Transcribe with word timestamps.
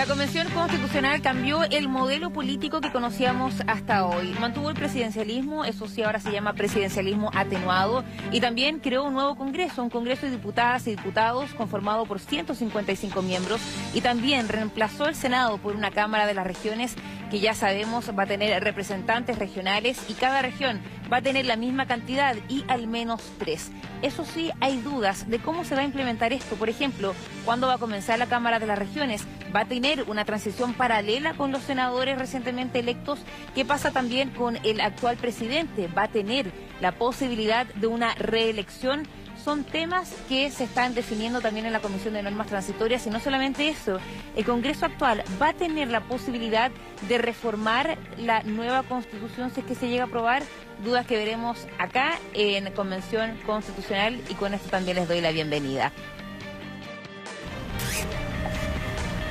La 0.00 0.06
Convención 0.06 0.48
Constitucional 0.54 1.20
cambió 1.20 1.62
el 1.64 1.86
modelo 1.86 2.30
político 2.30 2.80
que 2.80 2.90
conocíamos 2.90 3.52
hasta 3.66 4.06
hoy. 4.06 4.34
Mantuvo 4.40 4.70
el 4.70 4.74
presidencialismo, 4.74 5.66
eso 5.66 5.88
sí 5.88 6.02
ahora 6.02 6.20
se 6.20 6.32
llama 6.32 6.54
presidencialismo 6.54 7.30
atenuado, 7.34 8.02
y 8.32 8.40
también 8.40 8.78
creó 8.78 9.04
un 9.04 9.12
nuevo 9.12 9.36
Congreso, 9.36 9.82
un 9.82 9.90
Congreso 9.90 10.24
de 10.24 10.32
diputadas 10.32 10.86
y 10.86 10.92
diputados 10.92 11.52
conformado 11.52 12.06
por 12.06 12.18
155 12.18 13.20
miembros, 13.20 13.60
y 13.92 14.00
también 14.00 14.48
reemplazó 14.48 15.06
el 15.06 15.14
Senado 15.14 15.58
por 15.58 15.76
una 15.76 15.90
Cámara 15.90 16.24
de 16.24 16.32
las 16.32 16.46
Regiones 16.46 16.96
que 17.30 17.40
ya 17.40 17.52
sabemos 17.52 18.10
va 18.18 18.22
a 18.22 18.26
tener 18.26 18.64
representantes 18.64 19.38
regionales 19.38 20.02
y 20.08 20.14
cada 20.14 20.40
región 20.40 20.80
va 21.12 21.18
a 21.18 21.22
tener 21.22 21.46
la 21.46 21.56
misma 21.56 21.86
cantidad 21.86 22.36
y 22.48 22.64
al 22.68 22.86
menos 22.86 23.22
tres. 23.38 23.70
Eso 24.02 24.24
sí, 24.24 24.50
hay 24.60 24.80
dudas 24.80 25.28
de 25.28 25.38
cómo 25.38 25.64
se 25.64 25.74
va 25.74 25.82
a 25.82 25.84
implementar 25.84 26.32
esto. 26.32 26.56
Por 26.56 26.68
ejemplo, 26.68 27.14
cuándo 27.44 27.66
va 27.66 27.74
a 27.74 27.78
comenzar 27.78 28.18
la 28.18 28.26
Cámara 28.26 28.58
de 28.58 28.66
las 28.66 28.78
Regiones. 28.78 29.26
¿Va 29.54 29.60
a 29.60 29.64
tener 29.64 30.04
una 30.04 30.24
transición 30.24 30.74
paralela 30.74 31.34
con 31.34 31.50
los 31.50 31.62
senadores 31.62 32.18
recientemente 32.18 32.78
electos? 32.78 33.18
¿Qué 33.54 33.64
pasa 33.64 33.90
también 33.90 34.30
con 34.30 34.56
el 34.64 34.80
actual 34.80 35.16
presidente? 35.16 35.88
¿Va 35.88 36.04
a 36.04 36.08
tener 36.08 36.52
la 36.80 36.92
posibilidad 36.92 37.66
de 37.66 37.86
una 37.88 38.14
reelección? 38.14 39.06
Son 39.44 39.64
temas 39.64 40.12
que 40.28 40.50
se 40.50 40.64
están 40.64 40.94
definiendo 40.94 41.40
también 41.40 41.66
en 41.66 41.72
la 41.72 41.80
Comisión 41.80 42.14
de 42.14 42.22
Normas 42.22 42.48
Transitorias 42.48 43.06
y 43.06 43.10
no 43.10 43.20
solamente 43.20 43.68
eso, 43.68 43.98
el 44.36 44.44
Congreso 44.44 44.86
actual 44.86 45.24
va 45.40 45.48
a 45.48 45.52
tener 45.54 45.88
la 45.88 46.00
posibilidad 46.02 46.70
de 47.08 47.18
reformar 47.18 47.98
la 48.18 48.42
nueva 48.42 48.82
Constitución 48.82 49.50
si 49.50 49.60
es 49.60 49.66
que 49.66 49.74
se 49.74 49.88
llega 49.88 50.04
a 50.04 50.06
aprobar, 50.06 50.42
dudas 50.84 51.06
que 51.06 51.16
veremos 51.16 51.66
acá 51.78 52.18
en 52.34 52.70
Convención 52.72 53.38
Constitucional 53.46 54.20
y 54.28 54.34
con 54.34 54.54
esto 54.54 54.68
también 54.68 54.96
les 54.96 55.08
doy 55.08 55.20
la 55.20 55.30
bienvenida. 55.30 55.92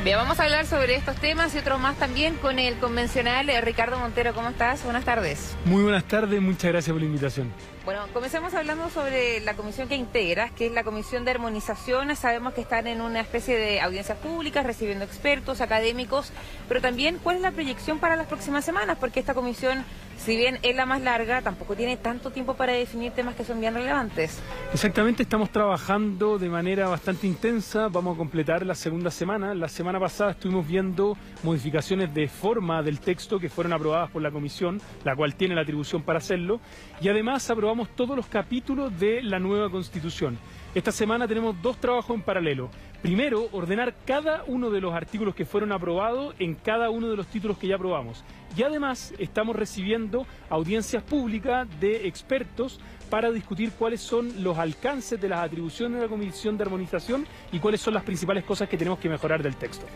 Bien, 0.01 0.15
vamos 0.15 0.39
a 0.39 0.45
hablar 0.45 0.65
sobre 0.65 0.95
estos 0.95 1.17
temas 1.17 1.53
y 1.53 1.57
otros 1.57 1.77
más 1.77 1.97
también 1.97 2.35
con 2.35 2.57
el 2.57 2.77
convencional 2.77 3.49
eh, 3.49 3.59
Ricardo 3.59 3.99
Montero. 3.99 4.33
¿Cómo 4.33 4.47
estás? 4.47 4.81
Buenas 4.85 5.03
tardes. 5.03 5.57
Muy 5.65 5.83
buenas 5.83 6.05
tardes, 6.05 6.41
muchas 6.41 6.71
gracias 6.71 6.93
por 6.93 7.01
la 7.01 7.05
invitación. 7.05 7.51
Bueno, 7.83 8.07
comencemos 8.13 8.53
hablando 8.53 8.89
sobre 8.89 9.41
la 9.41 9.55
comisión 9.55 9.89
que 9.89 9.95
integras, 9.95 10.51
que 10.53 10.67
es 10.67 10.71
la 10.71 10.85
comisión 10.85 11.25
de 11.25 11.31
armonización. 11.31 12.15
Sabemos 12.15 12.53
que 12.53 12.61
están 12.61 12.87
en 12.87 13.01
una 13.01 13.19
especie 13.19 13.57
de 13.57 13.81
audiencias 13.81 14.17
públicas, 14.19 14.65
recibiendo 14.65 15.03
expertos, 15.03 15.59
académicos, 15.59 16.31
pero 16.69 16.79
también 16.79 17.19
cuál 17.21 17.35
es 17.35 17.41
la 17.41 17.51
proyección 17.51 17.99
para 17.99 18.15
las 18.15 18.27
próximas 18.27 18.63
semanas, 18.63 18.95
porque 19.01 19.19
esta 19.19 19.33
comisión 19.33 19.83
si 20.19 20.35
bien 20.35 20.59
es 20.61 20.75
la 20.75 20.85
más 20.85 21.01
larga, 21.01 21.41
tampoco 21.41 21.75
tiene 21.75 21.97
tanto 21.97 22.31
tiempo 22.31 22.53
para 22.53 22.73
definir 22.73 23.11
temas 23.13 23.35
que 23.35 23.43
son 23.43 23.59
bien 23.59 23.73
relevantes. 23.73 24.39
Exactamente, 24.73 25.23
estamos 25.23 25.49
trabajando 25.49 26.37
de 26.37 26.49
manera 26.49 26.87
bastante 26.87 27.25
intensa, 27.25 27.87
vamos 27.87 28.15
a 28.15 28.17
completar 28.17 28.65
la 28.65 28.75
segunda 28.75 29.11
semana. 29.11 29.55
La 29.55 29.69
semana 29.69 29.99
pasada 29.99 30.31
estuvimos 30.31 30.67
viendo 30.67 31.17
modificaciones 31.43 32.13
de 32.13 32.27
forma 32.27 32.83
del 32.83 32.99
texto 32.99 33.39
que 33.39 33.49
fueron 33.49 33.73
aprobadas 33.73 34.11
por 34.11 34.21
la 34.21 34.31
comisión, 34.31 34.81
la 35.03 35.15
cual 35.15 35.35
tiene 35.35 35.55
la 35.55 35.61
atribución 35.61 36.03
para 36.03 36.19
hacerlo, 36.19 36.59
y 37.01 37.07
además 37.07 37.49
aprobamos 37.49 37.89
todos 37.95 38.15
los 38.15 38.27
capítulos 38.27 38.97
de 38.99 39.23
la 39.23 39.39
nueva 39.39 39.69
constitución. 39.69 40.37
Esta 40.75 40.91
semana 40.91 41.27
tenemos 41.27 41.59
dos 41.63 41.77
trabajos 41.77 42.15
en 42.15 42.21
paralelo. 42.21 42.69
Primero, 43.01 43.49
ordenar 43.53 43.95
cada 44.05 44.43
uno 44.45 44.69
de 44.69 44.79
los 44.79 44.93
artículos 44.93 45.33
que 45.33 45.43
fueron 45.43 45.71
aprobados 45.71 46.35
en 46.37 46.53
cada 46.53 46.91
uno 46.91 47.09
de 47.09 47.17
los 47.17 47.25
títulos 47.25 47.57
que 47.57 47.65
ya 47.65 47.75
aprobamos. 47.75 48.23
Y 48.55 48.61
además 48.61 49.15
estamos 49.17 49.55
recibiendo 49.55 50.27
audiencias 50.47 51.01
públicas 51.01 51.67
de 51.79 52.07
expertos 52.07 52.79
para 53.09 53.31
discutir 53.31 53.71
cuáles 53.71 53.99
son 53.99 54.43
los 54.43 54.59
alcances 54.59 55.19
de 55.19 55.29
las 55.29 55.39
atribuciones 55.39 55.97
de 55.97 56.03
la 56.03 56.09
Comisión 56.09 56.55
de 56.55 56.65
Armonización 56.65 57.25
y 57.51 57.57
cuáles 57.57 57.81
son 57.81 57.95
las 57.95 58.03
principales 58.03 58.43
cosas 58.43 58.69
que 58.69 58.77
tenemos 58.77 58.99
que 58.99 59.09
mejorar 59.09 59.41
del 59.41 59.55
texto. 59.55 59.87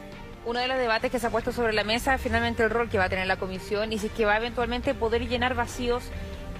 Uno 0.45 0.59
de 0.59 0.67
los 0.67 0.77
debates 0.77 1.11
que 1.11 1.19
se 1.19 1.27
ha 1.27 1.29
puesto 1.29 1.51
sobre 1.51 1.73
la 1.73 1.83
mesa 1.83 2.15
es 2.15 2.21
finalmente 2.21 2.63
el 2.63 2.71
rol 2.71 2.89
que 2.89 2.97
va 2.97 3.05
a 3.05 3.09
tener 3.09 3.27
la 3.27 3.37
Comisión 3.37 3.93
y 3.93 3.99
si 3.99 4.07
es 4.07 4.11
que 4.13 4.25
va 4.25 4.33
a 4.33 4.37
eventualmente 4.37 4.95
poder 4.95 5.27
llenar 5.27 5.53
vacíos 5.53 6.09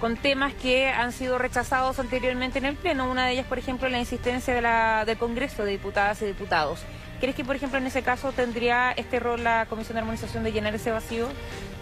con 0.04 0.18
temas 0.18 0.54
que 0.56 0.90
han 0.90 1.14
sido 1.14 1.38
rechazados 1.38 1.98
anteriormente 1.98 2.60
en 2.60 2.66
el 2.66 2.76
Pleno. 2.76 3.10
Una 3.10 3.26
de 3.26 3.32
ellas, 3.32 3.46
por 3.48 3.58
ejemplo, 3.58 3.88
la 3.88 4.00
insistencia 4.00 4.54
de 4.54 4.62
la, 4.62 5.06
del 5.06 5.16
Congreso 5.16 5.64
de 5.64 5.72
Diputadas 5.72 6.22
y 6.22 6.26
Diputados. 6.26 6.82
¿Crees 7.22 7.38
que, 7.38 7.46
por 7.46 7.56
ejemplo, 7.56 7.80
en 7.80 7.88
ese 7.88 8.02
caso 8.02 8.34
tendría 8.34 8.92
este 8.92 9.22
rol 9.22 9.46
la 9.46 9.66
Comisión 9.70 9.94
de 9.94 10.02
Armonización 10.02 10.44
de 10.44 10.52
llenar 10.52 10.76
ese 10.76 10.92
vacío? 10.92 11.30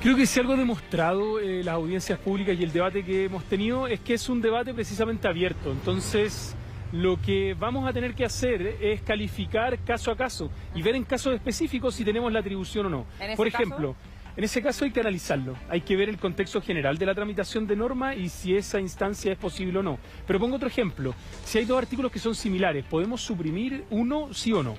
Creo 0.03 0.15
que 0.15 0.27
si 0.27 0.39
algo 0.39 0.53
ha 0.53 0.55
demostrado 0.55 1.39
eh, 1.39 1.63
las 1.63 1.73
audiencias 1.73 2.19
públicas 2.19 2.55
y 2.59 2.63
el 2.63 2.71
debate 2.71 3.03
que 3.03 3.25
hemos 3.25 3.43
tenido 3.45 3.87
es 3.87 3.99
que 4.01 4.13
es 4.13 4.29
un 4.29 4.39
debate 4.39 4.71
precisamente 4.71 5.27
abierto. 5.27 5.71
Entonces, 5.71 6.55
lo 6.91 7.19
que 7.19 7.55
vamos 7.55 7.89
a 7.89 7.91
tener 7.91 8.13
que 8.13 8.23
hacer 8.23 8.77
es 8.81 9.01
calificar 9.01 9.79
caso 9.79 10.11
a 10.11 10.15
caso 10.15 10.51
y 10.75 10.83
ver 10.83 10.93
en 10.93 11.05
casos 11.05 11.33
específicos 11.33 11.95
si 11.95 12.05
tenemos 12.05 12.31
la 12.31 12.41
atribución 12.41 12.85
o 12.85 12.89
no. 12.89 13.05
Por 13.35 13.47
ejemplo, 13.47 13.95
en 14.37 14.43
ese 14.43 14.61
caso 14.61 14.85
hay 14.85 14.91
que 14.91 14.99
analizarlo, 15.01 15.55
hay 15.69 15.81
que 15.81 15.95
ver 15.95 16.09
el 16.09 16.17
contexto 16.17 16.61
general 16.61 16.97
de 16.97 17.05
la 17.05 17.15
tramitación 17.15 17.67
de 17.67 17.75
norma 17.75 18.15
y 18.15 18.29
si 18.29 18.55
esa 18.55 18.79
instancia 18.79 19.31
es 19.31 19.37
posible 19.37 19.79
o 19.79 19.83
no. 19.83 19.99
Pero 20.25 20.39
pongo 20.39 20.55
otro 20.55 20.67
ejemplo, 20.67 21.13
si 21.43 21.57
hay 21.57 21.65
dos 21.65 21.77
artículos 21.77 22.11
que 22.11 22.19
son 22.19 22.35
similares, 22.35 22.85
¿podemos 22.85 23.21
suprimir 23.21 23.85
uno 23.89 24.33
sí 24.33 24.53
o 24.53 24.63
no? 24.63 24.75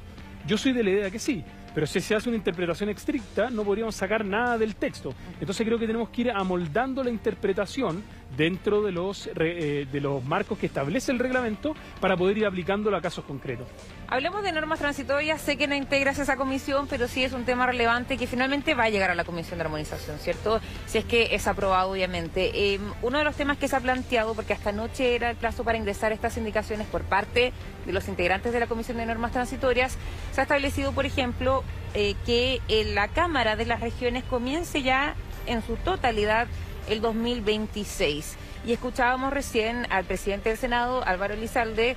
Yo 0.46 0.56
soy 0.56 0.72
de 0.72 0.82
la 0.82 0.90
idea 0.90 1.10
que 1.10 1.18
sí, 1.18 1.44
pero 1.74 1.86
si 1.86 2.00
se 2.00 2.14
hace 2.14 2.28
una 2.28 2.36
interpretación 2.36 2.88
estricta 2.88 3.50
no 3.50 3.62
podríamos 3.64 3.94
sacar 3.94 4.24
nada 4.24 4.58
del 4.58 4.74
texto. 4.74 5.14
Entonces 5.40 5.66
creo 5.66 5.78
que 5.78 5.86
tenemos 5.86 6.08
que 6.10 6.22
ir 6.22 6.30
amoldando 6.30 7.02
la 7.02 7.10
interpretación 7.10 8.02
dentro 8.36 8.82
de 8.82 8.92
los, 8.92 9.28
eh, 9.36 9.86
de 9.90 10.00
los 10.00 10.24
marcos 10.24 10.58
que 10.58 10.66
establece 10.66 11.12
el 11.12 11.18
reglamento 11.18 11.74
para 12.00 12.16
poder 12.16 12.38
ir 12.38 12.46
aplicándolo 12.46 12.96
a 12.96 13.00
casos 13.00 13.24
concretos. 13.24 13.66
Hablemos 14.12 14.42
de 14.42 14.52
normas 14.52 14.78
transitorias, 14.78 15.40
sé 15.40 15.56
que 15.56 15.66
no 15.66 15.74
integras 15.74 16.18
esa 16.18 16.36
comisión, 16.36 16.86
pero 16.86 17.08
sí 17.08 17.24
es 17.24 17.32
un 17.32 17.46
tema 17.46 17.64
relevante 17.64 18.18
que 18.18 18.26
finalmente 18.26 18.74
va 18.74 18.84
a 18.84 18.90
llegar 18.90 19.10
a 19.10 19.14
la 19.14 19.24
Comisión 19.24 19.56
de 19.58 19.64
Armonización, 19.64 20.18
¿cierto? 20.18 20.60
Si 20.84 20.98
es 20.98 21.06
que 21.06 21.34
es 21.34 21.46
aprobado, 21.46 21.92
obviamente. 21.92 22.74
Em, 22.74 22.82
uno 23.00 23.16
de 23.16 23.24
los 23.24 23.36
temas 23.36 23.56
que 23.56 23.68
se 23.68 23.76
ha 23.76 23.80
planteado, 23.80 24.34
porque 24.34 24.52
hasta 24.52 24.68
anoche 24.68 25.14
era 25.14 25.30
el 25.30 25.36
plazo 25.36 25.64
para 25.64 25.78
ingresar 25.78 26.12
estas 26.12 26.36
indicaciones 26.36 26.86
por 26.88 27.04
parte 27.04 27.54
de 27.86 27.92
los 27.94 28.06
integrantes 28.06 28.52
de 28.52 28.60
la 28.60 28.66
Comisión 28.66 28.98
de 28.98 29.06
Normas 29.06 29.32
Transitorias, 29.32 29.96
se 30.30 30.40
ha 30.40 30.42
establecido, 30.42 30.92
por 30.92 31.06
ejemplo, 31.06 31.64
eh, 31.94 32.14
que 32.26 32.60
la 32.92 33.08
Cámara 33.08 33.56
de 33.56 33.64
las 33.64 33.80
Regiones 33.80 34.24
comience 34.24 34.82
ya 34.82 35.14
en 35.46 35.62
su 35.62 35.76
totalidad 35.76 36.48
el 36.86 37.00
2026. 37.00 38.36
Y 38.66 38.72
escuchábamos 38.72 39.32
recién 39.32 39.86
al 39.90 40.04
presidente 40.04 40.50
del 40.50 40.58
Senado, 40.58 41.02
Álvaro 41.04 41.32
Elizalde, 41.34 41.96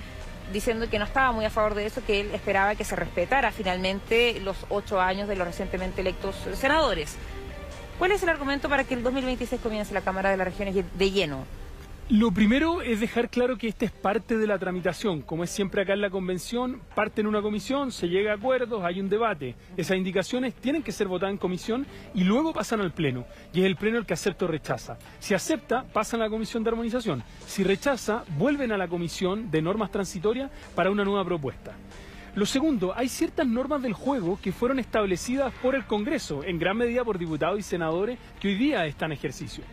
diciendo 0.52 0.90
que 0.90 1.00
no 1.00 1.06
estaba 1.06 1.32
muy 1.32 1.46
a 1.46 1.50
favor 1.50 1.76
de 1.76 1.86
eso, 1.86 2.04
que 2.06 2.22
él 2.22 2.32
esperaba 2.34 2.76
que 2.76 2.84
se 2.84 2.96
respetara 2.96 3.52
finalmente 3.52 4.40
los 4.42 4.58
ocho 4.70 5.02
años 5.02 5.28
de 5.28 5.36
los 5.36 5.48
recientemente 5.48 6.02
electos 6.02 6.36
senadores. 6.54 7.16
¿Cuál 7.98 8.12
es 8.12 8.24
el 8.24 8.30
argumento 8.30 8.70
para 8.70 8.84
que 8.84 8.94
el 8.94 9.04
2026 9.04 9.62
comience 9.62 9.94
la 9.94 10.02
Cámara 10.02 10.30
de 10.30 10.38
las 10.38 10.46
Regiones 10.48 10.76
de 10.76 11.12
lleno? 11.12 11.46
Lo 12.08 12.30
primero 12.30 12.84
es 12.84 13.00
dejar 13.00 13.32
claro 13.32 13.58
que 13.58 13.68
esta 13.68 13.86
es 13.86 13.92
parte 13.92 14.38
de 14.38 14.46
la 14.46 14.60
tramitación. 14.60 15.24
Como 15.24 15.44
es 15.44 15.50
siempre 15.50 15.82
acá 15.82 15.94
en 15.94 16.02
la 16.02 16.12
convención, 16.12 16.80
parte 16.94 17.22
en 17.22 17.26
una 17.26 17.42
comisión, 17.42 17.92
se 17.92 18.08
llega 18.08 18.32
a 18.32 18.36
acuerdos, 18.36 18.84
hay 18.84 19.00
un 19.00 19.10
debate. 19.10 19.56
Esas 19.76 19.98
indicaciones 19.98 20.54
tienen 20.54 20.84
que 20.84 20.92
ser 20.92 21.08
votadas 21.08 21.34
en 21.34 21.40
comisión 21.40 21.88
y 22.14 22.24
luego 22.24 22.54
pasan 22.54 22.80
al 22.82 22.92
Pleno. 22.94 23.26
Y 23.54 23.62
es 23.62 23.66
el 23.66 23.76
Pleno 23.76 23.98
el 23.98 24.06
que 24.06 24.14
acepta 24.14 24.46
o 24.46 24.48
rechaza. 24.48 25.00
Si 25.18 25.34
acepta, 25.34 25.84
pasan 25.84 26.22
a 26.22 26.26
la 26.26 26.30
comisión 26.30 26.64
de 26.64 26.70
armonización. 26.70 27.24
Si 27.48 27.64
rechaza, 27.64 28.24
vuelven 28.38 28.72
a 28.72 28.78
la 28.78 28.88
comisión 28.88 29.50
de 29.50 29.64
normas 29.64 29.90
transitorias 29.90 30.52
para 30.76 30.92
una 30.92 31.04
nueva 31.04 31.26
propuesta. 31.26 31.72
Lo 32.36 32.46
segundo, 32.46 32.94
hay 32.96 33.10
ciertas 33.10 33.48
normas 33.48 33.82
del 33.82 33.94
juego 33.94 34.38
que 34.40 34.52
fueron 34.52 34.78
establecidas 34.78 35.52
por 35.60 35.74
el 35.74 35.86
Congreso, 35.86 36.44
en 36.44 36.60
gran 36.60 36.78
medida 36.78 37.04
por 37.04 37.18
diputados 37.18 37.58
y 37.58 37.64
senadores 37.64 38.20
que 38.40 38.50
hoy 38.50 38.56
día 38.56 38.86
están 38.86 39.12
en 39.12 39.18
ejercicio. 39.18 39.64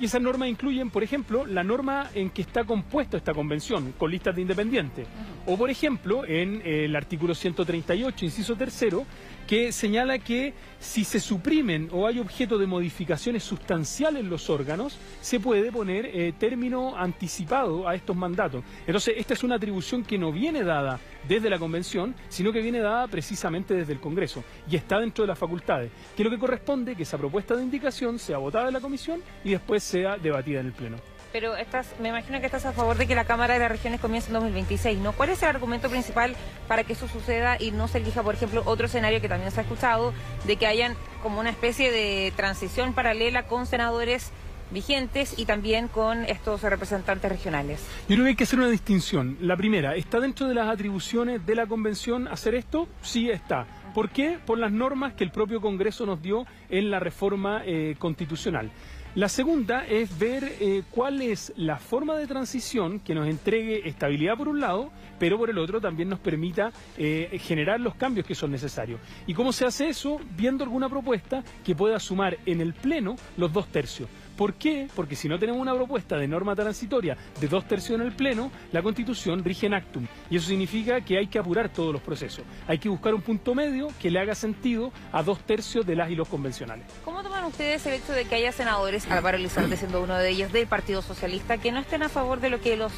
Y 0.00 0.06
esas 0.06 0.22
normas 0.22 0.48
incluyen, 0.48 0.88
por 0.88 1.02
ejemplo, 1.02 1.44
la 1.44 1.62
norma 1.62 2.08
en 2.14 2.30
que 2.30 2.40
está 2.40 2.64
compuesta 2.64 3.18
esta 3.18 3.34
convención, 3.34 3.92
con 3.98 4.10
listas 4.10 4.34
de 4.34 4.40
independientes. 4.40 5.06
O, 5.44 5.58
por 5.58 5.68
ejemplo, 5.68 6.24
en 6.24 6.62
el 6.64 6.96
artículo 6.96 7.34
138, 7.34 8.24
inciso 8.24 8.56
tercero, 8.56 9.04
que 9.50 9.72
señala 9.72 10.20
que 10.20 10.54
si 10.78 11.02
se 11.02 11.18
suprimen 11.18 11.88
o 11.90 12.06
hay 12.06 12.20
objeto 12.20 12.56
de 12.56 12.68
modificaciones 12.68 13.42
sustanciales 13.42 14.22
en 14.22 14.30
los 14.30 14.48
órganos, 14.48 14.96
se 15.20 15.40
puede 15.40 15.72
poner 15.72 16.06
eh, 16.06 16.32
término 16.38 16.96
anticipado 16.96 17.88
a 17.88 17.96
estos 17.96 18.14
mandatos. 18.14 18.62
Entonces, 18.86 19.14
esta 19.16 19.34
es 19.34 19.42
una 19.42 19.56
atribución 19.56 20.04
que 20.04 20.18
no 20.18 20.30
viene 20.30 20.62
dada 20.62 21.00
desde 21.26 21.50
la 21.50 21.58
Convención, 21.58 22.14
sino 22.28 22.52
que 22.52 22.62
viene 22.62 22.78
dada 22.78 23.08
precisamente 23.08 23.74
desde 23.74 23.92
el 23.92 23.98
Congreso 23.98 24.44
y 24.70 24.76
está 24.76 25.00
dentro 25.00 25.24
de 25.24 25.28
las 25.28 25.38
facultades, 25.38 25.90
que 26.16 26.22
lo 26.22 26.30
que 26.30 26.38
corresponde 26.38 26.94
que 26.94 27.02
esa 27.02 27.18
propuesta 27.18 27.56
de 27.56 27.64
indicación 27.64 28.20
sea 28.20 28.38
votada 28.38 28.68
en 28.68 28.74
la 28.74 28.80
Comisión 28.80 29.20
y 29.42 29.50
después 29.50 29.82
sea 29.82 30.16
debatida 30.16 30.60
en 30.60 30.66
el 30.66 30.72
Pleno. 30.72 31.09
Pero 31.32 31.56
estás, 31.56 31.94
me 32.00 32.08
imagino 32.08 32.40
que 32.40 32.46
estás 32.46 32.66
a 32.66 32.72
favor 32.72 32.96
de 32.96 33.06
que 33.06 33.14
la 33.14 33.24
Cámara 33.24 33.54
de 33.54 33.60
las 33.60 33.70
Regiones 33.70 34.00
comience 34.00 34.28
en 34.28 34.34
2026, 34.34 34.98
¿no? 34.98 35.12
¿Cuál 35.12 35.30
es 35.30 35.42
el 35.42 35.48
argumento 35.48 35.88
principal 35.88 36.34
para 36.66 36.84
que 36.84 36.94
eso 36.94 37.06
suceda 37.06 37.56
y 37.60 37.70
no 37.70 37.86
se 37.86 37.98
elija, 37.98 38.22
por 38.22 38.34
ejemplo, 38.34 38.62
otro 38.64 38.86
escenario 38.86 39.20
que 39.20 39.28
también 39.28 39.50
se 39.52 39.60
ha 39.60 39.62
escuchado, 39.62 40.12
de 40.46 40.56
que 40.56 40.66
hayan 40.66 40.96
como 41.22 41.38
una 41.38 41.50
especie 41.50 41.92
de 41.92 42.32
transición 42.34 42.94
paralela 42.94 43.46
con 43.46 43.66
senadores 43.66 44.32
vigentes 44.70 45.38
y 45.38 45.46
también 45.46 45.88
con 45.88 46.24
estos 46.24 46.62
representantes 46.62 47.30
regionales. 47.30 47.84
Yo 48.08 48.14
creo 48.16 48.24
que 48.24 48.30
hay 48.30 48.36
que 48.36 48.44
hacer 48.44 48.58
una 48.58 48.68
distinción. 48.68 49.36
La 49.40 49.56
primera, 49.56 49.96
¿está 49.96 50.20
dentro 50.20 50.48
de 50.48 50.54
las 50.54 50.68
atribuciones 50.68 51.44
de 51.44 51.54
la 51.54 51.66
Convención 51.66 52.28
hacer 52.28 52.54
esto? 52.54 52.88
Sí 53.02 53.30
está. 53.30 53.66
¿Por 53.94 54.10
qué? 54.10 54.38
Por 54.44 54.58
las 54.58 54.70
normas 54.70 55.14
que 55.14 55.24
el 55.24 55.30
propio 55.30 55.60
Congreso 55.60 56.06
nos 56.06 56.22
dio 56.22 56.46
en 56.68 56.90
la 56.90 57.00
reforma 57.00 57.62
eh, 57.64 57.96
constitucional. 57.98 58.70
La 59.16 59.28
segunda 59.28 59.84
es 59.86 60.16
ver 60.20 60.44
eh, 60.60 60.84
cuál 60.88 61.20
es 61.20 61.52
la 61.56 61.78
forma 61.78 62.14
de 62.16 62.28
transición 62.28 63.00
que 63.00 63.12
nos 63.12 63.26
entregue 63.26 63.88
estabilidad 63.88 64.36
por 64.36 64.46
un 64.46 64.60
lado, 64.60 64.92
pero 65.18 65.36
por 65.36 65.50
el 65.50 65.58
otro 65.58 65.80
también 65.80 66.08
nos 66.08 66.20
permita 66.20 66.70
eh, 66.96 67.36
generar 67.42 67.80
los 67.80 67.96
cambios 67.96 68.24
que 68.24 68.36
son 68.36 68.52
necesarios. 68.52 69.00
¿Y 69.26 69.34
cómo 69.34 69.52
se 69.52 69.66
hace 69.66 69.88
eso? 69.88 70.20
Viendo 70.36 70.62
alguna 70.62 70.88
propuesta 70.88 71.42
que 71.64 71.74
pueda 71.74 71.98
sumar 71.98 72.38
en 72.46 72.60
el 72.60 72.72
Pleno 72.72 73.16
los 73.36 73.52
dos 73.52 73.66
tercios. 73.66 74.08
¿Por 74.36 74.54
qué? 74.54 74.88
Porque 74.94 75.16
si 75.16 75.28
no 75.28 75.38
tenemos 75.38 75.60
una 75.60 75.74
propuesta 75.74 76.16
de 76.16 76.26
norma 76.26 76.54
transitoria 76.54 77.16
de 77.40 77.48
dos 77.48 77.66
tercios 77.66 78.00
en 78.00 78.06
el 78.06 78.12
Pleno, 78.12 78.50
la 78.72 78.82
Constitución 78.82 79.44
rige 79.44 79.66
en 79.66 79.74
actum. 79.74 80.06
Y 80.30 80.36
eso 80.36 80.48
significa 80.48 81.00
que 81.00 81.18
hay 81.18 81.26
que 81.26 81.38
apurar 81.38 81.68
todos 81.68 81.92
los 81.92 82.02
procesos. 82.02 82.44
Hay 82.66 82.78
que 82.78 82.88
buscar 82.88 83.14
un 83.14 83.22
punto 83.22 83.54
medio 83.54 83.88
que 84.00 84.10
le 84.10 84.18
haga 84.18 84.34
sentido 84.34 84.92
a 85.12 85.22
dos 85.22 85.40
tercios 85.40 85.86
de 85.86 85.96
las 85.96 86.10
y 86.10 86.14
los 86.14 86.28
convencionales. 86.28 86.86
¿Cómo 87.04 87.22
toman 87.22 87.44
ustedes 87.44 87.84
el 87.86 87.94
hecho 87.94 88.12
de 88.12 88.24
que 88.24 88.36
haya 88.36 88.52
senadores, 88.52 89.10
Álvaro 89.10 89.38
Lizarde 89.38 89.76
siendo 89.78 90.02
uno 90.02 90.16
de 90.16 90.30
ellos, 90.30 90.52
del 90.52 90.66
Partido 90.66 91.02
Socialista, 91.02 91.58
que 91.58 91.72
no 91.72 91.80
estén 91.80 92.02
a 92.02 92.08
favor 92.08 92.40
de 92.40 92.50
lo 92.50 92.60
que 92.60 92.76
los 92.76 92.92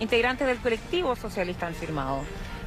integrantes 0.00 0.46
del 0.46 0.58
colectivo 0.58 1.14
socialista 1.16 1.66
han 1.66 1.74
firmado? 1.74 2.22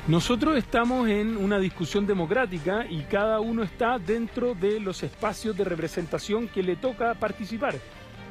Nosotros 0.08 0.56
estamos 0.56 1.10
en 1.10 1.36
una 1.36 1.60
discusión 1.60 2.08
democrática 2.08 2.86
y 2.90 3.02
cada 3.02 3.42
uno 3.42 3.62
está 3.62 4.00
dentro 4.00 4.56
de 4.56 4.80
los 4.80 5.04
espacios 5.04 5.58
de 5.58 5.66
representación 5.66 6.48
que 6.48 6.64
le 6.64 6.78
toca 6.78 7.14
participar. 7.16 7.76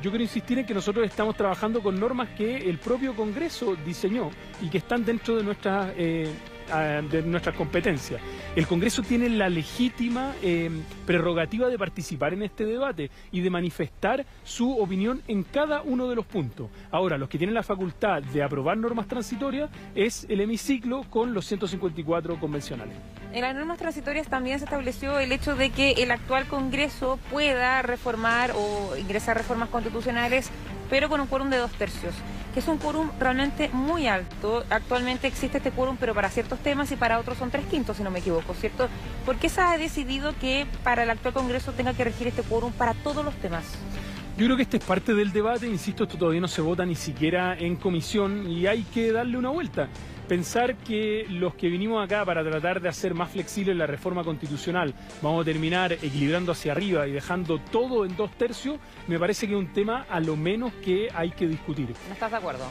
Yo 0.03 0.11
quiero 0.11 0.25
insistir 0.25 0.59
en 0.59 0.65
que 0.65 0.73
nosotros 0.73 1.05
estamos 1.05 1.37
trabajando 1.37 1.83
con 1.83 2.01
normas 2.01 2.31
que 2.31 2.57
el 2.57 2.79
propio 2.79 3.15
Congreso 3.15 3.77
diseñó 3.85 4.31
y 4.63 4.71
que 4.71 4.79
están 4.79 5.05
dentro 5.05 5.37
de 5.37 5.45
nuestras 5.45 5.93
eh, 5.99 6.33
de 6.67 7.23
nuestras 7.23 7.55
competencias. 7.55 8.21
El 8.55 8.67
Congreso 8.67 9.03
tiene 9.03 9.29
la 9.29 9.49
legítima 9.49 10.35
eh, 10.43 10.71
prerrogativa 11.07 11.69
de 11.69 11.79
participar 11.79 12.33
en 12.33 12.43
este 12.43 12.65
debate 12.65 13.11
y 13.31 13.41
de 13.41 13.51
manifestar 13.51 14.27
su 14.45 14.79
opinión 14.79 15.23
en 15.29 15.43
cada 15.45 15.83
uno 15.83 16.09
de 16.09 16.17
los 16.17 16.27
puntos. 16.27 16.69
Ahora, 16.91 17.19
los 17.19 17.29
que 17.29 17.39
tienen 17.39 17.55
la 17.55 17.63
facultad 17.63 18.23
de 18.23 18.43
aprobar 18.43 18.77
normas 18.77 19.07
transitorias 19.07 19.71
es 19.95 20.27
el 20.29 20.41
hemiciclo 20.41 21.05
con 21.11 21.35
los 21.35 21.47
154 21.47 22.41
convencionales. 22.41 22.97
En 23.33 23.43
las 23.43 23.55
normas 23.55 23.79
transitorias 23.79 24.29
también 24.29 24.59
se 24.59 24.65
estableció 24.65 25.19
el 25.19 25.33
hecho 25.33 25.55
de 25.55 25.71
que 25.71 25.93
el 25.93 26.11
actual 26.11 26.47
Congreso 26.47 27.19
pueda 27.31 27.83
reformar 27.83 28.53
o 28.57 28.97
ingresar 28.97 29.37
reformas 29.37 29.69
constitucionales, 29.69 30.51
pero 30.89 31.09
con 31.09 31.21
un 31.21 31.27
quórum 31.27 31.51
de 31.51 31.59
dos 31.59 31.73
tercios 31.73 32.15
es 32.57 32.69
un 32.69 32.79
quórum 32.79 33.11
realmente 33.21 33.69
muy 33.73 34.07
alto. 34.07 34.65
Actualmente 34.71 35.27
existe 35.27 35.59
este 35.59 35.71
quórum, 35.71 35.97
pero 35.99 36.15
para 36.15 36.31
ciertos 36.31 36.59
temas 36.59 36.91
y 36.91 36.97
para 36.97 37.19
otros 37.19 37.39
son 37.39 37.51
tres 37.51 37.67
quintos, 37.67 37.99
si 37.99 38.03
no 38.03 38.11
me 38.11 38.21
equivoco, 38.21 38.55
¿cierto? 38.55 38.89
¿Por 39.25 39.37
qué 39.37 39.49
se 39.49 39.61
ha 39.61 39.77
decidido 39.77 40.35
que 40.41 40.67
para 40.83 41.03
el 41.03 41.11
actual 41.11 41.35
Congreso 41.35 41.73
tenga 41.73 41.95
que 41.95 42.05
regir 42.05 42.27
este 42.27 42.43
quórum 42.43 42.73
para 42.73 42.95
todos 42.95 43.25
los 43.25 43.35
temas? 43.35 43.65
Yo 44.37 44.45
creo 44.45 44.57
que 44.57 44.65
este 44.65 44.77
es 44.77 44.85
parte 44.85 45.15
del 45.15 45.33
debate, 45.33 45.67
insisto, 45.67 46.05
esto 46.05 46.19
todavía 46.19 46.43
no 46.43 46.49
se 46.49 46.61
vota 46.61 46.85
ni 46.85 46.95
siquiera 46.95 47.57
en 47.57 47.77
comisión 47.77 48.51
y 48.51 48.67
hay 48.67 48.83
que 48.83 49.11
darle 49.11 49.39
una 49.39 49.49
vuelta 49.49 49.89
pensar 50.27 50.77
que 50.77 51.27
los 51.29 51.55
que 51.55 51.69
vinimos 51.69 52.05
acá 52.05 52.25
para 52.25 52.43
tratar 52.43 52.81
de 52.81 52.89
hacer 52.89 53.15
más 53.15 53.31
flexible 53.31 53.75
la 53.75 53.87
reforma 53.87 54.25
constitucional 54.25 54.95
vamos 55.23 55.43
a 55.43 55.45
terminar 55.45 55.93
equilibrando 55.93 56.53
hacia 56.53 56.73
arriba 56.73 57.07
y 57.07 57.13
dejando 57.13 57.59
todo 57.59 58.05
en 58.05 58.17
dos 58.17 58.31
tercios, 58.33 58.79
me 59.07 59.19
parece 59.19 59.47
que 59.47 59.55
es 59.55 59.59
un 59.59 59.73
tema 59.73 60.07
a 60.09 60.21
lo 60.21 60.37
menos 60.37 60.73
que 60.85 61.09
hay 61.15 61.31
que 61.31 61.47
discutir. 61.47 61.89
¿No 62.09 62.15
estás 62.15 62.31
de 62.31 62.37
acuerdo? 62.37 62.65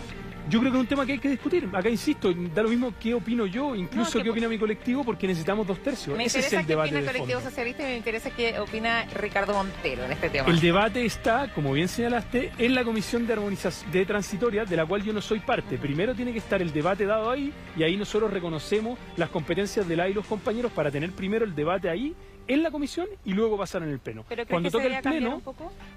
Yo 0.48 0.60
creo 0.60 0.72
que 0.72 0.78
es 0.78 0.82
un 0.82 0.88
tema 0.88 1.06
que 1.08 1.14
hay 1.14 1.20
que 1.20 1.30
discutir. 1.30 1.68
Acá 1.74 1.90
insisto, 1.90 2.32
da 2.54 2.62
lo 2.62 2.70
mismo 2.70 2.94
qué 3.00 3.16
opino 3.16 3.48
yo, 3.48 3.76
incluso 3.76 4.22
qué 4.22 4.30
opina 4.30 4.48
mi 4.48 4.60
colectivo, 4.60 5.04
porque 5.04 5.26
necesitamos 5.26 5.66
dos 5.66 5.80
tercios. 5.80 6.16
Me 6.16 6.26
Ese 6.26 6.40
es 6.40 6.54
el 6.54 6.66
debate. 6.68 6.90
opina 6.90 7.00
el 7.00 7.06
colectivo 7.08 7.42
socialista 7.42 7.84
y 7.84 7.86
me 7.88 7.98
interesa 7.98 8.30
qué 8.30 8.60
opina 8.60 9.06
Ricardo 9.16 9.54
Montero 9.54 10.06
en 10.06 10.12
este 10.12 10.30
tema. 10.30 10.48
El 10.48 10.60
debate 10.60 11.04
está, 11.04 11.52
como 11.54 11.74
bien 11.74 11.88
señalaste, 11.88 12.52
en 12.60 12.76
la 12.76 12.84
comisión 12.84 13.26
de 13.26 13.34
armonización 13.34 13.92
de 13.92 14.06
transitoria, 14.06 14.66
de 14.66 14.76
la 14.76 14.86
cual 14.86 15.04
yo 15.04 15.14
no 15.14 15.22
soy 15.22 15.40
parte. 15.40 15.78
Primero 15.78 16.14
tiene 16.14 16.32
que 16.32 16.40
estar 16.40 16.62
el 16.62 16.72
debate 16.72 17.06
dado 17.06 17.32
ahí, 17.32 17.45
y 17.78 17.84
ahí 17.84 17.98
nosotros 17.98 18.32
reconocemos 18.32 18.98
las 19.18 19.30
competencias 19.30 19.88
de 19.88 19.96
la 19.96 20.10
y 20.10 20.14
los 20.14 20.26
compañeros 20.26 20.72
para 20.72 20.92
tener 20.92 21.12
primero 21.12 21.46
el 21.46 21.56
debate 21.56 21.90
ahí 21.90 22.16
en 22.48 22.64
la 22.64 22.72
comisión 22.72 23.08
y 23.24 23.34
luego 23.34 23.58
pasar 23.58 23.84
en 23.84 23.90
el 23.90 24.00
pleno. 24.00 24.24
cuando 24.50 24.70
toque 24.70 24.88
el 24.88 25.02
pleno, 25.02 25.42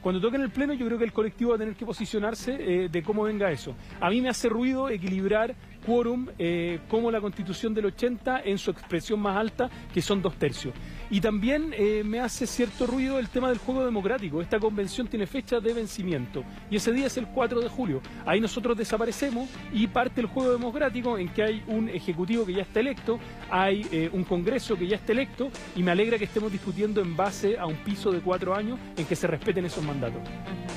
cuando 0.01 0.21
toque 0.21 0.37
en 0.37 0.43
el 0.43 0.51
pleno, 0.51 0.73
yo 0.73 0.87
creo 0.87 0.99
que 0.99 1.05
el 1.05 1.13
colectivo 1.13 1.51
va 1.51 1.57
a 1.57 1.59
tener 1.59 1.75
que 1.75 1.85
posicionarse 1.85 2.57
eh, 2.59 2.89
de 2.89 3.03
cómo 3.03 3.25
venga 3.25 3.51
eso. 3.51 3.75
A 4.01 4.11
mí 4.11 4.21
me 4.21 4.29
hace 4.29 4.49
ruido 4.49 4.89
equilibrar 4.89 5.55
quórum 5.85 6.29
eh, 6.39 6.81
como 6.89 7.11
la 7.11 7.21
constitución 7.21 7.75
del 7.75 7.87
80 7.87 8.43
en 8.45 8.59
su 8.59 8.71
expresión 8.71 9.21
más 9.21 9.37
alta, 9.37 9.69
que 9.93 10.03
son 10.03 10.23
dos 10.23 10.35
tercios. 10.37 10.75
Y 11.11 11.21
también 11.21 11.75
eh, 11.77 12.03
me 12.05 12.21
hace 12.21 12.47
cierto 12.47 12.87
ruido 12.87 13.19
el 13.19 13.29
tema 13.29 13.49
del 13.49 13.59
juego 13.59 13.85
democrático. 13.85 14.43
Esta 14.43 14.59
convención 14.59 15.07
tiene 15.07 15.27
fecha 15.27 15.59
de 15.59 15.73
vencimiento 15.73 16.45
y 16.71 16.77
ese 16.77 16.93
día 16.93 17.07
es 17.07 17.17
el 17.17 17.27
4 17.29 17.61
de 17.61 17.69
julio. 17.69 18.03
Ahí 18.27 18.41
nosotros 18.41 18.77
desaparecemos 18.77 19.49
y 19.73 19.87
parte 19.87 20.21
el 20.21 20.27
juego 20.27 20.53
democrático 20.53 21.17
en 21.17 21.29
que 21.31 21.43
hay 21.43 21.65
un 21.67 21.89
ejecutivo 21.89 22.45
que 22.45 22.53
ya 22.53 22.63
está 22.63 22.81
electo, 22.81 23.19
hay 23.51 23.87
eh, 23.91 24.11
un 24.13 24.25
congreso 24.25 24.77
que 24.77 24.87
ya 24.87 24.97
está 24.97 25.13
electo 25.13 25.51
y 25.75 25.83
me 25.83 25.93
alegra 25.93 26.19
que 26.19 26.25
estemos 26.25 26.53
discutiendo 26.53 27.01
en 27.01 27.17
base 27.17 27.59
a 27.59 27.67
un 27.67 27.77
piso 27.77 28.13
de 28.13 28.21
cuatro 28.21 28.55
años 28.55 28.79
en 28.97 29.07
que 29.07 29.17
se 29.17 29.27
respeten 29.27 29.65
esos 29.65 29.83
mandatos. 29.85 30.21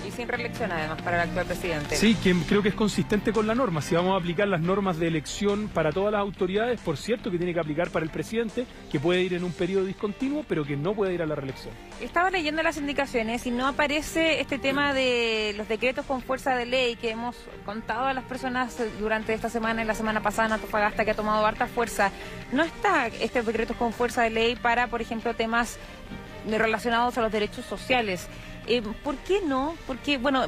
Y 0.08 0.12
sin 0.12 0.28
reelección 0.28 0.72
además 0.72 1.02
para 1.02 1.22
el 1.22 1.30
actual 1.30 1.46
presidente. 1.46 1.96
Sí, 1.96 2.16
que 2.16 2.34
creo 2.48 2.62
que 2.62 2.70
es 2.70 2.76
consistente 2.76 3.34
con 3.34 3.48
la 3.48 3.56
norma. 3.56 3.82
Si 3.82 3.96
vamos 3.96 4.14
a 4.14 4.18
aplicar 4.18 4.48
las 4.48 4.62
normas 4.62 4.98
de 4.98 5.08
elección 5.08 5.68
para 5.68 5.92
todas 5.92 6.14
las 6.14 6.22
autoridades, 6.22 6.80
por 6.80 6.98
cierto 6.98 7.30
que 7.30 7.38
tiene 7.38 7.54
que 7.54 7.60
aplicar 7.60 7.90
para 7.90 8.06
el 8.06 8.12
presidente, 8.12 8.66
que 8.92 9.00
puede 9.00 9.24
ir 9.24 9.34
en 9.34 9.44
un 9.44 9.52
periodo 9.52 9.86
discontinuo, 9.86 10.21
pero 10.48 10.64
que 10.64 10.78
no 10.78 10.94
puede 10.94 11.14
ir 11.14 11.22
a 11.22 11.26
la 11.26 11.36
reelección. 11.36 11.74
Estaba 12.00 12.30
leyendo 12.30 12.62
las 12.62 12.78
indicaciones 12.78 13.46
y 13.48 13.52
no 13.52 13.68
aparece 13.68 14.40
este 14.40 14.60
tema 14.60 14.94
de 14.94 15.54
los 15.58 15.68
decretos 15.68 16.06
con 16.06 16.22
fuerza 16.22 16.56
de 16.56 16.66
ley 16.66 16.96
que 16.96 17.10
hemos 17.10 17.36
contado 17.66 18.06
a 18.06 18.14
las 18.14 18.24
personas 18.26 18.78
durante 19.00 19.34
esta 19.34 19.50
semana 19.50 19.82
y 19.82 19.86
la 19.86 19.96
semana 19.96 20.22
pasada 20.22 20.48
en 20.48 20.54
Antofagasta 20.54 21.06
que 21.06 21.12
ha 21.12 21.16
tomado 21.16 21.44
harta 21.46 21.66
fuerza. 21.66 22.12
No 22.52 22.64
está 22.64 23.08
este 23.08 23.42
decretos 23.42 23.76
con 23.78 23.94
fuerza 23.94 24.22
de 24.22 24.30
ley 24.30 24.56
para, 24.56 24.88
por 24.88 25.02
ejemplo, 25.02 25.34
temas 25.34 25.80
relacionados 26.48 27.18
a 27.18 27.22
los 27.22 27.32
derechos 27.32 27.66
sociales. 27.66 28.28
Eh, 28.72 28.82
¿Por 29.04 29.18
qué 29.18 29.42
no? 29.46 29.76
Porque, 29.86 30.18
bueno, 30.18 30.46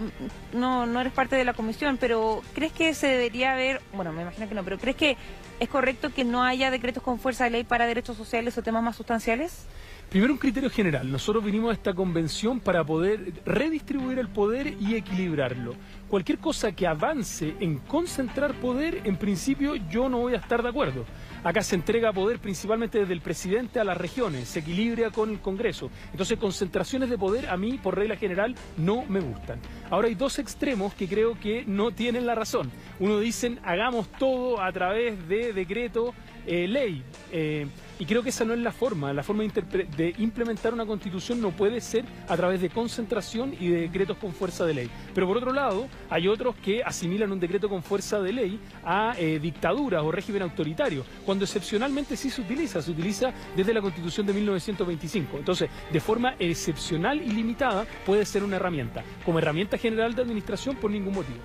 no, 0.53 0.85
no 0.85 1.01
eres 1.01 1.11
parte 1.11 1.35
de 1.35 1.43
la 1.43 1.53
comisión, 1.53 1.97
pero 1.99 2.41
¿crees 2.53 2.71
que 2.71 2.93
se 2.93 3.07
debería 3.07 3.51
haber, 3.51 3.81
bueno, 3.93 4.13
me 4.13 4.21
imagino 4.21 4.47
que 4.47 4.55
no, 4.55 4.63
pero 4.63 4.77
¿crees 4.77 4.95
que 4.95 5.17
es 5.59 5.67
correcto 5.67 6.09
que 6.13 6.23
no 6.23 6.41
haya 6.41 6.71
decretos 6.71 7.03
con 7.03 7.19
fuerza 7.19 7.43
de 7.43 7.49
ley 7.49 7.63
para 7.65 7.85
derechos 7.85 8.15
sociales 8.15 8.57
o 8.57 8.63
temas 8.63 8.81
más 8.81 8.95
sustanciales? 8.95 9.65
Primero 10.09 10.31
un 10.31 10.39
criterio 10.39 10.69
general. 10.69 11.11
Nosotros 11.11 11.43
vinimos 11.43 11.71
a 11.71 11.73
esta 11.73 11.93
convención 11.93 12.61
para 12.61 12.85
poder 12.85 13.33
redistribuir 13.45 14.19
el 14.19 14.29
poder 14.29 14.73
y 14.79 14.95
equilibrarlo. 14.95 15.75
Cualquier 16.13 16.37
cosa 16.37 16.71
que 16.73 16.85
avance 16.85 17.55
en 17.59 17.79
concentrar 17.79 18.53
poder, 18.61 19.01
en 19.03 19.17
principio 19.17 19.73
yo 19.89 20.09
no 20.09 20.19
voy 20.19 20.35
a 20.35 20.37
estar 20.37 20.61
de 20.61 20.69
acuerdo. 20.69 21.05
Acá 21.43 21.63
se 21.63 21.73
entrega 21.73 22.13
poder 22.13 22.37
principalmente 22.37 22.99
desde 22.99 23.13
el 23.13 23.21
presidente 23.21 23.79
a 23.79 23.83
las 23.83 23.97
regiones, 23.97 24.47
se 24.47 24.59
equilibra 24.59 25.09
con 25.09 25.31
el 25.31 25.39
Congreso. 25.39 25.89
Entonces, 26.11 26.37
concentraciones 26.37 27.09
de 27.09 27.17
poder 27.17 27.49
a 27.49 27.57
mí, 27.57 27.79
por 27.81 27.97
regla 27.97 28.15
general, 28.15 28.53
no 28.77 29.03
me 29.05 29.21
gustan. 29.21 29.59
Ahora 29.89 30.07
hay 30.07 30.13
dos 30.13 30.37
extremos 30.37 30.93
que 30.93 31.07
creo 31.07 31.39
que 31.39 31.63
no 31.65 31.89
tienen 31.89 32.27
la 32.27 32.35
razón. 32.35 32.69
Uno 32.99 33.17
dicen, 33.17 33.59
hagamos 33.63 34.07
todo 34.19 34.61
a 34.61 34.71
través 34.71 35.27
de 35.27 35.51
decreto, 35.51 36.13
eh, 36.45 36.67
ley. 36.67 37.03
Eh, 37.31 37.67
y 37.99 38.05
creo 38.05 38.23
que 38.23 38.29
esa 38.29 38.43
no 38.43 38.53
es 38.53 38.59
la 38.59 38.71
forma. 38.71 39.13
La 39.13 39.23
forma 39.23 39.43
de, 39.43 40.15
implementar 40.17 40.73
una 40.73 40.85
constitución 40.85 41.39
no 41.39 41.51
puede 41.51 41.79
ser 41.79 42.03
a 42.27 42.35
través 42.35 42.59
de 42.59 42.69
concentración 42.69 43.55
y 43.59 43.69
de 43.69 43.81
decretos 43.81 44.17
con 44.17 44.33
fuerza 44.33 44.65
de 44.65 44.73
ley. 44.73 44.89
Pero 45.13 45.27
por 45.27 45.37
otro 45.37 45.53
lado, 45.53 45.87
hay 46.09 46.27
otros 46.27 46.55
que 46.55 46.83
asimilan 46.83 47.31
un 47.31 47.39
decreto 47.39 47.69
con 47.69 47.83
fuerza 47.83 48.19
de 48.19 48.33
ley 48.33 48.59
a 48.83 49.15
eh, 49.17 49.39
dictaduras 49.39 50.03
o 50.03 50.11
régimen 50.11 50.41
autoritario, 50.41 51.05
cuando 51.25 51.45
excepcionalmente 51.45 52.17
sí 52.17 52.29
se 52.29 52.41
utiliza. 52.41 52.81
Se 52.81 52.91
utiliza 52.91 53.31
desde 53.55 53.73
la 53.73 53.81
constitución 53.81 54.25
de 54.25 54.33
1925. 54.33 55.37
Entonces, 55.37 55.69
de 55.91 55.99
forma 55.99 56.35
excepcional 56.39 57.21
y 57.21 57.29
limitada 57.29 57.85
puede 58.05 58.25
ser 58.25 58.43
una 58.43 58.55
herramienta. 58.55 59.03
Como 59.23 59.39
herramienta 59.39 59.77
general 59.77 60.15
de 60.15 60.23
administración, 60.23 60.75
por 60.75 60.91
ningún 60.91 61.13
motivo. 61.13 61.39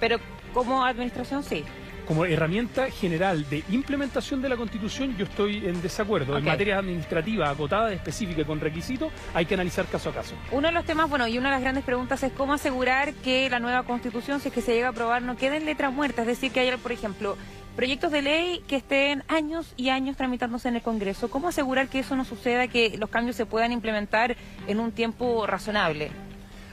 Pero 0.00 0.18
como 0.54 0.84
administración 0.84 1.42
sí 1.42 1.64
como 2.08 2.24
herramienta 2.24 2.90
general 2.90 3.46
de 3.50 3.62
implementación 3.68 4.40
de 4.40 4.48
la 4.48 4.56
Constitución, 4.56 5.14
yo 5.18 5.26
estoy 5.26 5.66
en 5.66 5.82
desacuerdo. 5.82 6.38
En 6.38 6.44
materia 6.44 6.78
administrativa 6.78 7.50
acotada, 7.50 7.92
específica, 7.92 8.46
con 8.46 8.60
requisitos, 8.60 9.12
hay 9.34 9.44
que 9.44 9.52
analizar 9.52 9.84
caso 9.84 10.08
a 10.08 10.14
caso. 10.14 10.34
Uno 10.50 10.68
de 10.68 10.72
los 10.72 10.86
temas, 10.86 11.10
bueno, 11.10 11.28
y 11.28 11.36
una 11.36 11.50
de 11.50 11.56
las 11.56 11.60
grandes 11.60 11.84
preguntas 11.84 12.22
es 12.22 12.32
cómo 12.32 12.54
asegurar 12.54 13.12
que 13.12 13.50
la 13.50 13.58
nueva 13.58 13.82
Constitución, 13.82 14.40
si 14.40 14.48
es 14.48 14.54
que 14.54 14.62
se 14.62 14.72
llega 14.72 14.86
a 14.86 14.90
aprobar, 14.92 15.20
no 15.20 15.36
quede 15.36 15.58
en 15.58 15.66
letra 15.66 15.90
muerta. 15.90 16.22
Es 16.22 16.28
decir, 16.28 16.50
que 16.50 16.60
haya, 16.60 16.78
por 16.78 16.92
ejemplo, 16.92 17.36
proyectos 17.76 18.10
de 18.10 18.22
ley 18.22 18.62
que 18.66 18.76
estén 18.76 19.22
años 19.28 19.74
y 19.76 19.90
años 19.90 20.16
tramitándose 20.16 20.68
en 20.68 20.76
el 20.76 20.82
Congreso. 20.82 21.28
¿Cómo 21.28 21.48
asegurar 21.48 21.88
que 21.88 21.98
eso 21.98 22.16
no 22.16 22.24
suceda, 22.24 22.68
que 22.68 22.96
los 22.96 23.10
cambios 23.10 23.36
se 23.36 23.44
puedan 23.44 23.70
implementar 23.70 24.34
en 24.66 24.80
un 24.80 24.92
tiempo 24.92 25.46
razonable? 25.46 26.10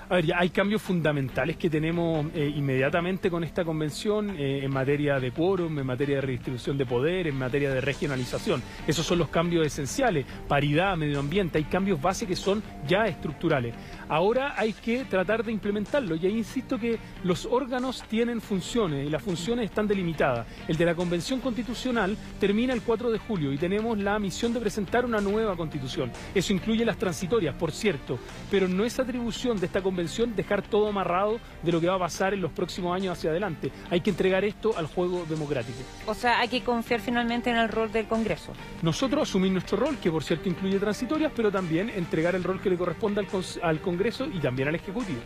A 0.07 0.17
ver, 0.17 0.35
hay 0.35 0.49
cambios 0.51 0.83
fundamentales 0.83 1.57
que 1.57 1.67
tenemos 1.67 2.27
eh, 2.35 2.53
inmediatamente 2.55 3.31
con 3.31 3.43
esta 3.43 3.65
convención 3.65 4.35
eh, 4.37 4.59
en 4.63 4.71
materia 4.71 5.19
de 5.19 5.31
quórum, 5.31 5.79
en 5.79 5.85
materia 5.87 6.17
de 6.17 6.21
redistribución 6.21 6.77
de 6.77 6.85
poder, 6.85 7.25
en 7.25 7.35
materia 7.35 7.73
de 7.73 7.81
regionalización. 7.81 8.61
Esos 8.85 9.03
son 9.03 9.17
los 9.17 9.29
cambios 9.29 9.65
esenciales, 9.65 10.27
paridad, 10.47 10.95
medio 10.95 11.19
ambiente, 11.19 11.57
hay 11.57 11.63
cambios 11.63 11.99
base 11.99 12.27
que 12.27 12.35
son 12.35 12.61
ya 12.87 13.07
estructurales. 13.07 13.73
Ahora 14.07 14.53
hay 14.55 14.73
que 14.73 15.05
tratar 15.05 15.43
de 15.43 15.51
implementarlo 15.51 16.15
y 16.15 16.27
ahí 16.27 16.37
insisto 16.37 16.77
que 16.77 16.99
los 17.23 17.47
órganos 17.47 18.03
tienen 18.03 18.41
funciones 18.41 19.07
y 19.07 19.09
las 19.09 19.23
funciones 19.23 19.65
están 19.65 19.87
delimitadas. 19.87 20.45
El 20.67 20.77
de 20.77 20.85
la 20.85 20.93
Convención 20.93 21.39
Constitucional 21.39 22.15
termina 22.39 22.75
el 22.75 22.83
4 22.83 23.09
de 23.09 23.17
julio 23.17 23.51
y 23.51 23.57
tenemos 23.57 23.97
la 23.97 24.19
misión 24.19 24.53
de 24.53 24.59
presentar 24.59 25.03
una 25.03 25.19
nueva 25.19 25.57
constitución. 25.57 26.11
Eso 26.35 26.53
incluye 26.53 26.85
las 26.85 26.97
transitorias, 26.97 27.55
por 27.55 27.71
cierto, 27.71 28.19
pero 28.51 28.67
no 28.67 28.85
es 28.85 28.99
atribución 28.99 29.59
de 29.59 29.65
esta 29.65 29.81
convención 29.81 29.94
convención 29.95 30.35
dejar 30.35 30.61
todo 30.61 30.89
amarrado 30.89 31.39
de 31.63 31.71
lo 31.71 31.79
que 31.79 31.87
va 31.87 31.95
a 31.95 31.99
pasar 31.99 32.33
en 32.33 32.41
los 32.41 32.51
próximos 32.51 32.93
años 32.93 33.17
hacia 33.17 33.29
adelante. 33.29 33.71
Hay 33.89 34.01
que 34.01 34.09
entregar 34.09 34.43
esto 34.43 34.77
al 34.77 34.87
juego 34.87 35.25
democrático. 35.29 35.79
O 36.05 36.13
sea, 36.13 36.39
hay 36.41 36.49
que 36.49 36.61
confiar 36.63 36.99
finalmente 36.99 37.49
en 37.49 37.55
el 37.55 37.69
rol 37.69 37.93
del 37.93 38.07
Congreso. 38.07 38.51
Nosotros 38.81 39.29
asumir 39.29 39.53
nuestro 39.53 39.77
rol, 39.77 39.97
que 39.97 40.11
por 40.11 40.21
cierto 40.21 40.49
incluye 40.49 40.79
transitorias, 40.79 41.31
pero 41.33 41.49
también 41.49 41.89
entregar 41.89 42.35
el 42.35 42.43
rol 42.43 42.59
que 42.59 42.69
le 42.69 42.77
corresponde 42.77 43.21
al, 43.21 43.27
al 43.63 43.79
Congreso 43.79 44.25
y 44.25 44.39
también 44.39 44.67
al 44.67 44.75
Ejecutivo 44.75 45.19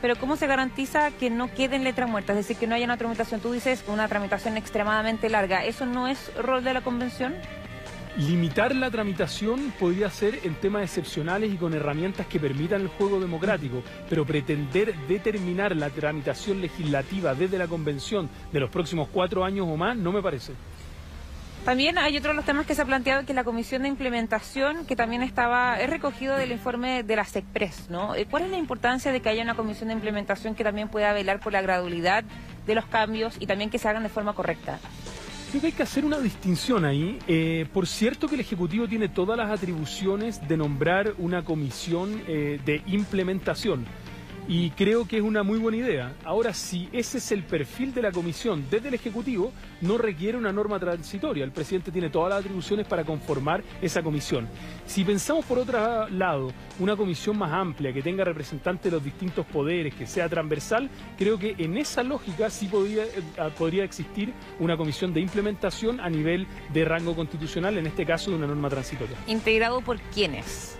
pero 0.00 0.16
¿cómo 0.16 0.36
se 0.36 0.46
garantiza 0.46 1.12
que 1.12 1.30
no 1.30 1.50
queden 1.54 1.82
letras 1.82 2.10
muertas? 2.10 2.36
Es 2.36 2.46
decir, 2.46 2.58
que 2.60 2.66
no 2.66 2.74
haya 2.74 2.84
una 2.84 2.98
tramitación. 2.98 3.40
Tú 3.40 3.52
dices 3.52 3.82
una 3.88 4.06
tramitación 4.06 4.58
extremadamente 4.58 5.30
larga. 5.30 5.64
¿Eso 5.64 5.86
no 5.86 6.08
es 6.08 6.30
rol 6.36 6.62
de 6.62 6.74
la 6.74 6.82
Convención? 6.82 7.34
Limitar 8.16 8.76
la 8.76 8.92
tramitación 8.92 9.72
podría 9.76 10.08
ser 10.08 10.38
en 10.44 10.54
temas 10.54 10.84
excepcionales 10.84 11.52
y 11.52 11.56
con 11.56 11.74
herramientas 11.74 12.28
que 12.28 12.38
permitan 12.38 12.82
el 12.82 12.86
juego 12.86 13.18
democrático, 13.18 13.82
pero 14.08 14.24
pretender 14.24 14.94
determinar 15.08 15.74
la 15.74 15.90
tramitación 15.90 16.60
legislativa 16.60 17.34
desde 17.34 17.58
la 17.58 17.66
convención 17.66 18.30
de 18.52 18.60
los 18.60 18.70
próximos 18.70 19.08
cuatro 19.12 19.44
años 19.44 19.66
o 19.68 19.76
más 19.76 19.96
no 19.96 20.12
me 20.12 20.22
parece. 20.22 20.52
También 21.64 21.98
hay 21.98 22.16
otro 22.16 22.30
de 22.30 22.36
los 22.36 22.44
temas 22.44 22.66
que 22.66 22.76
se 22.76 22.82
ha 22.82 22.84
planteado 22.84 23.26
que 23.26 23.34
la 23.34 23.42
comisión 23.42 23.82
de 23.82 23.88
implementación, 23.88 24.86
que 24.86 24.94
también 24.94 25.24
estaba, 25.24 25.80
es 25.80 25.90
recogido 25.90 26.36
del 26.36 26.52
informe 26.52 27.02
de 27.02 27.16
la 27.16 27.24
SECPRES, 27.24 27.90
¿no? 27.90 28.14
Eh, 28.14 28.26
¿Cuál 28.30 28.44
es 28.44 28.50
la 28.50 28.58
importancia 28.58 29.10
de 29.10 29.22
que 29.22 29.30
haya 29.30 29.42
una 29.42 29.56
comisión 29.56 29.88
de 29.88 29.94
implementación 29.94 30.54
que 30.54 30.62
también 30.62 30.88
pueda 30.88 31.12
velar 31.12 31.40
por 31.40 31.52
la 31.52 31.62
gradualidad 31.62 32.22
de 32.64 32.74
los 32.76 32.84
cambios 32.86 33.36
y 33.40 33.46
también 33.46 33.70
que 33.70 33.78
se 33.78 33.88
hagan 33.88 34.04
de 34.04 34.08
forma 34.08 34.34
correcta? 34.34 34.78
Creo 35.54 35.60
que 35.60 35.66
hay 35.68 35.72
que 35.72 35.84
hacer 35.84 36.04
una 36.04 36.18
distinción 36.18 36.84
ahí. 36.84 37.16
Eh, 37.28 37.66
por 37.72 37.86
cierto 37.86 38.26
que 38.26 38.34
el 38.34 38.40
Ejecutivo 38.40 38.88
tiene 38.88 39.08
todas 39.08 39.38
las 39.38 39.52
atribuciones 39.52 40.48
de 40.48 40.56
nombrar 40.56 41.14
una 41.18 41.44
comisión 41.44 42.20
eh, 42.26 42.58
de 42.66 42.82
implementación 42.88 43.86
y 44.46 44.70
creo 44.70 45.06
que 45.08 45.16
es 45.16 45.22
una 45.22 45.42
muy 45.42 45.58
buena 45.58 45.78
idea. 45.78 46.12
Ahora, 46.24 46.52
si 46.52 46.88
ese 46.92 47.18
es 47.18 47.32
el 47.32 47.42
perfil 47.42 47.94
de 47.94 48.02
la 48.02 48.12
comisión 48.12 48.66
desde 48.70 48.88
el 48.88 48.94
Ejecutivo, 48.94 49.52
no 49.80 49.96
requiere 49.96 50.36
una 50.36 50.52
norma 50.52 50.78
transitoria. 50.78 51.44
El 51.44 51.52
presidente 51.52 51.90
tiene 51.90 52.10
todas 52.10 52.30
las 52.30 52.40
atribuciones 52.40 52.86
para 52.86 53.04
conformar 53.04 53.62
esa 53.80 54.02
comisión. 54.02 54.48
Si 54.86 55.04
pensamos 55.04 55.44
por 55.46 55.58
otro 55.58 56.08
lado 56.08 56.52
una 56.78 56.96
comisión 56.96 57.38
más 57.38 57.52
amplia, 57.52 57.92
que 57.92 58.02
tenga 58.02 58.24
representantes 58.24 58.84
de 58.84 58.90
los 58.90 59.04
distintos 59.04 59.46
poderes, 59.46 59.94
que 59.94 60.06
sea 60.06 60.28
transversal, 60.28 60.90
creo 61.16 61.38
que 61.38 61.54
en 61.58 61.78
esa 61.78 62.02
lógica 62.02 62.50
sí 62.50 62.66
podría, 62.66 63.04
eh, 63.04 63.22
podría 63.56 63.84
existir 63.84 64.32
una 64.60 64.76
comisión 64.76 65.14
de 65.14 65.20
implementación 65.20 66.00
a 66.00 66.10
nivel 66.10 66.46
de 66.72 66.84
rango 66.84 67.14
constitucional, 67.16 67.78
en 67.78 67.86
este 67.86 68.04
caso 68.04 68.30
de 68.30 68.36
una 68.36 68.46
norma 68.46 68.68
transitoria. 68.68 69.16
¿Integrado 69.26 69.80
por 69.80 69.98
quiénes? 70.00 70.78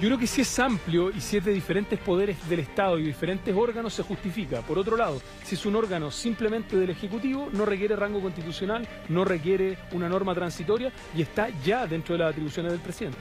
Yo 0.00 0.08
creo 0.08 0.18
que 0.18 0.26
si 0.26 0.40
es 0.40 0.58
amplio 0.58 1.10
y 1.10 1.20
si 1.20 1.36
es 1.36 1.44
de 1.44 1.52
diferentes 1.52 1.98
poderes 1.98 2.48
del 2.48 2.60
Estado 2.60 2.98
y 2.98 3.02
diferentes 3.02 3.54
órganos 3.54 3.92
se 3.92 4.02
justifica. 4.02 4.62
Por 4.62 4.78
otro 4.78 4.96
lado, 4.96 5.20
si 5.44 5.56
es 5.56 5.66
un 5.66 5.76
órgano 5.76 6.10
simplemente 6.10 6.74
del 6.74 6.88
Ejecutivo, 6.88 7.50
no 7.52 7.66
requiere 7.66 7.96
rango 7.96 8.22
constitucional, 8.22 8.88
no 9.10 9.26
requiere 9.26 9.76
una 9.92 10.08
norma 10.08 10.34
transitoria 10.34 10.90
y 11.14 11.20
está 11.20 11.50
ya 11.62 11.86
dentro 11.86 12.14
de 12.14 12.20
las 12.20 12.30
atribuciones 12.30 12.72
del 12.72 12.80
presidente. 12.80 13.18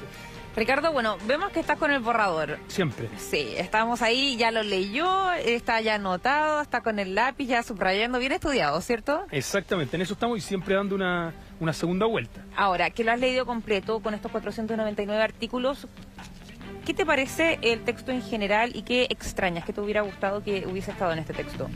Ricardo, 0.55 0.93
bueno, 0.93 1.17
vemos 1.27 1.51
que 1.51 1.59
estás 1.59 1.77
con 1.77 1.91
el 1.91 1.99
borrador. 1.99 2.57
Siempre. 2.67 3.09
Sí, 3.17 3.55
estamos 3.57 4.01
ahí, 4.01 4.37
ya 4.37 4.49
lo 4.49 4.63
leyó, 4.63 5.33
está 5.33 5.81
ya 5.81 5.95
anotado, 5.95 6.61
está 6.61 6.79
con 6.79 6.97
el 6.97 7.13
lápiz 7.13 7.45
ya 7.45 7.61
subrayando, 7.61 8.19
bien 8.19 8.31
estudiado, 8.31 8.79
¿cierto? 8.79 9.25
Exactamente, 9.31 9.97
en 9.97 10.01
eso 10.01 10.13
estamos 10.13 10.37
y 10.37 10.41
siempre 10.41 10.75
dando 10.75 10.95
una, 10.95 11.33
una 11.59 11.73
segunda 11.73 12.05
vuelta. 12.05 12.41
Ahora, 12.55 12.89
que 12.89 13.03
lo 13.03 13.11
has 13.11 13.19
leído 13.19 13.45
completo 13.45 13.99
con 13.99 14.13
estos 14.13 14.31
499 14.31 15.21
artículos, 15.21 15.85
¿Qué 16.89 16.95
te 16.95 17.05
parece 17.05 17.59
el 17.61 17.81
texto 17.81 18.11
en 18.11 18.23
general 18.23 18.71
y 18.73 18.81
qué 18.81 19.05
extrañas? 19.11 19.63
¿Qué 19.63 19.73
te 19.73 19.79
hubiera 19.79 20.01
gustado 20.01 20.43
que 20.43 20.65
hubiese 20.65 20.89
estado 20.89 21.13
en 21.13 21.19
este 21.19 21.35
texto? 21.35 21.69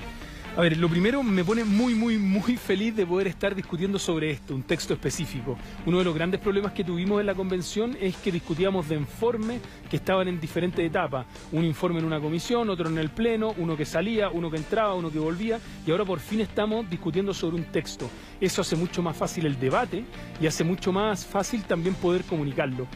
A 0.58 0.62
ver, 0.62 0.76
lo 0.78 0.90
primero 0.90 1.22
me 1.22 1.44
pone 1.44 1.64
muy, 1.64 1.94
muy, 1.94 2.18
muy 2.18 2.58
feliz 2.58 2.96
de 2.96 3.06
poder 3.06 3.28
estar 3.28 3.54
discutiendo 3.54 4.00
sobre 4.00 4.32
esto, 4.32 4.56
un 4.56 4.64
texto 4.64 4.92
específico. 4.92 5.56
Uno 5.86 6.00
de 6.00 6.04
los 6.04 6.16
grandes 6.16 6.40
problemas 6.40 6.72
que 6.72 6.84
tuvimos 6.84 7.20
en 7.20 7.28
la 7.28 7.36
convención 7.36 7.96
es 8.02 8.16
que 8.18 8.32
discutíamos 8.32 8.90
de 8.90 8.96
informes 8.96 9.62
que 9.88 9.98
estaban 9.98 10.28
en 10.28 10.40
diferentes 10.40 10.84
etapas. 10.84 11.28
Un 11.52 11.64
informe 11.64 12.00
en 12.00 12.06
una 12.06 12.20
comisión, 12.20 12.72
otro 12.72 12.90
en 12.90 12.98
el 12.98 13.12
pleno, 13.12 13.54
uno 13.58 13.78
que 13.78 13.86
salía, 13.86 14.32
uno 14.32 14.50
que 14.50 14.58
entraba, 14.58 14.96
uno 14.96 15.12
que 15.12 15.20
volvía, 15.20 15.60
y 15.86 15.92
ahora 15.92 16.06
por 16.06 16.22
fin 16.22 16.42
estamos 16.42 16.90
discutiendo 16.90 17.36
sobre 17.36 17.58
un 17.58 17.66
texto. 17.66 18.10
Eso 18.42 18.62
hace 18.62 18.76
mucho 18.76 19.04
más 19.04 19.16
fácil 19.16 19.46
el 19.46 19.60
debate 19.60 20.06
y 20.42 20.48
hace 20.48 20.64
mucho 20.64 20.92
más 20.92 21.24
fácil 21.24 21.62
también 21.66 21.94
poder 21.94 22.24
comunicarlo. 22.24 22.88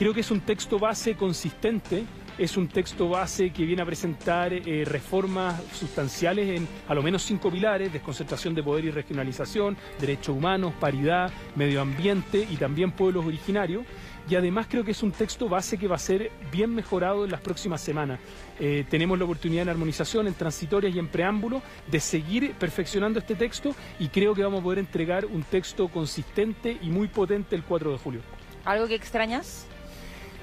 Creo 0.00 0.14
que 0.14 0.20
es 0.20 0.30
un 0.30 0.40
texto 0.40 0.78
base 0.78 1.14
consistente, 1.14 2.06
es 2.38 2.56
un 2.56 2.68
texto 2.68 3.10
base 3.10 3.50
que 3.50 3.66
viene 3.66 3.82
a 3.82 3.84
presentar 3.84 4.50
eh, 4.50 4.82
reformas 4.86 5.62
sustanciales 5.74 6.58
en 6.58 6.66
a 6.88 6.94
lo 6.94 7.02
menos 7.02 7.22
cinco 7.22 7.50
pilares, 7.50 7.92
desconcentración 7.92 8.54
de 8.54 8.62
poder 8.62 8.86
y 8.86 8.90
regionalización, 8.92 9.76
derechos 10.00 10.34
humanos, 10.34 10.72
paridad, 10.80 11.30
medio 11.54 11.82
ambiente 11.82 12.48
y 12.50 12.56
también 12.56 12.92
pueblos 12.92 13.26
originarios. 13.26 13.84
Y 14.26 14.36
además 14.36 14.68
creo 14.70 14.84
que 14.84 14.92
es 14.92 15.02
un 15.02 15.12
texto 15.12 15.50
base 15.50 15.76
que 15.76 15.86
va 15.86 15.96
a 15.96 15.98
ser 15.98 16.30
bien 16.50 16.74
mejorado 16.74 17.26
en 17.26 17.30
las 17.30 17.42
próximas 17.42 17.82
semanas. 17.82 18.20
Eh, 18.58 18.86
tenemos 18.88 19.18
la 19.18 19.26
oportunidad 19.26 19.64
en 19.64 19.68
armonización, 19.68 20.26
en 20.26 20.32
transitorias 20.32 20.94
y 20.94 20.98
en 20.98 21.08
preámbulo 21.08 21.60
de 21.90 22.00
seguir 22.00 22.54
perfeccionando 22.54 23.18
este 23.18 23.34
texto 23.34 23.74
y 23.98 24.08
creo 24.08 24.34
que 24.34 24.42
vamos 24.44 24.60
a 24.60 24.62
poder 24.62 24.78
entregar 24.78 25.26
un 25.26 25.42
texto 25.42 25.88
consistente 25.88 26.78
y 26.80 26.88
muy 26.88 27.08
potente 27.08 27.54
el 27.54 27.64
4 27.64 27.92
de 27.92 27.98
julio. 27.98 28.20
¿Algo 28.64 28.88
que 28.88 28.94
extrañas? 28.94 29.66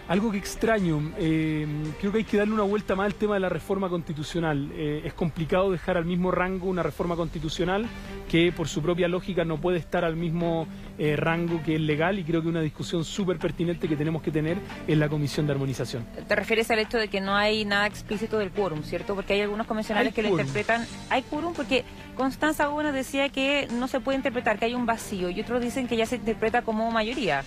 Algo 0.07 0.31
que 0.31 0.37
extraño, 0.37 1.11
eh, 1.17 1.67
creo 1.99 2.13
que 2.13 2.19
hay 2.19 2.23
que 2.23 2.37
darle 2.37 2.53
una 2.53 2.63
vuelta 2.63 2.95
más 2.95 3.07
al 3.07 3.15
tema 3.15 3.33
de 3.33 3.41
la 3.41 3.49
reforma 3.49 3.89
constitucional. 3.89 4.71
Eh, 4.73 5.01
es 5.03 5.13
complicado 5.13 5.69
dejar 5.69 5.97
al 5.97 6.05
mismo 6.05 6.31
rango 6.31 6.67
una 6.67 6.81
reforma 6.81 7.17
constitucional 7.17 7.85
que 8.29 8.53
por 8.53 8.69
su 8.69 8.81
propia 8.81 9.09
lógica 9.09 9.43
no 9.43 9.57
puede 9.57 9.79
estar 9.79 10.05
al 10.05 10.15
mismo 10.15 10.65
eh, 10.97 11.17
rango 11.17 11.61
que 11.61 11.75
el 11.75 11.85
legal 11.85 12.19
y 12.19 12.23
creo 12.23 12.41
que 12.41 12.47
una 12.47 12.61
discusión 12.61 13.03
súper 13.03 13.37
pertinente 13.37 13.89
que 13.89 13.97
tenemos 13.97 14.21
que 14.21 14.31
tener 14.31 14.57
en 14.87 14.97
la 14.97 15.09
Comisión 15.09 15.45
de 15.45 15.51
Armonización. 15.51 16.05
Te 16.25 16.35
refieres 16.37 16.71
al 16.71 16.79
hecho 16.79 16.97
de 16.97 17.09
que 17.09 17.19
no 17.19 17.35
hay 17.35 17.65
nada 17.65 17.85
explícito 17.85 18.37
del 18.37 18.51
quórum, 18.51 18.83
¿cierto? 18.83 19.13
Porque 19.13 19.33
hay 19.33 19.41
algunos 19.41 19.67
convencionales 19.67 20.13
que 20.13 20.23
lo 20.23 20.29
interpretan. 20.29 20.85
Hay 21.09 21.23
quórum 21.23 21.53
porque 21.53 21.83
Constanza 22.15 22.67
Gómez 22.67 22.93
decía 22.93 23.27
que 23.27 23.67
no 23.73 23.89
se 23.89 23.99
puede 23.99 24.15
interpretar, 24.15 24.57
que 24.57 24.65
hay 24.65 24.73
un 24.73 24.85
vacío 24.85 25.29
y 25.29 25.41
otros 25.41 25.61
dicen 25.61 25.85
que 25.85 25.97
ya 25.97 26.05
se 26.05 26.15
interpreta 26.15 26.61
como 26.61 26.89
mayoría. 26.91 27.43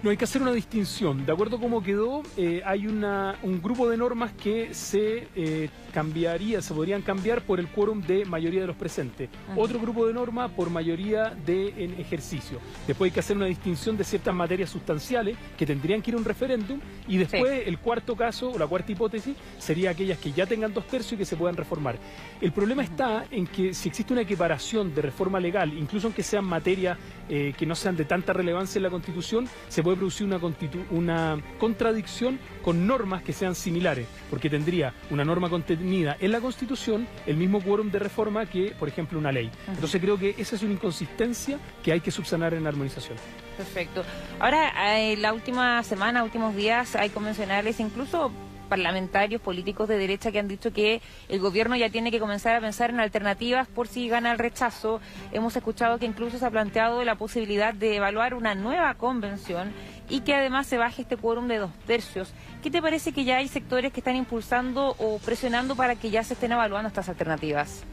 No, 0.00 0.10
hay 0.10 0.16
que 0.16 0.24
hacer 0.24 0.40
una 0.40 0.52
distinción. 0.52 1.26
De 1.26 1.32
acuerdo 1.32 1.56
a 1.56 1.60
cómo 1.60 1.82
quedó, 1.82 2.22
eh, 2.36 2.62
hay 2.64 2.86
una, 2.86 3.36
un 3.42 3.60
grupo 3.60 3.90
de 3.90 3.96
normas 3.96 4.30
que 4.32 4.72
se 4.72 5.26
eh, 5.34 5.70
cambiaría, 5.92 6.62
se 6.62 6.72
podrían 6.72 7.02
cambiar 7.02 7.42
por 7.42 7.58
el 7.58 7.66
quórum 7.66 8.00
de 8.02 8.24
mayoría 8.24 8.60
de 8.60 8.68
los 8.68 8.76
presentes. 8.76 9.28
Otro 9.56 9.80
grupo 9.80 10.06
de 10.06 10.12
normas 10.12 10.52
por 10.52 10.70
mayoría 10.70 11.34
de 11.44 11.74
en 11.82 11.98
ejercicio. 11.98 12.60
Después 12.86 13.10
hay 13.10 13.14
que 13.14 13.18
hacer 13.18 13.36
una 13.36 13.46
distinción 13.46 13.96
de 13.96 14.04
ciertas 14.04 14.32
materias 14.32 14.70
sustanciales 14.70 15.36
que 15.56 15.66
tendrían 15.66 16.00
que 16.00 16.12
ir 16.12 16.14
a 16.14 16.18
un 16.18 16.24
referéndum. 16.24 16.78
Y 17.08 17.16
después 17.16 17.66
el 17.66 17.78
cuarto 17.80 18.14
caso, 18.14 18.52
o 18.52 18.58
la 18.58 18.68
cuarta 18.68 18.92
hipótesis, 18.92 19.34
sería 19.58 19.90
aquellas 19.90 20.18
que 20.18 20.30
ya 20.30 20.46
tengan 20.46 20.72
dos 20.72 20.86
tercios 20.86 21.14
y 21.14 21.16
que 21.16 21.24
se 21.24 21.34
puedan 21.34 21.56
reformar. 21.56 21.96
El 22.40 22.52
problema 22.52 22.84
está 22.84 23.24
en 23.32 23.48
que 23.48 23.74
si 23.74 23.88
existe 23.88 24.12
una 24.12 24.22
equiparación 24.22 24.94
de 24.94 25.02
reforma 25.02 25.40
legal, 25.40 25.76
incluso 25.76 26.06
aunque 26.06 26.22
sean 26.22 26.44
materias 26.44 26.96
eh, 27.28 27.52
que 27.58 27.66
no 27.66 27.74
sean 27.74 27.96
de 27.96 28.04
tanta 28.04 28.32
relevancia 28.32 28.78
en 28.78 28.84
la 28.84 28.90
Constitución, 28.90 29.48
se 29.68 29.82
puede 29.82 29.87
producir 29.96 30.26
una, 30.26 30.40
una 30.90 31.42
contradicción 31.58 32.38
con 32.62 32.86
normas 32.86 33.22
que 33.22 33.32
sean 33.32 33.54
similares, 33.54 34.06
porque 34.30 34.50
tendría 34.50 34.94
una 35.10 35.24
norma 35.24 35.48
contenida 35.48 36.16
en 36.20 36.32
la 36.32 36.40
Constitución 36.40 37.06
el 37.26 37.36
mismo 37.36 37.60
quórum 37.60 37.90
de 37.90 37.98
reforma 37.98 38.46
que, 38.46 38.74
por 38.78 38.88
ejemplo, 38.88 39.18
una 39.18 39.32
ley. 39.32 39.50
Entonces 39.68 40.00
creo 40.00 40.18
que 40.18 40.34
esa 40.38 40.56
es 40.56 40.62
una 40.62 40.72
inconsistencia 40.72 41.58
que 41.82 41.92
hay 41.92 42.00
que 42.00 42.10
subsanar 42.10 42.54
en 42.54 42.64
la 42.64 42.70
armonización. 42.70 43.16
Perfecto. 43.56 44.04
Ahora, 44.38 44.98
eh, 44.98 45.16
la 45.16 45.32
última 45.32 45.82
semana, 45.82 46.22
últimos 46.22 46.54
días, 46.54 46.94
hay 46.94 47.10
convencionales, 47.10 47.80
incluso 47.80 48.30
parlamentarios 48.68 49.40
políticos 49.40 49.88
de 49.88 49.98
derecha 49.98 50.30
que 50.30 50.38
han 50.38 50.48
dicho 50.48 50.72
que 50.72 51.00
el 51.28 51.40
gobierno 51.40 51.76
ya 51.76 51.90
tiene 51.90 52.10
que 52.10 52.20
comenzar 52.20 52.54
a 52.54 52.60
pensar 52.60 52.90
en 52.90 53.00
alternativas 53.00 53.66
por 53.68 53.88
si 53.88 54.08
gana 54.08 54.32
el 54.32 54.38
rechazo. 54.38 55.00
Hemos 55.32 55.56
escuchado 55.56 55.98
que 55.98 56.06
incluso 56.06 56.38
se 56.38 56.46
ha 56.46 56.50
planteado 56.50 57.02
la 57.04 57.16
posibilidad 57.16 57.74
de 57.74 57.96
evaluar 57.96 58.34
una 58.34 58.54
nueva 58.54 58.94
convención 58.94 59.72
y 60.08 60.20
que 60.20 60.34
además 60.34 60.66
se 60.66 60.78
baje 60.78 61.02
este 61.02 61.16
quórum 61.16 61.48
de 61.48 61.58
dos 61.58 61.70
tercios. 61.86 62.32
¿Qué 62.62 62.70
te 62.70 62.80
parece 62.80 63.12
que 63.12 63.24
ya 63.24 63.38
hay 63.38 63.48
sectores 63.48 63.92
que 63.92 64.00
están 64.00 64.16
impulsando 64.16 64.94
o 64.98 65.18
presionando 65.18 65.76
para 65.76 65.96
que 65.96 66.10
ya 66.10 66.22
se 66.22 66.34
estén 66.34 66.52
evaluando 66.52 66.88
estas 66.88 67.08
alternativas? 67.08 67.84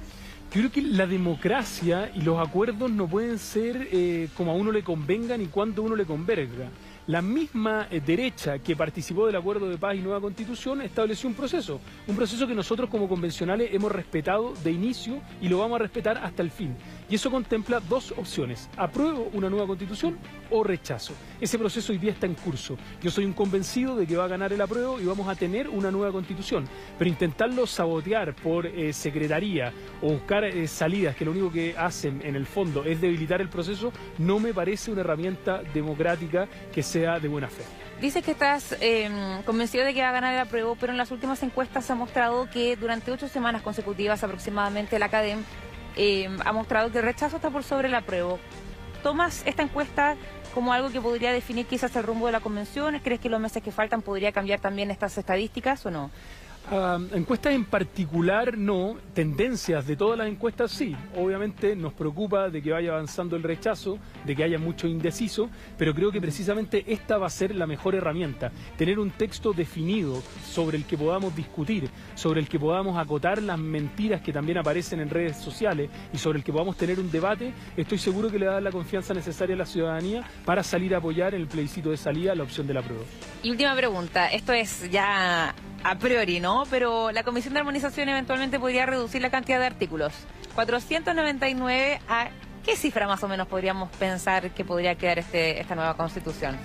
Yo 0.51 0.61
creo 0.61 0.71
que 0.71 0.81
la 0.81 1.05
democracia 1.05 2.11
y 2.15 2.21
los 2.21 2.39
acuerdos 2.39 2.89
no 2.89 3.07
pueden 3.07 3.39
ser 3.39 3.89
eh, 3.91 4.29
como 4.37 4.51
a 4.51 4.55
uno 4.55 4.71
le 4.71 4.83
convenga 4.83 5.35
ni 5.37 5.47
cuando 5.47 5.83
uno 5.83 5.95
le 5.95 6.05
converga. 6.05 6.69
La 7.07 7.21
misma 7.21 7.87
eh, 7.91 8.01
derecha 8.03 8.57
que 8.57 8.75
participó 8.75 9.27
del 9.27 9.35
acuerdo 9.35 9.69
de 9.69 9.77
paz 9.77 9.95
y 9.95 9.99
nueva 9.99 10.19
constitución 10.19 10.81
estableció 10.81 11.29
un 11.29 11.35
proceso, 11.35 11.79
un 12.07 12.15
proceso 12.15 12.47
que 12.47 12.55
nosotros 12.55 12.89
como 12.89 13.07
convencionales 13.07 13.69
hemos 13.71 13.91
respetado 13.91 14.55
de 14.63 14.71
inicio 14.71 15.21
y 15.39 15.47
lo 15.47 15.59
vamos 15.59 15.75
a 15.75 15.83
respetar 15.83 16.17
hasta 16.17 16.41
el 16.41 16.49
fin. 16.49 16.75
Y 17.09 17.15
eso 17.15 17.29
contempla 17.29 17.79
dos 17.79 18.13
opciones, 18.17 18.67
apruebo 18.77 19.29
una 19.33 19.49
nueva 19.49 19.67
constitución 19.67 20.17
o 20.49 20.63
rechazo. 20.63 21.13
Ese 21.39 21.59
proceso 21.59 21.91
hoy 21.91 21.99
día 21.99 22.11
está 22.11 22.25
en 22.25 22.33
curso. 22.33 22.77
Yo 23.01 23.11
soy 23.11 23.25
un 23.25 23.33
convencido 23.33 23.95
de 23.95 24.07
que 24.07 24.17
va 24.17 24.25
a 24.25 24.27
ganar 24.27 24.51
el 24.53 24.61
apruebo 24.61 24.99
y 24.99 25.05
vamos 25.05 25.27
a 25.27 25.35
tener 25.35 25.69
una 25.69 25.91
nueva 25.91 26.11
constitución. 26.11 26.67
Pero 26.97 27.09
intentarlo 27.09 27.67
sabotear 27.67 28.35
por 28.35 28.65
eh, 28.65 28.91
secretaría 28.91 29.71
o 30.01 30.13
buscar 30.13 30.45
eh, 30.45 30.67
salidas 30.67 31.15
que 31.15 31.25
lo 31.25 31.31
único 31.31 31.51
que 31.51 31.75
hacen 31.77 32.21
en 32.23 32.35
el 32.35 32.47
fondo 32.47 32.83
es 32.83 32.99
debilitar 32.99 33.39
el 33.39 33.49
proceso, 33.49 33.91
no 34.17 34.39
me 34.39 34.53
parece 34.53 34.91
una 34.91 35.01
herramienta 35.01 35.61
democrática 35.73 36.47
que 36.73 36.81
sea 36.81 37.19
de 37.19 37.27
buena 37.27 37.47
fe. 37.47 37.63
Dices 38.01 38.25
que 38.25 38.31
estás 38.31 38.75
em, 38.81 39.41
convencido 39.43 39.85
de 39.85 39.93
que 39.93 40.01
va 40.01 40.09
a 40.09 40.11
ganar 40.11 40.33
el 40.33 40.39
apruebo, 40.39 40.75
pero 40.75 40.91
en 40.91 40.97
las 40.97 41.11
últimas 41.11 41.41
encuestas 41.43 41.85
se 41.85 41.93
ha 41.93 41.95
mostrado 41.95 42.49
que 42.49 42.75
durante 42.75 43.11
ocho 43.11 43.29
semanas 43.29 43.61
consecutivas 43.61 44.21
aproximadamente 44.21 44.99
la 44.99 45.07
CADEM 45.07 45.43
em, 45.95 46.37
ha 46.45 46.51
mostrado 46.51 46.91
que 46.91 46.99
el 46.99 47.03
rechazo 47.03 47.37
está 47.37 47.49
por 47.49 47.63
sobre 47.63 47.87
el 47.87 47.95
apruebo. 47.95 48.39
¿Tomas 49.03 49.43
esta 49.45 49.63
encuesta 49.63 50.15
como 50.53 50.73
algo 50.73 50.89
que 50.89 51.01
podría 51.01 51.31
definir 51.31 51.65
quizás 51.65 51.95
el 51.95 52.03
rumbo 52.03 52.25
de 52.25 52.31
la 52.31 52.39
convención? 52.39 52.99
¿Crees 53.03 53.19
que 53.19 53.29
los 53.29 53.39
meses 53.39 53.61
que 53.61 53.71
faltan 53.71 54.01
podría 54.01 54.31
cambiar 54.31 54.59
también 54.59 54.91
estas 54.91 55.17
estadísticas 55.17 55.85
o 55.85 55.91
no? 55.91 56.11
Encuestas 57.13 57.53
en 57.53 57.65
particular 57.65 58.57
no, 58.57 58.97
tendencias 59.13 59.85
de 59.85 59.95
todas 59.95 60.17
las 60.17 60.27
encuestas 60.27 60.71
sí. 60.71 60.95
Obviamente 61.15 61.75
nos 61.75 61.93
preocupa 61.93 62.49
de 62.49 62.61
que 62.61 62.71
vaya 62.71 62.91
avanzando 62.91 63.35
el 63.35 63.43
rechazo, 63.43 63.99
de 64.25 64.35
que 64.35 64.43
haya 64.43 64.57
mucho 64.57 64.87
indeciso, 64.87 65.49
pero 65.77 65.93
creo 65.93 66.11
que 66.11 66.21
precisamente 66.21 66.83
esta 66.87 67.17
va 67.17 67.27
a 67.27 67.29
ser 67.29 67.55
la 67.55 67.67
mejor 67.67 67.95
herramienta. 67.95 68.51
Tener 68.77 68.99
un 68.99 69.11
texto 69.11 69.53
definido 69.53 70.21
sobre 70.43 70.77
el 70.77 70.85
que 70.85 70.97
podamos 70.97 71.35
discutir, 71.35 71.89
sobre 72.15 72.39
el 72.39 72.47
que 72.47 72.59
podamos 72.59 72.97
acotar 72.97 73.41
las 73.41 73.59
mentiras 73.59 74.21
que 74.21 74.33
también 74.33 74.57
aparecen 74.57 74.99
en 74.99 75.09
redes 75.09 75.37
sociales 75.37 75.89
y 76.13 76.17
sobre 76.17 76.39
el 76.39 76.43
que 76.43 76.51
podamos 76.51 76.77
tener 76.77 76.99
un 76.99 77.11
debate, 77.11 77.53
estoy 77.77 77.97
seguro 77.97 78.29
que 78.29 78.39
le 78.39 78.47
da 78.47 78.59
la 78.61 78.71
confianza 78.71 79.13
necesaria 79.13 79.55
a 79.55 79.59
la 79.59 79.65
ciudadanía 79.65 80.23
para 80.45 80.63
salir 80.63 80.95
a 80.95 80.97
apoyar 80.97 81.35
en 81.35 81.41
el 81.41 81.47
plebiscito 81.47 81.91
de 81.91 81.97
salida 81.97 82.35
la 82.35 82.43
opción 82.43 82.65
de 82.67 82.73
la 82.73 82.81
prueba. 82.81 83.03
Y 83.43 83.51
última 83.51 83.75
pregunta, 83.75 84.27
esto 84.31 84.53
es 84.53 84.89
ya 84.89 85.53
a 85.85 85.99
priori, 85.99 86.39
¿no? 86.39 86.63
Pero 86.71 87.11
la 87.11 87.23
Comisión 87.23 87.53
de 87.53 87.59
Armonización 87.59 88.09
eventualmente 88.09 88.59
podría 88.59 88.87
reducir 88.87 89.21
la 89.21 89.29
cantidad 89.29 89.59
de 89.59 89.67
artículos. 89.67 90.13
499 90.55 91.99
a 92.09 92.29
qué 92.65 92.75
cifra 92.75 93.05
más 93.05 93.23
o 93.23 93.27
menos 93.27 93.47
podríamos 93.47 93.91
pensar 93.91 94.49
que 94.49 94.65
podría 94.65 94.95
quedar 94.95 95.19
este, 95.19 95.61
esta 95.61 95.75
nueva 95.75 95.95
constitución. 95.95 96.57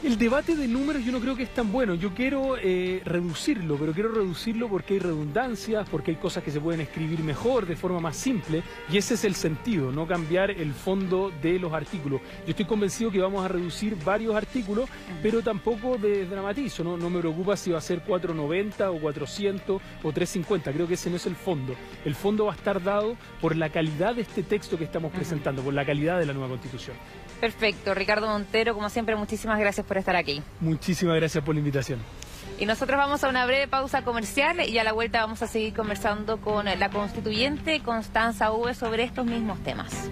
El 0.00 0.16
debate 0.16 0.54
de 0.54 0.68
números 0.68 1.04
yo 1.04 1.10
no 1.10 1.18
creo 1.18 1.34
que 1.34 1.42
es 1.42 1.52
tan 1.52 1.72
bueno. 1.72 1.96
Yo 1.96 2.14
quiero 2.14 2.56
eh, 2.56 3.02
reducirlo, 3.04 3.76
pero 3.76 3.92
quiero 3.92 4.12
reducirlo 4.12 4.68
porque 4.68 4.94
hay 4.94 5.00
redundancias, 5.00 5.88
porque 5.88 6.12
hay 6.12 6.16
cosas 6.18 6.44
que 6.44 6.52
se 6.52 6.60
pueden 6.60 6.80
escribir 6.80 7.18
mejor, 7.24 7.66
de 7.66 7.74
forma 7.74 7.98
más 7.98 8.16
simple, 8.16 8.62
y 8.92 8.96
ese 8.96 9.14
es 9.14 9.24
el 9.24 9.34
sentido, 9.34 9.90
no 9.90 10.06
cambiar 10.06 10.52
el 10.52 10.72
fondo 10.72 11.32
de 11.42 11.58
los 11.58 11.72
artículos. 11.72 12.20
Yo 12.44 12.50
estoy 12.50 12.64
convencido 12.64 13.10
que 13.10 13.18
vamos 13.18 13.44
a 13.44 13.48
reducir 13.48 13.96
varios 14.04 14.36
artículos, 14.36 14.88
pero 15.20 15.42
tampoco 15.42 15.98
de 15.98 16.26
dramatizo, 16.26 16.84
¿no? 16.84 16.96
no 16.96 17.10
me 17.10 17.18
preocupa 17.18 17.56
si 17.56 17.72
va 17.72 17.78
a 17.78 17.82
ser 17.82 18.02
490 18.02 18.92
o 18.92 19.00
400 19.00 19.82
o 20.04 20.12
350, 20.12 20.72
creo 20.72 20.86
que 20.86 20.94
ese 20.94 21.10
no 21.10 21.16
es 21.16 21.26
el 21.26 21.34
fondo. 21.34 21.74
El 22.04 22.14
fondo 22.14 22.44
va 22.44 22.52
a 22.52 22.56
estar 22.56 22.80
dado 22.80 23.16
por 23.40 23.56
la 23.56 23.68
calidad 23.70 24.14
de 24.14 24.22
este 24.22 24.44
texto 24.44 24.78
que 24.78 24.84
estamos 24.84 25.10
presentando, 25.10 25.60
por 25.60 25.74
la 25.74 25.84
calidad 25.84 26.20
de 26.20 26.26
la 26.26 26.34
nueva 26.34 26.50
constitución. 26.50 26.96
Perfecto, 27.40 27.94
Ricardo 27.94 28.26
Montero, 28.26 28.74
como 28.74 28.90
siempre, 28.90 29.14
muchísimas 29.14 29.60
gracias 29.60 29.86
por 29.88 29.98
estar 29.98 30.14
aquí. 30.14 30.42
Muchísimas 30.60 31.16
gracias 31.16 31.42
por 31.42 31.54
la 31.54 31.58
invitación. 31.58 31.98
Y 32.60 32.66
nosotros 32.66 32.96
vamos 32.98 33.24
a 33.24 33.28
una 33.28 33.46
breve 33.46 33.68
pausa 33.68 34.02
comercial 34.02 34.60
y 34.68 34.78
a 34.78 34.84
la 34.84 34.92
vuelta 34.92 35.20
vamos 35.20 35.42
a 35.42 35.46
seguir 35.46 35.74
conversando 35.74 36.40
con 36.40 36.66
la 36.66 36.90
constituyente 36.90 37.80
Constanza 37.80 38.52
V 38.52 38.74
sobre 38.74 39.04
estos 39.04 39.26
mismos 39.26 39.62
temas. 39.62 40.10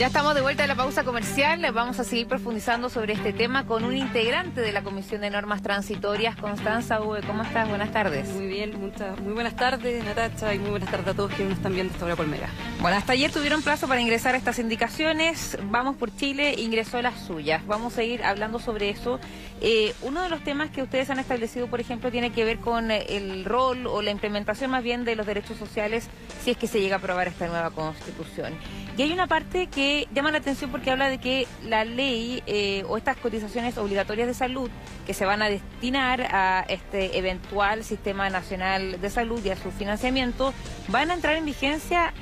Ya 0.00 0.06
estamos 0.06 0.34
de 0.34 0.40
vuelta 0.40 0.64
a 0.64 0.66
la 0.66 0.76
pausa 0.76 1.04
comercial. 1.04 1.60
Vamos 1.74 2.00
a 2.00 2.04
seguir 2.04 2.26
profundizando 2.26 2.88
sobre 2.88 3.12
este 3.12 3.34
tema 3.34 3.66
con 3.66 3.84
un 3.84 3.94
integrante 3.94 4.62
de 4.62 4.72
la 4.72 4.82
Comisión 4.82 5.20
de 5.20 5.28
Normas 5.28 5.60
Transitorias, 5.60 6.36
Constanza 6.36 7.02
V. 7.02 7.20
¿Cómo 7.26 7.42
estás? 7.42 7.68
Buenas 7.68 7.92
tardes. 7.92 8.26
Muy 8.30 8.46
bien, 8.46 8.80
muy 8.80 9.34
buenas 9.34 9.56
tardes, 9.56 10.02
Natacha, 10.02 10.54
y 10.54 10.58
muy 10.58 10.70
buenas 10.70 10.90
tardes 10.90 11.08
a 11.08 11.12
todos 11.12 11.30
quienes 11.32 11.50
nos 11.50 11.58
están 11.58 11.74
viendo 11.74 11.92
esta 11.92 12.06
hora 12.06 12.16
Colmera. 12.16 12.48
Bueno, 12.80 12.96
hasta 12.96 13.12
ayer 13.12 13.30
tuvieron 13.30 13.60
plazo 13.60 13.88
para 13.88 14.00
ingresar 14.00 14.34
a 14.34 14.38
estas 14.38 14.58
indicaciones. 14.58 15.58
Vamos 15.64 15.96
por 15.96 16.16
Chile 16.16 16.54
ingresó 16.56 17.02
las 17.02 17.20
suyas. 17.20 17.66
Vamos 17.66 17.98
a 17.98 18.02
ir 18.02 18.24
hablando 18.24 18.58
sobre 18.58 18.88
eso. 18.88 19.20
Eh, 19.60 19.92
uno 20.00 20.22
de 20.22 20.30
los 20.30 20.42
temas 20.42 20.70
que 20.70 20.82
ustedes 20.82 21.10
han 21.10 21.18
establecido, 21.18 21.66
por 21.66 21.78
ejemplo, 21.78 22.10
tiene 22.10 22.32
que 22.32 22.46
ver 22.46 22.56
con 22.60 22.90
el 22.90 23.44
rol 23.44 23.86
o 23.86 24.00
la 24.00 24.12
implementación 24.12 24.70
más 24.70 24.82
bien 24.82 25.04
de 25.04 25.14
los 25.14 25.26
derechos 25.26 25.58
sociales 25.58 26.08
si 26.42 26.52
es 26.52 26.56
que 26.56 26.68
se 26.68 26.80
llega 26.80 26.94
a 26.96 26.98
aprobar 27.00 27.28
esta 27.28 27.48
nueva 27.48 27.70
constitución. 27.70 28.54
Y 28.96 29.02
hay 29.02 29.12
una 29.12 29.26
parte 29.26 29.66
que 29.66 29.89
llama 30.12 30.30
la 30.30 30.38
atención 30.38 30.70
porque 30.70 30.90
habla 30.90 31.08
de 31.08 31.18
que 31.18 31.46
la 31.64 31.84
ley 31.84 32.42
eh, 32.46 32.84
o 32.88 32.96
estas 32.96 33.16
cotizaciones 33.16 33.78
obligatorias 33.78 34.26
de 34.26 34.34
salud 34.34 34.70
que 35.06 35.14
se 35.14 35.24
van 35.24 35.42
a 35.42 35.48
destinar 35.48 36.22
a 36.30 36.64
este 36.68 37.18
eventual 37.18 37.84
sistema 37.84 38.30
nacional 38.30 39.00
de 39.00 39.10
salud 39.10 39.44
y 39.44 39.50
a 39.50 39.56
su 39.56 39.70
financiamiento 39.70 40.52
van 40.88 41.10
a 41.10 41.14
entrar 41.14 41.36
en 41.36 41.44
vigencia 41.44 42.12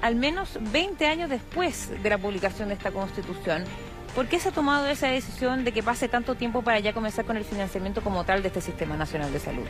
al 0.00 0.16
menos 0.16 0.58
20 0.60 1.06
años 1.06 1.30
después 1.30 1.90
de 2.02 2.10
la 2.10 2.18
publicación 2.18 2.68
de 2.68 2.74
esta 2.74 2.90
constitución. 2.90 3.64
¿Por 4.14 4.26
qué 4.26 4.38
se 4.38 4.50
ha 4.50 4.52
tomado 4.52 4.86
esa 4.88 5.06
decisión 5.06 5.64
de 5.64 5.72
que 5.72 5.82
pase 5.82 6.08
tanto 6.08 6.34
tiempo 6.34 6.62
para 6.62 6.80
ya 6.80 6.92
comenzar 6.92 7.24
con 7.24 7.36
el 7.36 7.44
financiamiento 7.44 8.02
como 8.02 8.24
tal 8.24 8.42
de 8.42 8.48
este 8.48 8.60
Sistema 8.60 8.96
Nacional 8.96 9.32
de 9.32 9.38
Salud? 9.38 9.66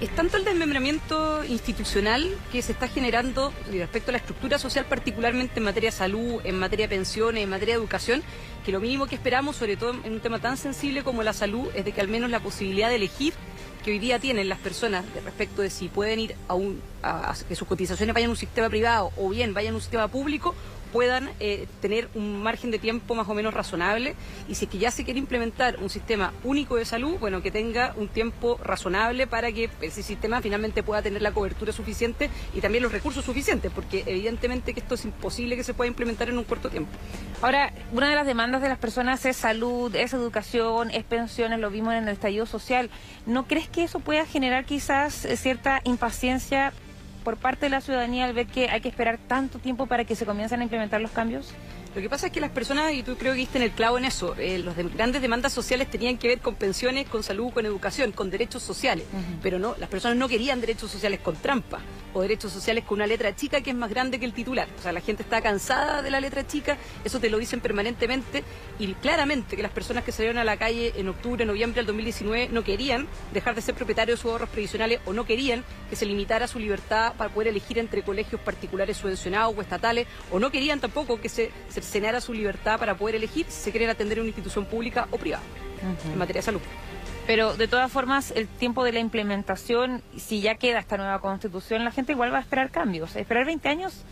Es 0.00 0.14
tanto 0.14 0.36
el 0.36 0.44
desmembramiento 0.44 1.44
institucional 1.44 2.24
que 2.52 2.62
se 2.62 2.70
está 2.70 2.86
generando 2.86 3.52
respecto 3.68 4.10
a 4.10 4.12
la 4.12 4.18
estructura 4.18 4.56
social, 4.56 4.84
particularmente 4.84 5.58
en 5.58 5.64
materia 5.64 5.90
de 5.90 5.96
salud, 5.96 6.40
en 6.44 6.56
materia 6.56 6.86
de 6.86 6.94
pensiones, 6.94 7.42
en 7.42 7.50
materia 7.50 7.74
de 7.74 7.80
educación, 7.80 8.22
que 8.64 8.70
lo 8.70 8.78
mínimo 8.78 9.08
que 9.08 9.16
esperamos, 9.16 9.56
sobre 9.56 9.76
todo 9.76 9.96
en 10.04 10.12
un 10.12 10.20
tema 10.20 10.38
tan 10.38 10.56
sensible 10.56 11.02
como 11.02 11.24
la 11.24 11.32
salud, 11.32 11.68
es 11.74 11.84
de 11.84 11.90
que 11.90 12.00
al 12.00 12.06
menos 12.06 12.30
la 12.30 12.38
posibilidad 12.38 12.90
de 12.90 12.94
elegir 12.94 13.32
que 13.84 13.90
hoy 13.90 13.98
día 13.98 14.20
tienen 14.20 14.48
las 14.48 14.58
personas 14.58 15.04
respecto 15.24 15.62
de 15.62 15.70
si 15.70 15.88
pueden 15.88 16.20
ir 16.20 16.36
a 16.46 16.54
un 16.54 16.80
que 17.48 17.54
sus 17.54 17.66
cotizaciones 17.66 18.14
vayan 18.14 18.28
a 18.28 18.32
un 18.32 18.36
sistema 18.36 18.68
privado 18.68 19.12
o 19.16 19.28
bien 19.28 19.54
vayan 19.54 19.72
a 19.72 19.76
un 19.76 19.80
sistema 19.80 20.08
público 20.08 20.54
puedan 20.92 21.30
eh, 21.40 21.66
tener 21.80 22.08
un 22.14 22.42
margen 22.42 22.70
de 22.70 22.78
tiempo 22.78 23.14
más 23.14 23.28
o 23.28 23.34
menos 23.34 23.54
razonable 23.54 24.14
y 24.48 24.54
si 24.54 24.64
es 24.64 24.70
que 24.70 24.78
ya 24.78 24.90
se 24.90 25.04
quiere 25.04 25.18
implementar 25.18 25.78
un 25.80 25.90
sistema 25.90 26.32
único 26.44 26.76
de 26.76 26.84
salud, 26.84 27.18
bueno, 27.18 27.42
que 27.42 27.50
tenga 27.50 27.94
un 27.96 28.08
tiempo 28.08 28.58
razonable 28.62 29.26
para 29.26 29.52
que 29.52 29.70
ese 29.80 30.02
sistema 30.02 30.40
finalmente 30.40 30.82
pueda 30.82 31.02
tener 31.02 31.22
la 31.22 31.32
cobertura 31.32 31.72
suficiente 31.72 32.30
y 32.54 32.60
también 32.60 32.82
los 32.82 32.92
recursos 32.92 33.24
suficientes, 33.24 33.70
porque 33.74 34.04
evidentemente 34.06 34.74
que 34.74 34.80
esto 34.80 34.94
es 34.94 35.04
imposible 35.04 35.56
que 35.56 35.64
se 35.64 35.74
pueda 35.74 35.88
implementar 35.88 36.28
en 36.28 36.38
un 36.38 36.44
corto 36.44 36.70
tiempo. 36.70 36.90
Ahora, 37.42 37.72
una 37.92 38.08
de 38.08 38.16
las 38.16 38.26
demandas 38.26 38.62
de 38.62 38.68
las 38.68 38.78
personas 38.78 39.24
es 39.24 39.36
salud, 39.36 39.94
es 39.94 40.12
educación, 40.12 40.90
es 40.90 41.04
pensiones, 41.04 41.60
lo 41.60 41.70
vimos 41.70 41.94
en 41.94 42.04
el 42.04 42.08
estallido 42.08 42.46
social. 42.46 42.90
¿No 43.26 43.46
crees 43.46 43.68
que 43.68 43.84
eso 43.84 44.00
pueda 44.00 44.26
generar 44.26 44.64
quizás 44.64 45.26
cierta 45.36 45.80
impaciencia 45.84 46.72
por 47.28 47.36
parte 47.36 47.66
de 47.66 47.68
la 47.68 47.82
ciudadanía 47.82 48.24
al 48.24 48.32
ver 48.32 48.46
que 48.46 48.70
hay 48.70 48.80
que 48.80 48.88
esperar 48.88 49.18
tanto 49.18 49.58
tiempo 49.58 49.84
para 49.84 50.04
que 50.04 50.16
se 50.16 50.24
comiencen 50.24 50.60
a 50.60 50.62
implementar 50.62 51.02
los 51.02 51.10
cambios? 51.10 51.52
Lo 51.94 52.02
que 52.02 52.10
pasa 52.10 52.26
es 52.26 52.32
que 52.32 52.40
las 52.40 52.50
personas, 52.50 52.92
y 52.92 53.02
tú 53.02 53.16
creo 53.16 53.32
que 53.32 53.40
diste 53.40 53.58
en 53.58 53.64
el 53.64 53.72
clavo 53.72 53.98
en 53.98 54.04
eso, 54.04 54.34
eh, 54.36 54.58
los 54.58 54.76
grandes 54.76 55.22
demandas 55.22 55.52
sociales 55.52 55.90
tenían 55.90 56.18
que 56.18 56.28
ver 56.28 56.40
con 56.40 56.54
pensiones, 56.54 57.08
con 57.08 57.22
salud, 57.22 57.50
con 57.52 57.64
educación, 57.66 58.12
con 58.12 58.30
derechos 58.30 58.62
sociales, 58.62 59.04
pero 59.42 59.58
no, 59.58 59.74
las 59.78 59.88
personas 59.88 60.18
no 60.18 60.28
querían 60.28 60.60
derechos 60.60 60.90
sociales 60.90 61.20
con 61.20 61.36
trampa 61.36 61.80
o 62.14 62.22
derechos 62.22 62.52
sociales 62.52 62.84
con 62.84 62.98
una 62.98 63.06
letra 63.06 63.34
chica 63.34 63.60
que 63.60 63.70
es 63.70 63.76
más 63.76 63.90
grande 63.90 64.18
que 64.18 64.26
el 64.26 64.32
titular. 64.32 64.68
O 64.78 64.82
sea, 64.82 64.92
la 64.92 65.00
gente 65.00 65.22
está 65.22 65.40
cansada 65.40 66.02
de 66.02 66.10
la 66.10 66.20
letra 66.20 66.46
chica, 66.46 66.76
eso 67.04 67.20
te 67.20 67.30
lo 67.30 67.38
dicen 67.38 67.60
permanentemente 67.60 68.44
y 68.78 68.92
claramente 68.94 69.56
que 69.56 69.62
las 69.62 69.72
personas 69.72 70.04
que 70.04 70.12
salieron 70.12 70.38
a 70.38 70.44
la 70.44 70.56
calle 70.56 70.92
en 70.96 71.08
octubre, 71.08 71.44
noviembre 71.44 71.80
del 71.80 71.86
2019 71.86 72.48
no 72.50 72.64
querían 72.64 73.06
dejar 73.32 73.54
de 73.54 73.62
ser 73.62 73.74
propietarios 73.74 74.18
de 74.18 74.22
sus 74.22 74.30
ahorros 74.30 74.48
previsionales 74.50 75.00
o 75.06 75.12
no 75.12 75.24
querían 75.24 75.64
que 75.90 75.96
se 75.96 76.06
limitara 76.06 76.46
su 76.46 76.58
libertad 76.58 77.14
para 77.16 77.30
poder 77.30 77.48
elegir 77.48 77.78
entre 77.78 78.02
colegios 78.02 78.40
particulares 78.40 78.96
subvencionados 78.96 79.56
o 79.56 79.60
estatales 79.60 80.06
o 80.30 80.38
no 80.38 80.50
querían 80.50 80.80
tampoco 80.80 81.20
que 81.20 81.28
se 81.28 81.50
cercenara 81.82 82.20
su 82.20 82.32
libertad 82.32 82.78
para 82.78 82.96
poder 82.96 83.16
elegir 83.16 83.46
si 83.48 83.62
se 83.62 83.70
quieren 83.70 83.90
atender 83.90 84.18
en 84.18 84.22
una 84.22 84.28
institución 84.28 84.64
pública 84.66 85.08
o 85.10 85.18
privada 85.18 85.42
en 86.12 86.18
materia 86.18 86.40
de 86.40 86.44
salud. 86.44 86.60
Pero 87.26 87.54
de 87.54 87.68
todas 87.68 87.92
formas, 87.92 88.32
el 88.34 88.48
tiempo 88.48 88.84
de 88.84 88.92
la 88.92 89.00
implementación, 89.00 90.02
si 90.16 90.40
ya 90.40 90.54
queda 90.54 90.78
esta 90.78 90.96
nueva 90.96 91.20
constitución, 91.20 91.84
la 91.84 91.90
gente 91.90 92.12
igual 92.12 92.32
va 92.32 92.38
a 92.38 92.40
esperar 92.40 92.70
cambios. 92.70 93.16
Esperar 93.16 93.44
20 93.44 93.68
años 93.68 94.02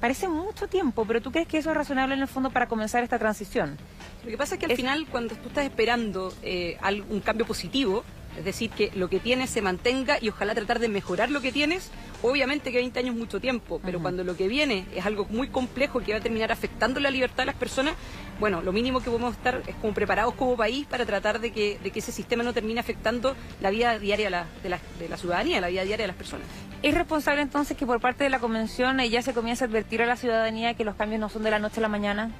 parece 0.00 0.28
mucho 0.28 0.66
tiempo, 0.66 1.04
pero 1.04 1.22
¿tú 1.22 1.30
crees 1.30 1.46
que 1.46 1.58
eso 1.58 1.70
es 1.70 1.76
razonable 1.76 2.16
en 2.16 2.22
el 2.22 2.28
fondo 2.28 2.50
para 2.50 2.66
comenzar 2.66 3.04
esta 3.04 3.18
transición? 3.18 3.78
Lo 4.24 4.30
que 4.30 4.36
pasa 4.36 4.56
es 4.56 4.58
que 4.58 4.66
al 4.66 4.76
final, 4.76 5.06
cuando 5.08 5.36
tú 5.36 5.48
estás 5.48 5.64
esperando 5.64 6.34
eh, 6.42 6.76
un 7.08 7.20
cambio 7.20 7.46
positivo, 7.46 8.02
es 8.36 8.44
decir, 8.44 8.70
que 8.70 8.90
lo 8.94 9.08
que 9.08 9.20
tienes 9.20 9.50
se 9.50 9.62
mantenga 9.62 10.18
y 10.20 10.28
ojalá 10.28 10.54
tratar 10.54 10.78
de 10.78 10.88
mejorar 10.88 11.30
lo 11.30 11.40
que 11.40 11.52
tienes. 11.52 11.90
Obviamente 12.22 12.72
que 12.72 12.78
20 12.78 12.98
años 12.98 13.14
es 13.14 13.18
mucho 13.18 13.40
tiempo, 13.40 13.80
pero 13.84 14.00
cuando 14.00 14.24
lo 14.24 14.36
que 14.36 14.48
viene 14.48 14.86
es 14.94 15.04
algo 15.04 15.26
muy 15.28 15.48
complejo 15.48 16.00
que 16.00 16.12
va 16.12 16.18
a 16.18 16.20
terminar 16.20 16.50
afectando 16.50 16.98
la 16.98 17.10
libertad 17.10 17.38
de 17.38 17.46
las 17.46 17.54
personas, 17.54 17.94
bueno, 18.40 18.62
lo 18.62 18.72
mínimo 18.72 19.00
que 19.00 19.10
podemos 19.10 19.34
estar 19.34 19.62
es 19.66 19.74
como 19.76 19.92
preparados 19.94 20.34
como 20.34 20.56
país 20.56 20.86
para 20.86 21.04
tratar 21.04 21.40
de 21.40 21.52
que, 21.52 21.78
de 21.82 21.90
que 21.90 21.98
ese 21.98 22.12
sistema 22.12 22.42
no 22.42 22.52
termine 22.52 22.80
afectando 22.80 23.36
la 23.60 23.70
vida 23.70 23.98
diaria 23.98 24.26
de 24.26 24.30
la, 24.70 24.78
de 24.98 25.08
la, 25.08 25.16
ciudadanía, 25.16 25.60
la 25.60 25.68
vida 25.68 25.84
diaria 25.84 26.04
de 26.04 26.08
las 26.08 26.16
personas. 26.16 26.46
¿Es 26.82 26.94
responsable 26.94 27.42
entonces 27.42 27.76
que 27.76 27.86
por 27.86 28.00
parte 28.00 28.24
de 28.24 28.30
la 28.30 28.38
Convención 28.38 28.98
ya 28.98 29.22
se 29.22 29.34
comience 29.34 29.64
a 29.64 29.66
advertir 29.66 30.02
a 30.02 30.06
la 30.06 30.16
ciudadanía 30.16 30.74
que 30.74 30.84
los 30.84 30.96
cambios 30.96 31.20
no 31.20 31.28
son 31.28 31.42
de 31.42 31.50
la 31.50 31.58
noche 31.58 31.80
a 31.80 31.82
la 31.82 31.88
mañana? 31.88 32.30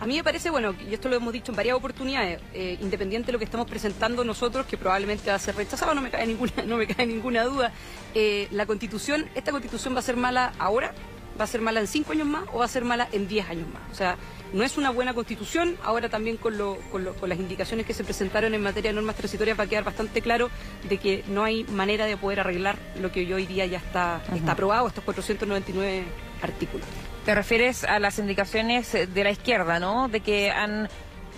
A 0.00 0.06
mí 0.06 0.16
me 0.16 0.24
parece, 0.24 0.50
bueno, 0.50 0.74
y 0.88 0.92
esto 0.92 1.08
lo 1.08 1.16
hemos 1.16 1.32
dicho 1.32 1.52
en 1.52 1.56
varias 1.56 1.76
oportunidades, 1.76 2.40
eh, 2.52 2.78
independiente 2.80 3.26
de 3.26 3.32
lo 3.32 3.38
que 3.38 3.44
estamos 3.44 3.68
presentando 3.68 4.24
nosotros, 4.24 4.66
que 4.66 4.76
probablemente 4.76 5.30
va 5.30 5.36
a 5.36 5.38
ser 5.38 5.56
rechazado, 5.56 5.94
no 5.94 6.02
me 6.02 6.10
cae 6.10 6.26
ninguna, 6.26 6.52
no 6.66 6.76
me 6.76 6.86
cae 6.86 7.06
ninguna 7.06 7.44
duda, 7.44 7.72
eh, 8.14 8.48
la 8.50 8.66
constitución, 8.66 9.26
esta 9.34 9.52
constitución 9.52 9.94
va 9.94 10.00
a 10.00 10.02
ser 10.02 10.16
mala 10.16 10.52
ahora, 10.58 10.92
va 11.38 11.44
a 11.44 11.46
ser 11.46 11.60
mala 11.60 11.80
en 11.80 11.86
cinco 11.86 12.12
años 12.12 12.26
más 12.26 12.44
o 12.52 12.58
va 12.58 12.64
a 12.64 12.68
ser 12.68 12.84
mala 12.84 13.08
en 13.12 13.28
diez 13.28 13.48
años 13.48 13.66
más. 13.72 13.82
O 13.90 13.94
sea, 13.94 14.16
no 14.52 14.62
es 14.62 14.76
una 14.76 14.90
buena 14.90 15.14
constitución, 15.14 15.76
ahora 15.82 16.08
también 16.08 16.36
con, 16.36 16.54
con, 16.90 17.28
las 17.28 17.38
indicaciones 17.38 17.86
que 17.86 17.94
se 17.94 18.04
presentaron 18.04 18.54
en 18.54 18.62
materia 18.62 18.90
de 18.90 18.94
normas 18.94 19.16
transitorias 19.16 19.58
va 19.58 19.64
a 19.64 19.66
quedar 19.66 19.84
bastante 19.84 20.20
claro 20.22 20.50
de 20.88 20.98
que 20.98 21.24
no 21.28 21.42
hay 21.42 21.64
manera 21.64 22.06
de 22.06 22.16
poder 22.16 22.40
arreglar 22.40 22.78
lo 23.00 23.10
que 23.10 23.32
hoy 23.34 23.46
día 23.46 23.66
ya 23.66 23.78
está, 23.78 24.22
está 24.34 24.52
aprobado, 24.52 24.86
estos 24.86 25.02
499 25.02 26.04
artículos. 26.42 26.86
Te 27.24 27.34
refieres 27.34 27.84
a 27.84 27.98
las 27.98 28.18
indicaciones 28.18 28.92
de 28.92 29.24
la 29.24 29.30
izquierda, 29.30 29.80
¿no? 29.80 30.08
De 30.08 30.20
que 30.20 30.50
han 30.50 30.88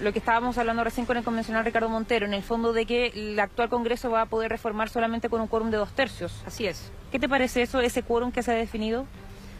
lo 0.00 0.12
que 0.12 0.18
estábamos 0.18 0.58
hablando 0.58 0.84
recién 0.84 1.06
con 1.06 1.16
el 1.16 1.24
convencional 1.24 1.64
Ricardo 1.64 1.88
Montero, 1.88 2.26
en 2.26 2.34
el 2.34 2.42
fondo 2.42 2.72
de 2.72 2.84
que 2.84 3.06
el 3.14 3.38
actual 3.40 3.68
Congreso 3.68 4.10
va 4.10 4.22
a 4.22 4.26
poder 4.26 4.50
reformar 4.50 4.90
solamente 4.90 5.28
con 5.30 5.40
un 5.40 5.46
quórum 5.46 5.70
de 5.70 5.78
dos 5.78 5.92
tercios. 5.92 6.42
Así 6.44 6.66
es. 6.66 6.90
¿Qué 7.10 7.18
te 7.18 7.28
parece 7.28 7.62
eso, 7.62 7.80
ese 7.80 8.02
quórum 8.02 8.30
que 8.30 8.42
se 8.42 8.52
ha 8.52 8.54
definido? 8.54 9.06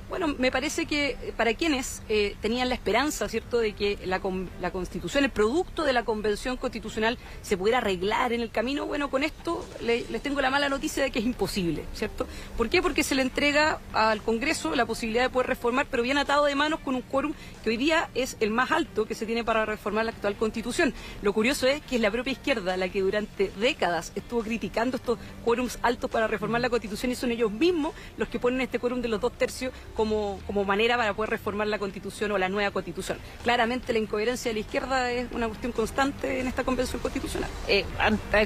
Bueno, 0.08 0.28
me 0.38 0.52
parece 0.52 0.86
que 0.86 1.10
eh, 1.10 1.34
para 1.36 1.54
quienes 1.54 2.00
eh, 2.08 2.36
tenían 2.40 2.68
la 2.68 2.76
esperanza, 2.76 3.28
¿cierto?, 3.28 3.58
de 3.58 3.72
que 3.72 3.98
la, 4.04 4.20
la, 4.60 4.70
Constitución, 4.70 5.24
el 5.24 5.30
producto 5.30 5.82
de 5.82 5.92
la 5.92 6.04
Convención 6.04 6.56
Constitucional 6.56 7.18
se 7.42 7.56
pudiera 7.56 7.78
arreglar 7.78 8.32
en 8.32 8.40
el 8.40 8.50
camino, 8.50 8.86
bueno, 8.86 9.10
con 9.10 9.24
esto 9.24 9.66
les 9.80 10.22
tengo 10.22 10.40
la 10.40 10.50
mala 10.50 10.68
noticia 10.68 11.02
de 11.02 11.10
que 11.10 11.18
es 11.18 11.24
imposible, 11.24 11.84
¿cierto? 11.92 12.26
¿Por 12.56 12.68
qué? 12.68 12.82
Porque 12.82 13.02
se 13.02 13.16
le 13.16 13.22
entrega 13.22 13.80
al 13.92 14.22
Congreso 14.22 14.76
la 14.76 14.86
posibilidad 14.86 15.24
de 15.24 15.30
poder 15.30 15.48
reformar, 15.48 15.86
pero 15.90 16.04
bien 16.04 16.18
atado 16.18 16.44
de 16.44 16.54
manos 16.54 16.80
con 16.80 16.94
un 16.94 17.02
quórum 17.02 17.32
que 17.64 17.70
hoy 17.70 17.76
día 17.76 18.08
es 18.14 18.36
el 18.38 18.50
más 18.50 18.70
alto 18.70 19.06
que 19.06 19.14
se 19.16 19.26
tiene 19.26 19.42
para 19.42 19.66
reformar 19.66 20.04
la 20.04 20.12
actual 20.12 20.36
Constitución. 20.36 20.94
Lo 21.22 21.32
curioso 21.32 21.66
es 21.66 21.82
que 21.82 21.96
es 21.96 22.00
la 22.00 22.12
propia 22.12 22.32
izquierda 22.32 22.76
la 22.76 22.88
que 22.88 23.00
durante 23.00 23.50
décadas 23.58 24.12
estuvo 24.14 24.42
criticando 24.42 24.98
estos 24.98 25.18
quórums 25.44 25.78
altos 25.82 26.10
para 26.10 26.28
reformar 26.28 26.60
la 26.60 26.70
Constitución 26.70 27.10
y 27.10 27.16
son 27.16 27.32
ellos 27.32 27.50
mismos 27.50 27.92
los 28.18 28.28
que 28.28 28.38
ponen 28.38 28.60
este 28.60 28.78
quórum 28.78 29.00
de 29.00 29.08
los 29.08 29.20
dos 29.20 29.32
tercios 29.32 29.72
como, 29.96 30.38
como 30.46 30.64
manera 30.64 30.96
para 30.96 31.14
poder 31.14 31.30
reformar 31.30 31.66
la 31.66 31.78
Constitución 31.78 32.30
o 32.32 32.38
la 32.38 32.48
nueva 32.48 32.70
Constitución. 32.70 33.18
Claramente 33.42 33.92
la 33.92 33.98
incoherencia 33.98 34.50
de 34.50 34.54
la 34.54 34.60
izquierda 34.60 35.10
es 35.10 35.32
una 35.32 35.48
cuestión 35.48 35.72
constante 35.72 36.40
en 36.40 36.46
esta 36.46 36.64
Convención 36.64 37.00
Constitucional. 37.00 37.50
Eh, 37.68 37.84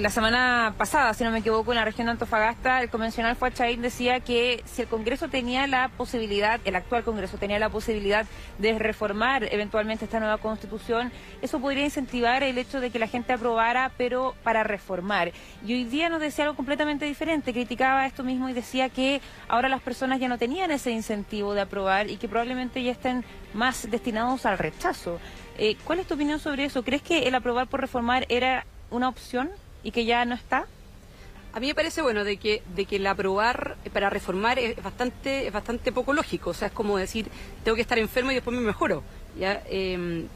la 0.01 0.11
semana 0.11 0.75
pasada, 0.79 1.13
si 1.15 1.25
no 1.25 1.31
me 1.31 1.39
equivoco, 1.39 1.73
en 1.73 1.77
la 1.77 1.85
región 1.85 2.07
de 2.07 2.13
Antofagasta, 2.13 2.83
el 2.83 2.89
convencional 2.89 3.37
Fuachaín 3.37 3.83
decía 3.83 4.21
que 4.21 4.63
si 4.67 4.83
el 4.83 4.89
Congreso 4.89 5.29
tenía 5.29 5.67
la 5.67 5.89
posibilidad, 5.89 6.61
el 6.65 6.77
actual 6.77 7.05
Congreso 7.05 7.37
tenía 7.39 7.59
la 7.59 7.69
posibilidad 7.69 8.27
de 8.59 8.79
reformar 8.79 9.49
eventualmente 9.51 10.05
esta 10.05 10.21
nueva 10.21 10.39
Constitución, 10.39 11.13
eso 11.43 11.61
podría 11.61 11.85
incentivar 11.85 12.43
el 12.43 12.59
hecho 12.59 12.81
de 12.81 12.91
que 12.91 12.99
la 12.99 13.09
gente 13.09 13.33
aprobara, 13.33 13.93
pero 13.97 14.35
para 14.45 14.63
reformar. 14.63 15.33
Y 15.67 15.75
hoy 15.75 15.85
día 15.85 16.09
nos 16.09 16.21
decía 16.21 16.45
algo 16.45 16.57
completamente 16.57 17.05
diferente, 17.05 17.53
criticaba 17.53 18.07
esto 18.07 18.23
mismo 18.23 18.49
y 18.49 18.53
decía 18.53 18.89
que 18.89 19.21
ahora 19.49 19.69
las 19.69 19.83
personas 19.83 20.21
ya 20.21 20.29
no 20.29 20.39
tenían 20.39 20.71
ese 20.71 20.91
incentivo 20.91 21.40
de 21.55 21.63
aprobar 21.63 22.11
y 22.11 22.17
que 22.17 22.29
probablemente 22.29 22.83
ya 22.83 22.93
estén 22.93 23.25
más 23.55 23.91
destinados 23.91 24.47
al 24.47 24.59
rechazo. 24.59 25.19
Eh, 25.59 25.77
¿Cuál 25.85 26.01
es 26.01 26.07
tu 26.07 26.15
opinión 26.15 26.39
sobre 26.39 26.65
eso? 26.65 26.83
¿Crees 26.83 27.03
que 27.03 27.27
el 27.27 27.35
aprobar 27.35 27.67
por 27.67 27.81
reformar 27.81 28.27
era 28.29 28.67
una 28.91 29.09
opción 29.09 29.51
y 29.83 29.91
que 29.91 30.05
ya 30.05 30.25
no 30.25 30.35
está? 30.35 30.67
A 31.53 31.59
mí 31.59 31.67
me 31.67 31.75
parece 31.75 32.03
bueno 32.03 32.23
de 32.23 32.37
que 32.37 32.63
de 32.77 32.85
que 32.85 32.97
el 32.97 33.07
aprobar 33.07 33.77
para 33.93 34.09
reformar 34.09 34.59
es 34.59 34.81
bastante 34.81 35.49
es 35.49 35.53
bastante 35.53 35.91
poco 35.91 36.13
lógico, 36.13 36.51
o 36.51 36.55
sea, 36.55 36.69
es 36.69 36.75
como 36.75 36.97
decir, 36.97 37.27
tengo 37.65 37.75
que 37.75 37.83
estar 37.83 37.99
enfermo 37.99 38.31
y 38.31 38.35
después 38.35 38.57
me 38.57 38.63
mejoro. 38.63 39.03
¿ya? 39.39 39.63
Em, 39.69 40.29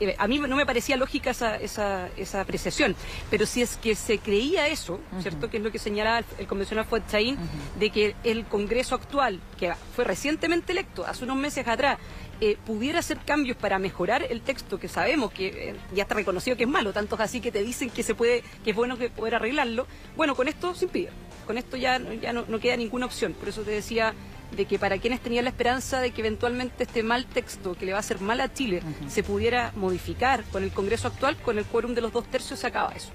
eh, 0.00 0.14
a 0.18 0.26
mí 0.26 0.38
no 0.38 0.56
me 0.56 0.64
parecía 0.64 0.96
lógica 0.96 1.30
esa, 1.30 1.56
esa, 1.56 2.08
esa, 2.16 2.40
apreciación, 2.40 2.96
pero 3.30 3.44
si 3.44 3.60
es 3.60 3.76
que 3.76 3.94
se 3.94 4.18
creía 4.18 4.66
eso, 4.68 4.98
¿cierto? 5.20 5.50
Que 5.50 5.58
es 5.58 5.62
lo 5.62 5.70
que 5.70 5.78
señalaba 5.78 6.24
el, 6.38 6.46
convencional 6.46 6.86
Fuetchaín, 6.86 7.36
de 7.78 7.90
que 7.90 8.16
el 8.24 8.46
Congreso 8.46 8.94
actual, 8.94 9.40
que 9.58 9.72
fue 9.94 10.04
recientemente 10.04 10.72
electo, 10.72 11.06
hace 11.06 11.24
unos 11.24 11.36
meses 11.36 11.68
atrás, 11.68 11.98
eh, 12.40 12.56
pudiera 12.64 13.00
hacer 13.00 13.18
cambios 13.18 13.58
para 13.58 13.78
mejorar 13.78 14.26
el 14.30 14.40
texto 14.40 14.80
que 14.80 14.88
sabemos 14.88 15.30
que 15.30 15.48
eh, 15.48 15.76
ya 15.94 16.04
está 16.04 16.14
reconocido 16.14 16.56
que 16.56 16.64
es 16.64 16.70
malo, 16.70 16.94
tantos 16.94 17.20
así 17.20 17.42
que 17.42 17.52
te 17.52 17.62
dicen 17.62 17.90
que 17.90 18.02
se 18.02 18.14
puede, 18.14 18.42
que 18.64 18.70
es 18.70 18.76
bueno 18.76 18.96
que 18.96 19.10
poder 19.10 19.34
arreglarlo, 19.34 19.86
bueno, 20.16 20.34
con 20.34 20.48
esto 20.48 20.74
se 20.74 20.86
impide, 20.86 21.10
con 21.46 21.58
esto 21.58 21.76
ya, 21.76 21.98
ya 21.98 22.32
no, 22.32 22.46
no 22.48 22.58
queda 22.58 22.78
ninguna 22.78 23.04
opción, 23.04 23.34
por 23.34 23.50
eso 23.50 23.60
te 23.60 23.72
decía 23.72 24.14
de 24.56 24.64
que 24.64 24.78
para 24.78 24.98
quienes 24.98 25.20
tenían 25.20 25.44
la 25.44 25.50
esperanza 25.50 26.00
de 26.00 26.10
que 26.10 26.20
eventualmente 26.20 26.84
este 26.84 27.02
mal 27.02 27.26
texto 27.26 27.74
que 27.74 27.86
le 27.86 27.92
va 27.92 27.98
a 27.98 28.00
hacer 28.00 28.20
mal 28.20 28.40
a 28.40 28.52
Chile 28.52 28.82
se 29.08 29.22
pudiera 29.22 29.72
modificar 29.76 30.42
con 30.44 30.62
el 30.62 30.72
Congreso 30.72 31.08
actual, 31.08 31.36
con 31.36 31.58
el 31.58 31.64
quórum 31.64 31.94
de 31.94 32.00
los 32.00 32.12
dos 32.12 32.26
tercios 32.26 32.58
se 32.58 32.66
acaba 32.66 32.92
eso. 32.92 33.10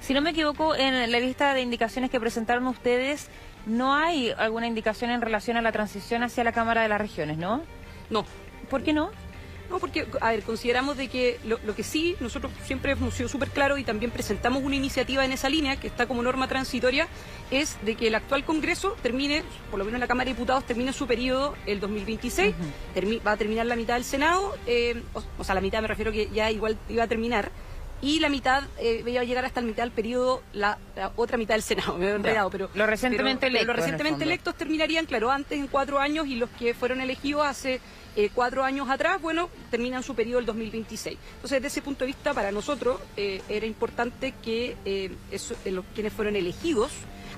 Si 0.00 0.14
no 0.14 0.20
me 0.20 0.30
equivoco, 0.30 0.74
en 0.74 1.10
la 1.10 1.20
lista 1.20 1.54
de 1.54 1.60
indicaciones 1.60 2.10
que 2.10 2.20
presentaron 2.20 2.66
ustedes, 2.66 3.28
no 3.66 3.94
hay 3.94 4.30
alguna 4.30 4.66
indicación 4.66 5.10
en 5.10 5.20
relación 5.20 5.56
a 5.56 5.62
la 5.62 5.72
transición 5.72 6.22
hacia 6.22 6.44
la 6.44 6.52
Cámara 6.52 6.82
de 6.82 6.88
las 6.88 7.00
Regiones, 7.00 7.36
¿no? 7.36 7.62
No. 8.08 8.24
¿Por 8.70 8.82
qué 8.82 8.92
no? 8.92 9.10
No, 9.70 9.78
porque, 9.78 10.06
a 10.20 10.30
ver, 10.30 10.42
consideramos 10.42 10.96
de 10.96 11.08
que 11.08 11.38
lo, 11.44 11.58
que 11.74 11.82
sí, 11.82 12.16
nosotros 12.20 12.50
siempre 12.64 12.92
hemos 12.92 13.12
sido 13.12 13.28
súper 13.28 13.50
claros 13.50 13.78
y 13.78 13.84
también 13.84 14.10
presentamos 14.10 14.62
una 14.62 14.76
iniciativa 14.76 15.24
en 15.24 15.32
esa 15.32 15.48
línea, 15.50 15.76
que 15.76 15.88
está 15.88 16.06
como 16.06 16.22
norma 16.22 16.48
transitoria, 16.48 17.06
es 17.50 17.76
de 17.84 17.94
que 17.94 18.06
el 18.06 18.14
actual 18.14 18.44
Congreso 18.44 18.96
termine, 19.02 19.42
por 19.70 19.78
lo 19.78 19.84
menos 19.84 20.00
la 20.00 20.06
Cámara 20.06 20.28
de 20.28 20.34
Diputados, 20.34 20.64
termine 20.64 20.92
su 20.94 21.06
periodo 21.06 21.54
el 21.66 21.80
2026, 21.80 22.54
va 23.26 23.32
a 23.32 23.36
terminar 23.36 23.66
la 23.66 23.76
mitad 23.76 23.94
del 23.94 24.04
Senado, 24.04 24.56
eh, 24.66 25.02
o, 25.38 25.44
sea, 25.44 25.54
la 25.54 25.60
mitad 25.60 25.82
me 25.82 25.88
refiero 25.88 26.12
que 26.12 26.30
ya 26.30 26.50
igual 26.50 26.78
iba 26.88 27.04
a 27.04 27.08
terminar, 27.08 27.50
y 28.00 28.20
la 28.20 28.28
mitad 28.28 28.62
eh, 28.78 29.02
iba 29.06 29.20
a 29.20 29.24
llegar 29.24 29.44
hasta 29.44 29.60
la 29.60 29.66
mitad 29.66 29.82
del 29.82 29.90
periodo 29.90 30.40
la, 30.52 30.78
otra 31.16 31.36
mitad 31.36 31.54
del 31.54 31.62
Senado, 31.62 31.94
me 31.98 32.06
he 32.06 32.14
enredado, 32.14 32.48
pero... 32.48 32.70
Los 32.72 32.88
recientemente 32.88 33.48
electos. 33.48 33.66
Los 33.66 33.76
recientemente 33.76 34.24
electos 34.24 34.54
terminarían, 34.54 35.04
claro, 35.04 35.30
antes 35.30 35.58
en 35.58 35.66
cuatro 35.66 35.98
años 35.98 36.26
y 36.26 36.36
los 36.36 36.48
que 36.50 36.72
fueron 36.72 37.02
elegidos 37.02 37.44
hace 37.46 37.80
eh, 38.18 38.30
cuatro 38.34 38.64
años 38.64 38.90
atrás, 38.90 39.22
bueno, 39.22 39.48
terminan 39.70 40.02
su 40.02 40.16
periodo 40.16 40.40
el 40.40 40.46
2026. 40.46 41.16
Entonces, 41.36 41.50
desde 41.62 41.68
ese 41.68 41.82
punto 41.82 42.00
de 42.00 42.08
vista, 42.08 42.34
para 42.34 42.50
nosotros 42.50 43.00
eh, 43.16 43.40
era 43.48 43.64
importante 43.64 44.34
que 44.42 44.76
eh, 44.84 45.12
los, 45.70 45.84
quienes 45.94 46.12
fueron 46.12 46.34
elegidos 46.34 46.90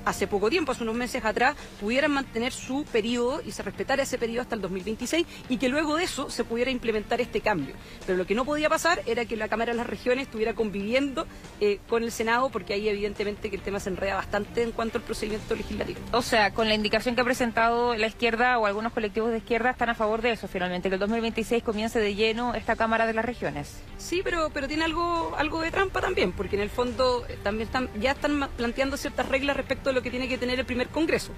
hace 0.05 0.27
poco 0.27 0.51
tiempo, 0.51 0.73
hace 0.73 0.83
unos 0.83 0.95
meses 0.95 1.25
atrás, 1.25 1.57
pudieran 1.81 2.13
mantener 2.13 2.53
su 2.53 2.85
periodo 2.85 3.43
y 3.45 3.53
se 3.53 3.63
respetara 3.63 4.03
ese 4.03 4.19
periodo 4.19 4.43
hasta 4.43 4.55
el 4.55 4.61
2026 4.63 5.27
y 5.49 5.57
que 5.57 5.69
luego 5.69 5.97
de 5.97 6.05
eso 6.05 6.31
se 6.31 6.45
pudiera 6.45 6.71
implementar 6.71 7.21
este 7.21 7.41
cambio. 7.41 7.75
Pero 8.07 8.19
lo 8.19 8.27
que 8.27 8.35
no 8.35 8.45
podía 8.45 8.69
pasar 8.69 9.03
era 9.07 9.25
que 9.25 9.37
la 9.37 9.49
Cámara 9.49 9.73
de 9.73 9.79
las 9.79 9.87
Regiones 9.87 10.27
estuviera 10.27 10.55
conviviendo 10.55 11.27
eh, 11.61 11.79
con 11.89 12.03
el 12.03 12.13
Senado 12.13 12.51
porque 12.51 12.75
ahí 12.75 12.89
evidentemente 12.89 13.51
que 13.51 13.57
el 13.57 13.63
tema 13.63 13.81
se 13.81 13.91
enreda 13.91 14.15
bastante 14.17 14.63
en 14.63 14.73
cuanto 14.73 14.99
al 14.99 15.05
procedimiento 15.05 15.55
legislativo. 15.55 16.01
O 16.13 16.23
sea, 16.23 16.53
con 16.53 16.69
la 16.69 16.75
indicación 16.75 17.15
que 17.15 17.21
ha 17.21 17.25
presentado 17.25 17.95
la 17.95 18.07
izquierda 18.07 18.59
o 18.59 18.67
algunos 18.67 18.93
colectivos 18.93 19.31
de 19.31 19.39
izquierda 19.39 19.71
están 19.71 19.91
a 19.91 19.95
favor 19.95 20.23
de 20.23 20.33
eso 20.33 20.49
finalmente, 20.49 20.89
que 20.89 20.95
el 20.95 21.01
2026 21.01 21.63
comience 21.63 21.99
de 21.99 22.15
lleno 22.15 22.55
esta 22.55 22.77
Cámara 22.77 23.07
de 23.07 23.15
las 23.15 23.25
Regiones. 23.25 23.81
Sí, 23.99 24.23
pero, 24.25 24.51
pero 24.51 24.67
tiene 24.67 24.85
algo, 24.85 25.35
algo 25.37 25.61
de 25.61 25.71
trampa 25.71 26.01
también, 26.01 26.33
porque 26.33 26.57
en 26.57 26.63
el 26.63 26.71
fondo 26.71 27.25
eh, 27.29 27.39
también 27.43 27.67
están, 27.69 27.91
ya 28.01 28.13
están 28.13 28.49
planteando 28.57 28.97
ciertas 28.97 29.29
reglas 29.29 29.57
respecto 29.57 29.90
lo 29.93 30.03
que 30.03 30.11
tiene 30.11 30.29
que 30.29 30.39
tener 30.39 30.59
el 30.59 30.67
primer 30.67 30.89
Congreso. 30.89 31.33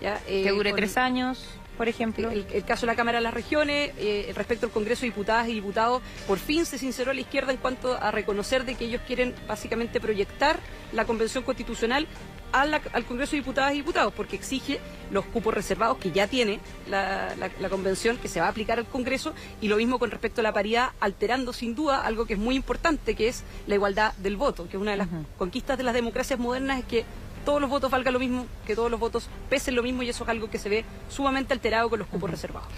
¿ya? 0.00 0.18
que 0.26 0.50
dure 0.50 0.70
eh, 0.70 0.74
tres 0.74 0.96
años, 0.96 1.44
por 1.76 1.88
ejemplo. 1.88 2.30
El, 2.30 2.64
caso 2.64 2.82
de 2.82 2.92
la 2.92 2.96
Cámara 2.96 3.18
de 3.18 3.22
las 3.22 3.34
Regiones, 3.34 3.92
eh, 3.98 4.32
respecto 4.34 4.66
al 4.66 4.72
Congreso 4.72 5.02
de 5.02 5.08
Diputadas 5.08 5.48
y 5.48 5.54
Diputados, 5.54 6.02
por 6.26 6.38
fin 6.38 6.66
se 6.66 6.78
sinceró 6.78 7.10
a 7.10 7.14
la 7.14 7.20
izquierda 7.20 7.52
en 7.52 7.58
cuanto 7.58 7.94
a 7.94 8.10
reconocer 8.10 8.64
de 8.64 8.74
que 8.74 8.84
ellos 8.84 9.02
quieren 9.06 9.34
básicamente 9.46 10.00
proyectar 10.00 10.58
la 10.92 11.04
Convención 11.04 11.44
Constitucional 11.44 12.06
al 12.52 13.04
Congreso 13.06 13.32
de 13.32 13.38
Diputadas 13.38 13.72
y 13.72 13.78
Diputados, 13.78 14.12
porque 14.14 14.36
exige 14.36 14.78
los 15.10 15.24
cupos 15.24 15.52
reservados 15.52 15.98
que 15.98 16.12
ya 16.12 16.28
tiene 16.28 16.60
la, 16.88 17.34
convención, 17.68 18.16
que 18.16 18.28
se 18.28 18.38
va 18.38 18.46
a 18.46 18.50
aplicar 18.50 18.78
al 18.78 18.86
Congreso, 18.86 19.34
y 19.60 19.66
lo 19.66 19.76
mismo 19.76 19.98
con 19.98 20.12
respecto 20.12 20.40
a 20.40 20.44
la 20.44 20.52
paridad, 20.52 20.90
alterando 21.00 21.52
sin 21.52 21.74
duda 21.74 22.02
algo 22.02 22.26
que 22.26 22.34
es 22.34 22.38
muy 22.38 22.54
importante, 22.54 23.16
que 23.16 23.26
es 23.26 23.42
la 23.66 23.74
igualdad 23.74 24.14
del 24.18 24.36
voto, 24.36 24.68
que 24.68 24.76
es 24.76 24.80
una 24.80 24.92
de 24.92 24.98
las 24.98 25.08
conquistas 25.36 25.76
de 25.76 25.82
las 25.82 25.94
democracias 25.94 26.38
modernas, 26.38 26.78
es 26.78 26.84
que 26.84 27.04
todos 27.44 27.60
los 27.60 27.70
votos 27.70 27.90
valgan 27.90 28.14
lo 28.14 28.20
mismo, 28.20 28.46
que 28.66 28.74
todos 28.74 28.90
los 28.90 29.00
votos 29.00 29.28
pesen 29.48 29.74
lo 29.74 29.82
mismo, 29.82 30.02
y 30.02 30.08
eso 30.08 30.24
es 30.24 30.30
algo 30.30 30.50
que 30.50 30.58
se 30.58 30.68
ve 30.68 30.84
sumamente 31.08 31.52
alterado 31.52 31.90
con 31.90 31.98
los 31.98 32.08
cupos 32.08 32.30
reservados. 32.30 32.68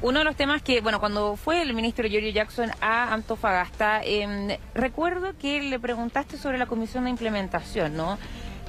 Uno 0.00 0.20
de 0.20 0.24
los 0.24 0.36
temas 0.36 0.62
que, 0.62 0.80
bueno, 0.80 1.00
cuando 1.00 1.36
fue 1.36 1.60
el 1.60 1.74
ministro 1.74 2.08
Giorgio 2.08 2.30
Jackson 2.30 2.70
a 2.80 3.12
Antofagasta, 3.12 4.00
em, 4.04 4.56
recuerdo 4.72 5.36
que 5.36 5.60
le 5.60 5.80
preguntaste 5.80 6.38
sobre 6.38 6.56
la 6.56 6.66
comisión 6.66 7.04
de 7.04 7.10
implementación, 7.10 7.96
¿no? 7.96 8.16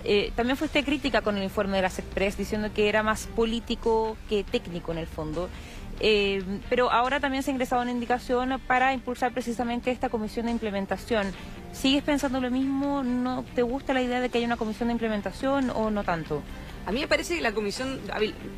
Eh, 0.04 0.32
también 0.36 0.58
fuiste 0.58 0.84
crítica 0.84 1.22
con 1.22 1.38
el 1.38 1.44
informe 1.44 1.78
de 1.78 1.84
las 1.84 2.00
Express, 2.00 2.38
diciendo 2.38 2.70
que 2.74 2.90
era 2.90 3.04
más 3.04 3.28
político 3.28 4.18
que 4.28 4.44
técnico 4.44 4.92
en 4.92 4.98
el 4.98 5.08
fondo. 5.08 5.50
Eh, 6.00 6.44
pero 6.70 6.92
ahora 6.92 7.20
también 7.20 7.44
se 7.44 7.52
ha 7.52 7.54
ingresado 7.54 7.82
una 7.82 7.92
indicación 7.92 8.60
para 8.68 8.94
impulsar 8.94 9.32
precisamente 9.34 9.92
esta 9.92 10.10
comisión 10.10 10.46
de 10.46 10.54
implementación. 10.54 11.34
¿Sigues 11.74 12.04
pensando 12.04 12.40
lo 12.40 12.50
mismo? 12.50 13.04
¿No 13.04 13.44
te 13.56 13.62
gusta 13.62 13.94
la 13.94 14.02
idea 14.02 14.22
de 14.22 14.30
que 14.30 14.38
haya 14.38 14.48
una 14.48 14.58
comisión 14.58 14.88
de 14.88 14.94
implementación 14.94 15.70
o 15.70 15.92
no 15.92 16.04
tanto? 16.04 16.42
A 16.86 16.92
mí 16.92 17.02
me 17.02 17.08
parece 17.08 17.36
que 17.36 17.42
la 17.42 17.52
comisión, 17.52 18.00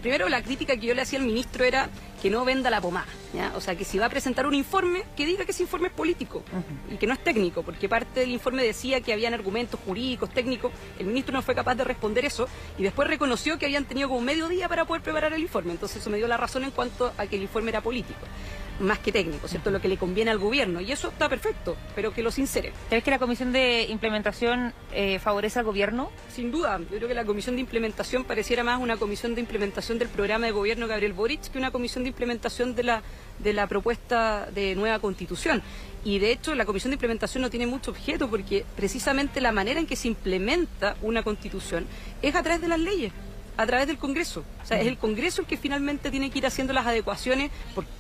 primero 0.02 0.30
la 0.30 0.42
crítica 0.42 0.76
que 0.78 0.88
yo 0.88 0.94
le 0.94 1.02
hacía 1.02 1.20
al 1.20 1.26
ministro 1.26 1.66
era 1.66 1.90
que 2.22 2.30
no 2.30 2.46
venda 2.46 2.70
la 2.70 2.80
pomada, 2.80 3.08
¿ya? 3.34 3.52
o 3.56 3.62
sea, 3.62 3.76
que 3.76 3.84
si 3.84 3.98
va 3.98 4.06
a 4.06 4.10
presentar 4.10 4.46
un 4.46 4.54
informe, 4.54 5.04
que 5.16 5.26
diga 5.26 5.44
que 5.44 5.52
ese 5.52 5.64
informe 5.64 5.88
es 5.88 5.94
político 5.94 6.44
y 6.90 6.98
que 6.98 7.08
no 7.08 7.14
es 7.14 7.24
técnico, 7.24 7.64
porque 7.64 7.90
parte 7.90 8.22
del 8.22 8.30
informe 8.30 8.64
decía 8.64 9.02
que 9.02 9.12
habían 9.12 9.34
argumentos 9.34 9.80
jurídicos, 9.86 10.30
técnicos, 10.30 10.72
el 11.00 11.08
ministro 11.08 11.34
no 11.34 11.42
fue 11.42 11.56
capaz 11.56 11.76
de 11.76 11.84
responder 11.84 12.24
eso 12.24 12.48
y 12.78 12.84
después 12.84 13.08
reconoció 13.08 13.58
que 13.58 13.66
habían 13.66 13.86
tenido 13.86 14.08
como 14.08 14.22
medio 14.22 14.48
día 14.48 14.70
para 14.70 14.86
poder 14.86 15.02
preparar 15.02 15.34
el 15.34 15.42
informe, 15.42 15.72
entonces 15.72 15.98
eso 15.98 16.10
me 16.10 16.18
dio 16.18 16.28
la 16.28 16.38
razón 16.38 16.64
en 16.64 16.72
cuanto 16.72 17.12
a 17.18 17.26
que 17.26 17.36
el 17.36 17.42
informe 17.42 17.72
era 17.72 17.82
político 17.82 18.22
más 18.82 19.00
que 19.00 19.12
técnico, 19.12 19.48
¿cierto? 19.48 19.72
Lo 19.72 19.80
que 19.80 19.88
le 19.88 19.98
conviene 19.98 20.32
al 20.32 20.40
gobierno. 20.40 20.82
Y 20.82 20.92
eso 20.92 21.10
está 21.10 21.30
perfecto, 21.30 21.78
pero 21.96 22.14
que 22.14 22.24
lo 22.24 22.32
sincere. 22.32 22.74
¿Crees 22.90 23.04
que 23.04 23.12
la 23.12 23.20
comisión 23.20 23.52
de 23.54 23.84
implementación 23.90 24.74
eh, 24.92 25.20
favorece 25.20 25.60
al 25.60 25.66
gobierno? 25.66 26.12
Sin 26.34 26.52
duda. 26.52 26.80
Yo 26.80 26.98
creo 26.98 27.08
que 27.08 27.14
la 27.14 27.26
comisión 27.26 27.56
de 27.56 27.62
implementación 27.62 28.11
pareciera 28.20 28.64
más 28.64 28.82
una 28.82 28.98
comisión 28.98 29.36
de 29.36 29.42
implementación 29.42 29.98
del 29.98 30.10
programa 30.10 30.46
de 30.46 30.52
gobierno 30.52 30.88
Gabriel 30.88 31.14
Boric 31.14 31.50
que 31.50 31.58
una 31.58 31.72
comisión 31.72 32.04
de 32.04 32.10
implementación 32.10 32.76
de 32.76 32.84
la, 32.84 33.04
de 33.40 33.54
la 33.54 33.68
propuesta 33.68 34.50
de 34.54 34.76
nueva 34.76 35.00
constitución. 35.00 35.62
Y 36.04 36.20
de 36.20 36.32
hecho 36.32 36.54
la 36.54 36.66
comisión 36.66 36.92
de 36.92 36.96
implementación 36.96 37.42
no 37.42 37.50
tiene 37.50 37.68
mucho 37.68 37.92
objeto 37.92 38.30
porque 38.30 38.66
precisamente 38.76 39.40
la 39.40 39.52
manera 39.52 39.80
en 39.80 39.88
que 39.88 39.96
se 39.96 40.10
implementa 40.10 40.98
una 41.02 41.24
constitución 41.24 41.86
es 42.22 42.36
a 42.36 42.44
través 42.44 42.62
de 42.62 42.68
las 42.68 42.80
leyes 42.80 43.14
a 43.62 43.68
través 43.68 43.88
del 43.88 43.98
Congreso. 43.98 44.44
O 44.64 44.66
sea, 44.66 44.80
es 44.80 44.88
el 44.88 44.98
Congreso 44.98 45.42
el 45.42 45.48
que 45.48 45.58
finalmente 45.58 46.10
tiene 46.10 46.30
que 46.30 46.40
ir 46.40 46.46
haciendo 46.46 46.74
las 46.74 46.86
adecuaciones, 46.86 47.52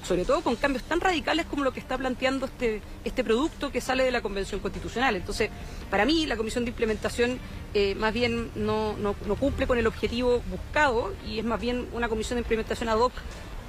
sobre 0.03 0.25
todo 0.25 0.41
con 0.41 0.55
cambios 0.55 0.83
tan 0.83 0.99
radicales 0.99 1.45
como 1.45 1.63
lo 1.63 1.71
que 1.71 1.79
está 1.79 1.97
planteando 1.97 2.47
este, 2.47 2.81
este 3.03 3.23
producto 3.23 3.71
que 3.71 3.81
sale 3.81 4.03
de 4.03 4.11
la 4.11 4.21
Convención 4.21 4.59
Constitucional. 4.59 5.15
Entonces, 5.15 5.49
para 5.89 6.05
mí, 6.05 6.25
la 6.25 6.37
Comisión 6.37 6.65
de 6.65 6.71
Implementación 6.71 7.39
eh, 7.73 7.95
más 7.95 8.13
bien 8.13 8.51
no, 8.55 8.97
no, 8.97 9.13
cumple 9.35 9.65
con 9.65 9.77
el 9.77 9.87
objetivo 9.87 10.41
buscado 10.49 11.13
y 11.25 11.39
es 11.39 11.45
más 11.45 11.59
bien 11.61 11.87
una 11.93 12.09
Comisión 12.09 12.35
de 12.35 12.41
Implementación 12.41 12.89
ad 12.89 12.97
hoc 12.97 13.13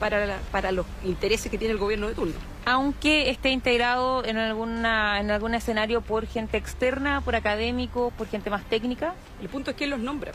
para, 0.00 0.40
para, 0.50 0.72
los 0.72 0.87
intereses 1.05 1.48
que 1.48 1.59
tiene 1.59 1.72
el 1.72 1.78
gobierno 1.78 2.09
de 2.09 2.14
turno. 2.14 2.35
Aunque 2.64 3.31
esté 3.31 3.50
integrado 3.50 4.24
en, 4.24 4.37
alguna, 4.37 5.20
en 5.20 5.31
algún 5.31 5.55
escenario 5.55 6.00
por 6.00 6.26
gente 6.26 6.57
externa, 6.57 7.20
por 7.20 7.37
académicos, 7.37 8.12
por 8.14 8.26
gente 8.26 8.50
más 8.50 8.64
técnica. 8.64 9.14
El 9.40 9.48
punto 9.48 9.70
es 9.70 9.76
quién 9.76 9.90
los 9.90 10.00
nombra. 10.00 10.33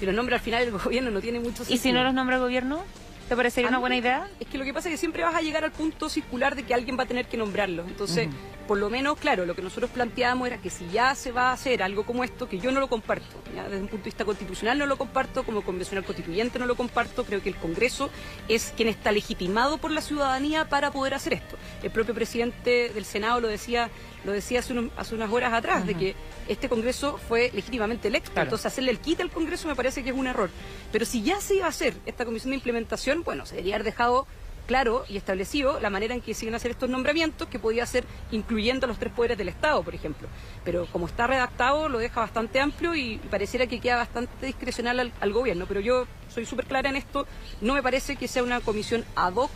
Si 0.00 0.06
los 0.06 0.14
nombra 0.14 0.36
al 0.36 0.42
final 0.42 0.62
el 0.62 0.70
gobierno 0.78 1.10
no 1.10 1.20
tiene 1.20 1.40
mucho 1.40 1.58
sentido. 1.58 1.74
¿Y 1.74 1.78
si 1.78 1.92
no 1.92 2.02
los 2.02 2.14
nombra 2.14 2.36
el 2.36 2.42
gobierno? 2.42 2.82
¿Te 3.28 3.36
parecería 3.36 3.68
una 3.68 3.78
buena 3.78 3.96
idea? 3.96 4.28
Es 4.40 4.48
que 4.48 4.58
lo 4.58 4.64
que 4.64 4.74
pasa 4.74 4.88
es 4.88 4.94
que 4.94 4.98
siempre 4.98 5.22
vas 5.22 5.36
a 5.36 5.40
llegar 5.40 5.62
al 5.62 5.70
punto 5.70 6.08
circular 6.08 6.56
de 6.56 6.64
que 6.64 6.74
alguien 6.74 6.98
va 6.98 7.04
a 7.04 7.06
tener 7.06 7.26
que 7.26 7.36
nombrarlo. 7.36 7.84
Entonces, 7.86 8.28
por 8.66 8.78
lo 8.78 8.90
menos, 8.90 9.18
claro, 9.18 9.46
lo 9.46 9.54
que 9.54 9.62
nosotros 9.62 9.88
planteábamos 9.90 10.48
era 10.48 10.58
que 10.58 10.68
si 10.68 10.88
ya 10.88 11.14
se 11.14 11.30
va 11.30 11.50
a 11.50 11.52
hacer 11.52 11.82
algo 11.82 12.04
como 12.04 12.24
esto, 12.24 12.48
que 12.48 12.58
yo 12.58 12.72
no 12.72 12.80
lo 12.80 12.88
comparto, 12.88 13.40
desde 13.52 13.76
un 13.76 13.86
punto 13.86 13.98
de 13.98 14.10
vista 14.10 14.24
constitucional 14.24 14.78
no 14.78 14.86
lo 14.86 14.98
comparto, 14.98 15.44
como 15.44 15.62
convencional 15.62 16.04
constituyente 16.04 16.58
no 16.58 16.66
lo 16.66 16.76
comparto, 16.76 17.24
creo 17.24 17.40
que 17.40 17.50
el 17.50 17.56
Congreso 17.56 18.10
es 18.48 18.72
quien 18.76 18.88
está 18.88 19.12
legitimado 19.12 19.78
por 19.78 19.92
la 19.92 20.00
ciudadanía 20.00 20.68
para 20.68 20.90
poder 20.90 21.14
hacer 21.14 21.34
esto. 21.34 21.56
El 21.84 21.92
propio 21.92 22.14
presidente 22.14 22.88
del 22.88 23.04
Senado 23.04 23.40
lo 23.40 23.46
decía 23.46 23.90
lo 24.24 24.32
decía 24.32 24.60
hace, 24.60 24.72
unas 24.72 25.30
horas 25.30 25.52
atrás, 25.52 25.86
de 25.86 25.94
que 25.94 26.14
este 26.48 26.68
Congreso 26.68 27.18
fue 27.28 27.50
legítimamente 27.54 28.08
electo. 28.08 28.40
Entonces, 28.40 28.66
hacerle 28.66 28.90
el 28.90 28.98
quite 28.98 29.22
al 29.22 29.30
Congreso 29.30 29.68
me 29.68 29.74
parece 29.74 30.02
que 30.02 30.10
es 30.10 30.16
un 30.16 30.26
error. 30.26 30.50
Pero 30.92 31.04
si 31.04 31.22
ya 31.22 31.40
se 31.40 31.56
iba 31.56 31.66
a 31.66 31.70
hacer 31.70 31.94
esta 32.06 32.24
comisión 32.24 32.50
de 32.50 32.56
implementación, 32.56 33.22
bueno, 33.22 33.46
se 33.46 33.54
debería 33.56 33.76
haber 33.76 33.84
dejado 33.84 34.26
claro 34.66 35.04
y 35.08 35.16
establecido 35.16 35.80
la 35.80 35.90
manera 35.90 36.14
en 36.14 36.20
que 36.20 36.32
siguen 36.32 36.54
a 36.54 36.58
hacer 36.58 36.70
estos 36.70 36.88
nombramientos, 36.88 37.48
que 37.48 37.58
podía 37.58 37.84
ser 37.86 38.04
incluyendo 38.30 38.86
a 38.86 38.88
los 38.88 39.00
tres 39.00 39.12
poderes 39.12 39.36
del 39.36 39.48
Estado, 39.48 39.82
por 39.82 39.96
ejemplo. 39.96 40.28
Pero 40.64 40.86
como 40.92 41.06
está 41.06 41.26
redactado, 41.26 41.88
lo 41.88 41.98
deja 41.98 42.20
bastante 42.20 42.60
amplio 42.60 42.94
y 42.94 43.16
pareciera 43.30 43.66
que 43.66 43.80
queda 43.80 43.96
bastante 43.96 44.46
discrecional 44.46 45.12
al 45.18 45.32
gobierno. 45.32 45.66
Pero 45.66 45.80
yo 45.80 46.06
soy 46.32 46.46
súper 46.46 46.66
clara 46.66 46.88
en 46.88 46.94
esto, 46.94 47.26
no 47.60 47.74
me 47.74 47.82
parece 47.82 48.14
que 48.14 48.28
sea 48.28 48.44
una 48.44 48.60
comisión 48.60 49.04
ad 49.16 49.34
hoc 49.34 49.50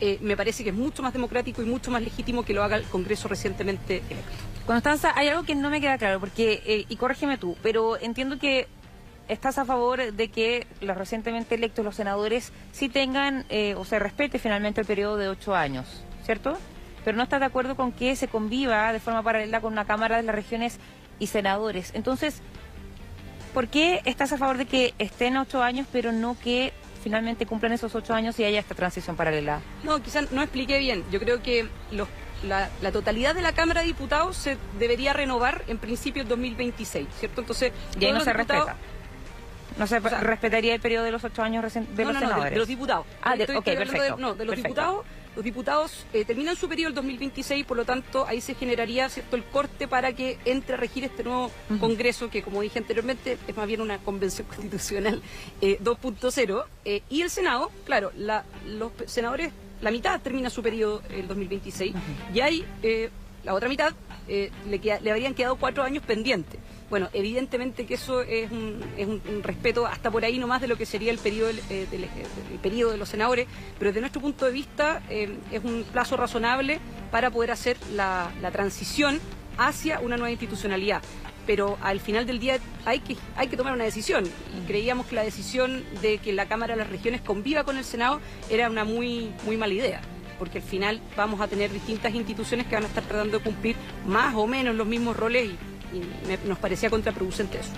eh, 0.00 0.18
me 0.20 0.36
parece 0.36 0.62
que 0.62 0.70
es 0.70 0.76
mucho 0.76 1.02
más 1.02 1.12
democrático 1.12 1.62
y 1.62 1.66
mucho 1.66 1.90
más 1.90 2.02
legítimo 2.02 2.44
que 2.44 2.52
lo 2.52 2.62
haga 2.62 2.76
el 2.76 2.84
Congreso 2.84 3.28
recientemente 3.28 4.02
electo. 4.10 4.32
Constanza, 4.66 5.12
hay 5.14 5.28
algo 5.28 5.44
que 5.44 5.54
no 5.54 5.70
me 5.70 5.80
queda 5.80 5.96
claro, 5.96 6.20
porque, 6.20 6.62
eh, 6.66 6.84
y 6.88 6.96
corrígeme 6.96 7.38
tú, 7.38 7.56
pero 7.62 7.96
entiendo 7.96 8.38
que 8.38 8.66
estás 9.28 9.58
a 9.58 9.64
favor 9.64 10.12
de 10.12 10.28
que 10.28 10.66
los 10.80 10.96
recientemente 10.96 11.54
electos, 11.54 11.84
los 11.84 11.96
senadores, 11.96 12.52
sí 12.72 12.88
tengan 12.88 13.44
eh, 13.48 13.74
o 13.76 13.84
se 13.84 13.98
respete 13.98 14.38
finalmente 14.38 14.80
el 14.80 14.86
periodo 14.86 15.16
de 15.16 15.28
ocho 15.28 15.54
años, 15.54 16.02
¿cierto? 16.24 16.56
Pero 17.04 17.16
no 17.16 17.22
estás 17.22 17.40
de 17.40 17.46
acuerdo 17.46 17.76
con 17.76 17.92
que 17.92 18.16
se 18.16 18.28
conviva 18.28 18.92
de 18.92 19.00
forma 19.00 19.22
paralela 19.22 19.60
con 19.60 19.72
una 19.72 19.84
Cámara 19.84 20.16
de 20.16 20.24
las 20.24 20.34
Regiones 20.34 20.78
y 21.18 21.28
senadores. 21.28 21.92
Entonces, 21.94 22.42
¿por 23.54 23.68
qué 23.68 24.02
estás 24.04 24.32
a 24.32 24.38
favor 24.38 24.58
de 24.58 24.66
que 24.66 24.94
estén 24.98 25.36
ocho 25.36 25.62
años, 25.62 25.86
pero 25.92 26.12
no 26.12 26.36
que 26.38 26.72
finalmente 27.06 27.46
cumplan 27.46 27.70
esos 27.70 27.94
ocho 27.94 28.14
años 28.14 28.36
y 28.40 28.42
haya 28.42 28.58
esta 28.58 28.74
transición 28.74 29.14
paralela. 29.14 29.60
No, 29.84 30.02
quizás 30.02 30.32
no 30.32 30.42
expliqué 30.42 30.80
bien. 30.80 31.04
Yo 31.12 31.20
creo 31.20 31.40
que 31.40 31.68
la, 32.42 32.68
totalidad 32.90 33.32
de 33.32 33.42
la 33.42 33.52
Cámara 33.52 33.82
de 33.82 33.86
Diputados 33.86 34.36
se 34.36 34.58
debería 34.76 35.12
renovar 35.12 35.62
en 35.68 35.78
principio 35.78 36.22
en 36.22 36.28
2026, 36.28 37.06
¿cierto? 37.16 37.42
Entonces, 37.42 37.72
y 38.00 38.06
ahí 38.06 38.12
no 38.12 38.22
se 38.22 38.32
respeta. 38.32 38.74
No 39.78 39.86
se 39.86 40.00
respetaría 40.00 40.74
el 40.74 40.80
periodo 40.80 41.04
de 41.04 41.12
los 41.12 41.22
ocho 41.22 41.44
años 41.44 41.62
de 41.72 42.04
los 42.04 42.18
senadores. 42.18 42.50
De, 42.50 42.58
los 42.58 42.66
diputados. 42.66 43.06
Ah, 43.22 43.36
de, 43.36 43.46
perfecto. 43.46 44.16
no, 44.16 44.34
de 44.34 44.44
los 44.44 44.56
diputados 44.56 45.04
los 45.36 45.44
diputados 45.44 46.06
eh, 46.14 46.24
terminan 46.24 46.56
su 46.56 46.68
periodo 46.68 46.88
el 46.88 46.94
2026, 46.94 47.66
por 47.66 47.76
lo 47.76 47.84
tanto, 47.84 48.26
ahí 48.26 48.40
se 48.40 48.54
generaría 48.54 49.08
cierto 49.10 49.36
el 49.36 49.44
corte 49.44 49.86
para 49.86 50.14
que 50.14 50.38
entre 50.46 50.74
a 50.74 50.78
regir 50.78 51.04
este 51.04 51.22
nuevo 51.22 51.50
Congreso, 51.78 52.30
que 52.30 52.42
como 52.42 52.62
dije 52.62 52.78
anteriormente, 52.78 53.36
es 53.46 53.56
más 53.56 53.66
bien 53.66 53.82
una 53.82 53.98
convención 53.98 54.46
constitucional 54.48 55.22
2.0. 55.60 56.64
Eh, 56.84 56.96
eh, 56.96 57.02
y 57.10 57.20
el 57.20 57.30
Senado, 57.30 57.70
claro, 57.84 58.12
los 58.16 58.92
senadores, 59.06 59.52
la 59.82 59.90
mitad 59.90 60.18
termina 60.22 60.48
su 60.48 60.62
periodo 60.62 61.02
el 61.10 61.28
2026, 61.28 61.94
y 62.32 62.40
hay 62.40 62.64
la 63.46 63.54
otra 63.54 63.68
mitad, 63.68 63.94
le, 64.28 64.50
le 64.68 65.10
habrían 65.10 65.32
quedado 65.34 65.56
cuatro 65.56 65.82
años 65.82 66.04
pendientes. 66.04 66.60
Bueno, 66.88 67.08
evidentemente 67.12 67.84
que 67.84 67.94
eso 67.94 68.22
es 68.22 68.50
un, 68.52 68.80
es 68.96 69.08
un, 69.08 69.42
respeto 69.42 69.86
hasta 69.86 70.08
por 70.08 70.24
ahí 70.24 70.38
nomás 70.38 70.60
de 70.60 70.68
lo 70.68 70.76
que 70.76 70.86
sería 70.86 71.10
el 71.10 71.18
periodo, 71.18 71.50
eh, 71.68 71.86
del, 71.90 72.08
periodo 72.62 72.92
de 72.92 72.98
los 72.98 73.08
senadores, 73.08 73.48
pero 73.78 73.90
desde 73.90 74.00
nuestro 74.00 74.22
punto 74.22 74.44
de 74.44 74.52
vista 74.52 75.02
eh, 75.10 75.36
es 75.50 75.64
un 75.64 75.84
plazo 75.92 76.16
razonable 76.16 76.78
para 77.10 77.30
poder 77.30 77.50
hacer 77.50 77.76
la, 77.92 78.30
transición 78.52 79.20
hacia 79.58 79.98
una 79.98 80.16
nueva 80.16 80.30
institucionalidad 80.30 81.02
pero 81.46 81.78
al 81.80 82.00
final 82.00 82.26
del 82.26 82.40
día 82.40 82.58
hay 82.84 82.98
que, 82.98 83.16
hay 83.36 83.46
que 83.46 83.56
tomar 83.56 83.72
una 83.72 83.84
decisión. 83.84 84.24
Y 84.24 84.66
creíamos 84.66 85.06
que 85.06 85.14
la 85.14 85.22
decisión 85.22 85.84
de 86.02 86.18
que 86.18 86.32
la 86.32 86.46
Cámara 86.46 86.74
de 86.74 86.78
las 86.82 86.90
Regiones 86.90 87.20
conviva 87.20 87.62
con 87.62 87.78
el 87.78 87.84
Senado 87.84 88.20
era 88.50 88.68
una 88.68 88.82
muy, 88.82 89.30
muy 89.44 89.56
mala 89.56 89.72
idea, 89.72 90.00
porque 90.38 90.58
al 90.58 90.64
final 90.64 91.00
vamos 91.16 91.40
a 91.40 91.48
tener 91.48 91.72
distintas 91.72 92.14
instituciones 92.14 92.66
que 92.66 92.74
van 92.74 92.84
a 92.84 92.88
estar 92.88 93.04
tratando 93.04 93.38
de 93.38 93.44
cumplir 93.44 93.76
más 94.06 94.34
o 94.34 94.46
menos 94.46 94.74
los 94.74 94.86
mismos 94.86 95.16
roles 95.16 95.50
y 95.92 96.46
nos 96.46 96.58
parecía 96.58 96.90
contraproducente 96.90 97.58
eso. 97.58 97.70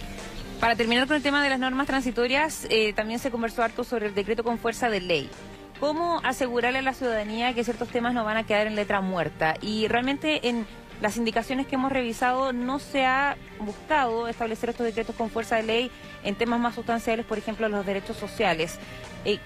Para 0.60 0.74
terminar 0.74 1.06
con 1.06 1.16
el 1.16 1.22
tema 1.22 1.42
de 1.42 1.50
las 1.50 1.60
normas 1.60 1.86
transitorias, 1.86 2.66
eh, 2.68 2.92
también 2.92 3.20
se 3.20 3.30
conversó 3.30 3.62
harto 3.62 3.84
sobre 3.84 4.06
el 4.06 4.14
decreto 4.14 4.42
con 4.42 4.58
fuerza 4.58 4.90
de 4.90 5.00
ley. 5.00 5.30
¿Cómo 5.78 6.20
asegurarle 6.24 6.80
a 6.80 6.82
la 6.82 6.94
ciudadanía 6.94 7.54
que 7.54 7.62
ciertos 7.62 7.88
temas 7.88 8.12
no 8.12 8.24
van 8.24 8.36
a 8.36 8.44
quedar 8.44 8.66
en 8.66 8.74
letra 8.74 9.00
muerta? 9.00 9.54
Y 9.60 9.86
realmente 9.86 10.48
en 10.48 10.66
las 11.00 11.16
indicaciones 11.16 11.68
que 11.68 11.76
hemos 11.76 11.92
revisado 11.92 12.52
no 12.52 12.80
se 12.80 13.06
ha 13.06 13.36
buscado 13.60 14.26
establecer 14.26 14.70
estos 14.70 14.84
decretos 14.84 15.14
con 15.14 15.30
fuerza 15.30 15.54
de 15.54 15.62
ley 15.62 15.90
en 16.24 16.34
temas 16.34 16.58
más 16.58 16.74
sustanciales, 16.74 17.24
por 17.24 17.38
ejemplo, 17.38 17.68
los 17.68 17.86
derechos 17.86 18.16
sociales. 18.16 18.80
Eh, 19.24 19.38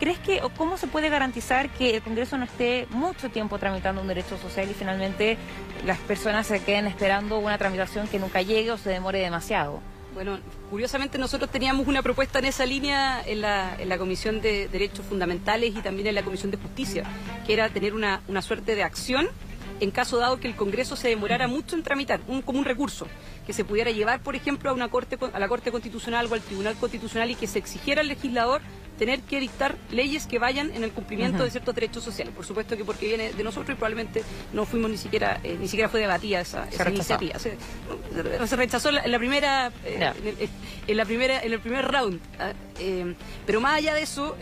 ¿Crees 0.00 0.18
que, 0.18 0.40
o 0.40 0.48
cómo 0.48 0.78
se 0.78 0.86
puede 0.86 1.10
garantizar 1.10 1.68
que 1.68 1.94
el 1.96 2.02
Congreso 2.02 2.38
no 2.38 2.44
esté 2.44 2.86
mucho 2.88 3.28
tiempo 3.28 3.58
tramitando 3.58 4.00
un 4.00 4.08
derecho 4.08 4.38
social 4.38 4.66
y 4.70 4.72
finalmente 4.72 5.36
las 5.84 5.98
personas 5.98 6.46
se 6.46 6.60
queden 6.60 6.86
esperando 6.86 7.38
una 7.38 7.58
tramitación 7.58 8.08
que 8.08 8.18
nunca 8.18 8.40
llegue 8.40 8.70
o 8.70 8.78
se 8.78 8.88
demore 8.88 9.18
demasiado? 9.18 9.82
Bueno, 10.14 10.38
curiosamente 10.70 11.18
nosotros 11.18 11.50
teníamos 11.50 11.86
una 11.86 12.00
propuesta 12.00 12.38
en 12.38 12.46
esa 12.46 12.64
línea 12.64 13.22
en 13.26 13.42
la, 13.42 13.76
en 13.78 13.90
la 13.90 13.98
Comisión 13.98 14.40
de 14.40 14.68
Derechos 14.68 15.04
Fundamentales 15.04 15.76
y 15.76 15.82
también 15.82 16.06
en 16.06 16.14
la 16.14 16.22
Comisión 16.22 16.50
de 16.50 16.56
Justicia, 16.56 17.04
que 17.46 17.52
era 17.52 17.68
tener 17.68 17.92
una, 17.92 18.22
una 18.26 18.40
suerte 18.40 18.74
de 18.74 18.82
acción 18.82 19.28
en 19.80 19.90
caso 19.90 20.16
dado 20.16 20.40
que 20.40 20.48
el 20.48 20.56
Congreso 20.56 20.96
se 20.96 21.08
demorara 21.08 21.46
mucho 21.46 21.76
en 21.76 21.82
tramitar, 21.82 22.20
un, 22.26 22.40
como 22.40 22.58
un 22.58 22.64
recurso, 22.64 23.06
que 23.46 23.52
se 23.52 23.64
pudiera 23.64 23.90
llevar, 23.90 24.22
por 24.22 24.34
ejemplo, 24.34 24.70
a, 24.70 24.72
una 24.72 24.88
corte, 24.88 25.18
a 25.32 25.38
la 25.38 25.48
Corte 25.48 25.70
Constitucional 25.70 26.26
o 26.30 26.34
al 26.34 26.40
Tribunal 26.40 26.76
Constitucional 26.76 27.30
y 27.30 27.34
que 27.34 27.46
se 27.46 27.58
exigiera 27.58 28.00
al 28.00 28.08
legislador 28.08 28.60
tener 29.00 29.22
que 29.22 29.40
dictar 29.40 29.78
leyes 29.90 30.26
que 30.26 30.38
vayan 30.38 30.74
en 30.74 30.84
el 30.84 30.92
cumplimiento 30.92 31.42
de 31.42 31.50
ciertos 31.50 31.74
derechos 31.74 32.04
sociales. 32.04 32.34
Por 32.34 32.44
supuesto 32.44 32.76
que 32.76 32.84
porque 32.84 33.06
viene 33.06 33.32
de 33.32 33.42
nosotros 33.42 33.70
y 33.70 33.76
probablemente 33.76 34.22
no 34.52 34.66
fuimos 34.66 34.90
ni 34.90 34.98
siquiera, 34.98 35.40
eh, 35.42 35.56
ni 35.58 35.68
siquiera 35.68 35.88
fue 35.88 36.00
debatida 36.00 36.42
esa, 36.42 36.68
iniciativa. 36.86 37.38
Se, 37.38 37.56
rechazó 38.56 38.90
en 38.90 39.10
la, 39.10 39.18
primera, 39.18 39.72
eh, 39.86 40.50
en, 40.86 40.96
la 40.98 41.06
primera, 41.06 41.40
en 41.40 41.50
el 41.50 41.60
primer 41.60 41.90
round. 41.90 42.20
¿ah? 42.38 42.52
Eh, 42.78 43.14
pero 43.46 43.62
más 43.62 43.78
allá 43.78 43.94
de 43.94 44.02
eso, 44.02 44.36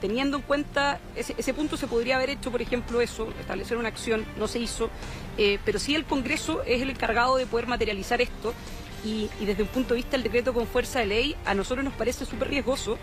teniendo 0.00 0.36
en 0.36 0.44
cuenta 0.44 1.00
ese, 1.16 1.52
punto 1.52 1.76
se 1.76 1.88
podría 1.88 2.18
haber 2.18 2.30
hecho, 2.30 2.52
por 2.52 2.62
ejemplo, 2.62 3.00
eso, 3.00 3.28
establecer 3.40 3.78
una 3.78 3.88
acción, 3.88 4.24
no 4.38 4.46
se 4.46 4.60
hizo, 4.60 4.90
pero 5.64 5.80
sí 5.80 5.96
el 5.96 6.04
Congreso 6.04 6.62
es 6.62 6.82
el 6.82 6.90
encargado 6.90 7.36
de 7.36 7.46
poder 7.46 7.66
materializar 7.66 8.20
esto 8.20 8.54
y, 9.04 9.28
desde 9.40 9.62
un 9.62 9.68
punto 9.68 9.94
de 9.94 9.96
vista 9.96 10.12
del 10.12 10.22
decreto 10.22 10.52
con 10.52 10.66
fuerza 10.66 11.00
de 11.00 11.06
ley, 11.06 11.36
a 11.44 11.54
nosotros 11.54 11.84
nos 11.84 11.94
parece 11.94 12.24
súper 12.26 12.48
riesgoso 12.48 12.98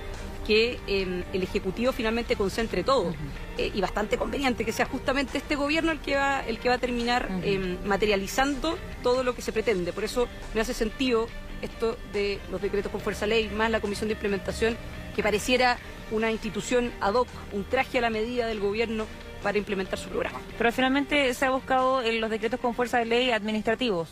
que 0.46 0.80
em, 0.88 1.24
el 1.34 1.44
Ejecutivo 1.44 1.92
finalmente 1.92 2.36
concentre 2.36 2.84
todo. 2.84 3.14
Eh, 3.58 3.72
y 3.74 3.82
bastante 3.82 4.18
conveniente 4.18 4.66
que 4.66 4.72
sea 4.72 4.86
justamente 4.86 5.38
este 5.38 5.56
gobierno 5.56 5.92
el 5.92 6.00
que 6.00 6.16
va, 6.16 6.42
el 6.42 6.60
que 6.60 6.70
va 6.70 6.76
a 6.76 6.78
terminar 6.78 7.30
em, 7.44 7.78
materializando 7.86 8.78
todo 9.02 9.24
lo 9.24 9.34
que 9.36 9.42
se 9.42 9.52
pretende. 9.52 9.94
Por 9.94 10.04
eso 10.04 10.28
me 10.54 10.62
hace 10.62 10.74
sentido 10.74 11.28
esto 11.62 11.98
de 12.14 12.40
los 12.52 12.62
decretos 12.62 12.92
con 12.92 13.02
fuerza 13.02 13.26
de 13.26 13.30
ley, 13.30 13.50
más 13.50 13.72
la 13.72 13.80
Comisión 13.80 14.08
de 14.08 14.14
Implementación, 14.14 14.78
que 15.16 15.24
pareciera 15.24 15.78
una 16.12 16.32
institución 16.32 16.92
ad 17.02 17.14
hoc, 17.14 17.28
un 17.54 17.64
traje 17.64 17.98
a 17.98 18.02
la 18.02 18.10
medida 18.10 18.46
del 18.48 18.60
gobierno 18.60 19.06
para 19.42 19.58
implementar 19.58 19.98
su 19.98 20.10
programa. 20.10 20.40
Pero 20.58 20.72
finalmente 20.72 21.34
se 21.34 21.46
ha 21.46 21.52
buscado 21.52 22.02
en 22.02 22.20
los 22.20 22.30
decretos 22.30 22.60
con 22.60 22.74
fuerza 22.76 23.00
de 23.00 23.06
ley 23.06 23.32
administrativos. 23.32 24.10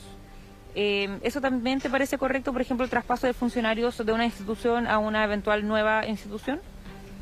Eh, 0.75 1.19
¿Eso 1.21 1.39
también 1.39 1.79
te 1.79 1.89
parece 1.89 2.17
correcto, 2.17 2.51
por 2.51 2.62
ejemplo, 2.62 2.83
el 2.83 2.89
traspaso 2.89 3.27
de 3.27 3.33
funcionarios 3.33 4.03
de 4.03 4.12
una 4.12 4.25
institución 4.25 4.88
a 4.88 4.97
una 4.97 5.23
eventual 5.23 5.67
nueva 5.67 6.05
institución? 6.07 6.59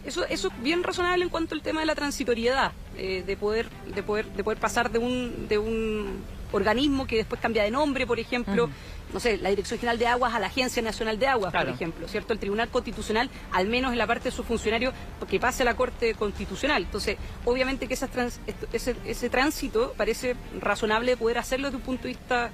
Eso, 0.06 0.26
eso 0.26 0.48
es 0.48 0.64
bien 0.64 0.84
razonable 0.84 1.24
en 1.24 1.30
cuanto 1.30 1.54
al 1.54 1.62
tema 1.62 1.82
de 1.82 1.86
la 1.86 1.96
transitoriedad, 1.96 2.72
eh, 2.98 3.24
de 3.26 3.38
poder, 3.38 3.70
de 3.94 4.02
poder, 4.02 4.26
de 4.26 4.44
poder 4.44 4.60
pasar 4.60 4.92
de 4.92 4.98
un, 4.98 5.48
de 5.48 5.60
un 5.60 6.24
organismo 6.52 7.06
que 7.06 7.18
después 7.18 7.40
cambia 7.40 7.64
de 7.64 7.72
nombre, 7.72 8.08
por 8.08 8.20
ejemplo, 8.20 8.70
no 9.14 9.20
sé, 9.20 9.38
la 9.38 9.50
Dirección 9.50 9.80
General 9.80 10.00
de 10.00 10.08
Aguas 10.08 10.34
a 10.34 10.40
la 10.40 10.48
Agencia 10.48 10.82
Nacional 10.82 11.20
de 11.20 11.28
Aguas, 11.28 11.54
por 11.54 11.70
ejemplo, 11.70 12.08
¿cierto? 12.08 12.34
El 12.34 12.40
Tribunal 12.40 12.70
Constitucional, 12.70 13.30
al 13.52 13.68
menos 13.68 13.92
en 13.92 13.98
la 13.98 14.08
parte 14.08 14.26
de 14.26 14.32
sus 14.32 14.46
funcionarios, 14.46 14.94
que 15.30 15.40
pase 15.40 15.64
a 15.64 15.66
la 15.66 15.76
Corte 15.76 16.14
Constitucional. 16.16 16.84
Entonces, 16.84 17.18
obviamente 17.46 17.88
que 17.88 17.94
ese, 17.94 18.96
ese 19.06 19.30
tránsito 19.30 19.94
parece 19.98 20.36
razonable 20.60 21.18
poder 21.18 21.38
hacerlo 21.38 21.68
desde 21.68 21.78
un 21.78 21.84
punto 21.84 22.04
de 22.04 22.10
vista 22.10 22.52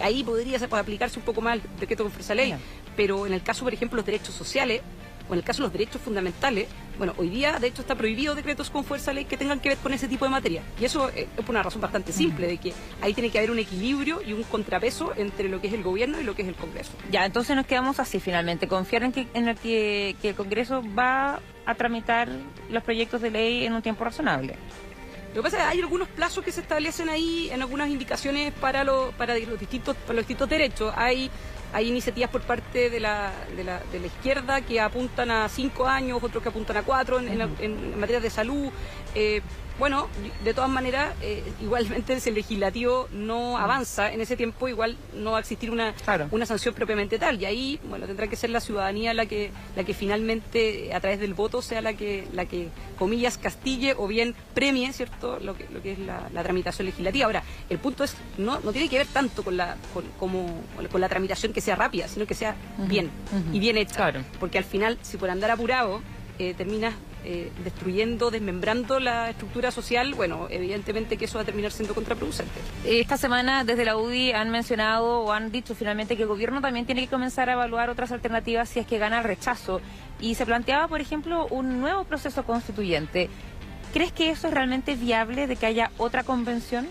ahí 0.00 0.22
podría 0.24 0.58
aplicarse 0.58 1.18
un 1.18 1.24
poco 1.24 1.40
más 1.40 1.56
el 1.56 1.62
decreto 1.80 2.02
con 2.02 2.12
fuerza 2.12 2.34
ley, 2.34 2.54
pero 2.96 3.26
en 3.26 3.32
el 3.32 3.42
caso, 3.42 3.64
por 3.64 3.74
ejemplo, 3.74 3.96
los 3.96 4.06
derechos 4.06 4.34
sociales, 4.34 4.82
o 5.28 5.34
en 5.34 5.38
el 5.38 5.44
caso 5.44 5.62
de 5.62 5.68
los 5.68 5.72
derechos 5.72 6.00
fundamentales, 6.02 6.66
bueno, 6.98 7.14
hoy 7.16 7.30
día 7.30 7.58
de 7.58 7.68
hecho 7.68 7.82
está 7.82 7.94
prohibido 7.94 8.34
decretos 8.34 8.70
con 8.70 8.84
fuerza 8.84 9.12
ley 9.12 9.24
que 9.24 9.36
tengan 9.36 9.60
que 9.60 9.70
ver 9.70 9.78
con 9.78 9.92
ese 9.92 10.08
tipo 10.08 10.24
de 10.24 10.30
materia. 10.30 10.62
Y 10.80 10.84
eso 10.84 11.08
es 11.10 11.26
por 11.36 11.50
una 11.50 11.62
razón 11.62 11.80
bastante 11.80 12.12
simple, 12.12 12.46
de 12.46 12.58
que 12.58 12.74
ahí 13.00 13.14
tiene 13.14 13.30
que 13.30 13.38
haber 13.38 13.50
un 13.50 13.58
equilibrio 13.58 14.20
y 14.20 14.32
un 14.32 14.42
contrapeso 14.42 15.12
entre 15.16 15.48
lo 15.48 15.60
que 15.60 15.68
es 15.68 15.74
el 15.74 15.82
gobierno 15.82 16.20
y 16.20 16.24
lo 16.24 16.34
que 16.34 16.42
es 16.42 16.48
el 16.48 16.54
Congreso. 16.54 16.92
Ya, 17.10 17.24
entonces 17.24 17.56
nos 17.56 17.66
quedamos 17.66 17.98
así 18.00 18.20
finalmente, 18.20 18.68
confiar 18.68 19.04
en 19.04 19.12
que, 19.12 19.26
en 19.32 19.48
el 19.48 19.56
que 19.56 20.16
el 20.22 20.34
Congreso 20.34 20.82
va 20.96 21.40
a 21.64 21.74
tramitar 21.76 22.28
los 22.70 22.82
proyectos 22.82 23.20
de 23.22 23.30
ley 23.30 23.64
en 23.64 23.72
un 23.72 23.82
tiempo 23.82 24.04
razonable. 24.04 24.56
Lo 25.34 25.40
que 25.40 25.42
pasa 25.44 25.56
es 25.56 25.62
que 25.62 25.68
hay 25.70 25.80
algunos 25.80 26.08
plazos 26.08 26.44
que 26.44 26.52
se 26.52 26.60
establecen 26.60 27.08
ahí 27.08 27.48
en 27.50 27.62
algunas 27.62 27.88
indicaciones 27.88 28.52
para, 28.52 28.84
para, 29.16 29.38
los, 29.38 29.58
distintos, 29.58 29.96
para 29.96 30.14
los 30.14 30.22
distintos 30.26 30.48
derechos. 30.48 30.92
Hay, 30.94 31.30
hay 31.72 31.88
iniciativas 31.88 32.28
por 32.28 32.42
parte 32.42 32.90
de 32.90 33.00
la, 33.00 33.32
de, 33.56 33.64
la, 33.64 33.80
de 33.90 34.00
la 34.00 34.06
izquierda 34.06 34.60
que 34.60 34.78
apuntan 34.78 35.30
a 35.30 35.48
cinco 35.48 35.86
años, 35.86 36.22
otros 36.22 36.42
que 36.42 36.50
apuntan 36.50 36.76
a 36.76 36.82
cuatro 36.82 37.18
en, 37.18 37.40
en, 37.60 37.98
materia 37.98 38.20
de 38.20 38.28
salud. 38.28 38.70
Eh, 39.14 39.40
bueno, 39.78 40.08
de 40.44 40.54
todas 40.54 40.70
maneras, 40.70 41.14
eh, 41.22 41.42
igualmente 41.60 42.18
si 42.20 42.28
el 42.28 42.34
legislativo 42.34 43.08
no 43.12 43.58
avanza 43.58 44.12
en 44.12 44.20
ese 44.20 44.36
tiempo, 44.36 44.68
igual 44.68 44.96
no 45.14 45.32
va 45.32 45.38
a 45.38 45.40
existir 45.40 45.70
una, 45.70 45.94
una 46.30 46.46
sanción 46.46 46.74
propiamente 46.74 47.18
tal. 47.18 47.40
Y 47.40 47.46
ahí, 47.46 47.80
bueno, 47.88 48.06
tendrá 48.06 48.26
que 48.28 48.36
ser 48.36 48.50
la 48.50 48.60
ciudadanía 48.60 49.14
la 49.14 49.26
que, 49.26 49.50
la 49.76 49.84
que 49.84 49.94
finalmente, 49.94 50.92
a 50.94 51.00
través 51.00 51.20
del 51.20 51.34
voto, 51.34 51.62
sea 51.62 51.80
la 51.80 51.94
que, 51.94 52.26
la 52.32 52.46
que 52.46 52.68
comillas, 52.98 53.38
castille 53.38 53.94
o 53.96 54.06
bien 54.06 54.34
premie, 54.54 54.92
¿cierto?, 54.92 55.38
lo 55.40 55.54
que, 55.56 55.66
lo 55.72 55.82
que 55.82 55.92
es 55.92 55.98
la, 55.98 56.42
tramitación 56.42 56.86
legislativa. 56.86 57.26
Ahora, 57.26 57.42
el 57.70 57.78
punto 57.78 58.04
es, 58.04 58.16
no, 58.36 58.60
no 58.60 58.72
tiene 58.72 58.88
que 58.88 58.98
ver 58.98 59.06
tanto 59.06 59.42
con 59.42 59.56
la, 59.56 59.76
con, 59.94 60.04
como, 60.18 60.62
con 60.90 61.00
la 61.00 61.08
tramitación 61.08 61.52
que 61.52 61.60
sea 61.60 61.76
rápida, 61.76 62.08
sino 62.08 62.26
que 62.26 62.34
sea 62.34 62.56
bien 62.88 63.10
y 63.52 63.58
bien 63.58 63.76
hecha. 63.76 64.12
Porque 64.40 64.58
al 64.58 64.64
final, 64.64 64.98
si 65.02 65.16
por 65.16 65.30
andar 65.30 65.50
apurado, 65.50 66.02
eh, 66.38 66.54
terminas 66.54 66.94
eh, 67.24 67.50
destruyendo, 67.64 68.30
desmembrando 68.30 69.00
la 69.00 69.30
estructura 69.30 69.70
social, 69.70 70.14
bueno, 70.14 70.46
evidentemente 70.50 71.16
que 71.16 71.26
eso 71.26 71.38
va 71.38 71.42
a 71.42 71.44
terminar 71.44 71.72
siendo 71.72 71.94
contraproducente. 71.94 72.52
Esta 72.84 73.16
semana 73.16 73.64
desde 73.64 73.84
la 73.84 73.96
UDI 73.96 74.32
han 74.32 74.50
mencionado 74.50 75.20
o 75.20 75.32
han 75.32 75.52
dicho 75.52 75.74
finalmente 75.74 76.16
que 76.16 76.22
el 76.22 76.28
gobierno 76.28 76.60
también 76.60 76.86
tiene 76.86 77.02
que 77.02 77.08
comenzar 77.08 77.48
a 77.48 77.52
evaluar 77.52 77.90
otras 77.90 78.12
alternativas 78.12 78.68
si 78.68 78.80
es 78.80 78.86
que 78.86 78.98
gana 78.98 79.18
el 79.18 79.24
rechazo. 79.24 79.80
Y 80.20 80.34
se 80.34 80.46
planteaba, 80.46 80.88
por 80.88 81.00
ejemplo, 81.00 81.46
un 81.50 81.80
nuevo 81.80 82.04
proceso 82.04 82.44
constituyente. 82.44 83.28
¿Crees 83.92 84.12
que 84.12 84.30
eso 84.30 84.48
es 84.48 84.54
realmente 84.54 84.94
viable 84.94 85.46
de 85.46 85.56
que 85.56 85.66
haya 85.66 85.90
otra 85.98 86.24
convención? 86.24 86.88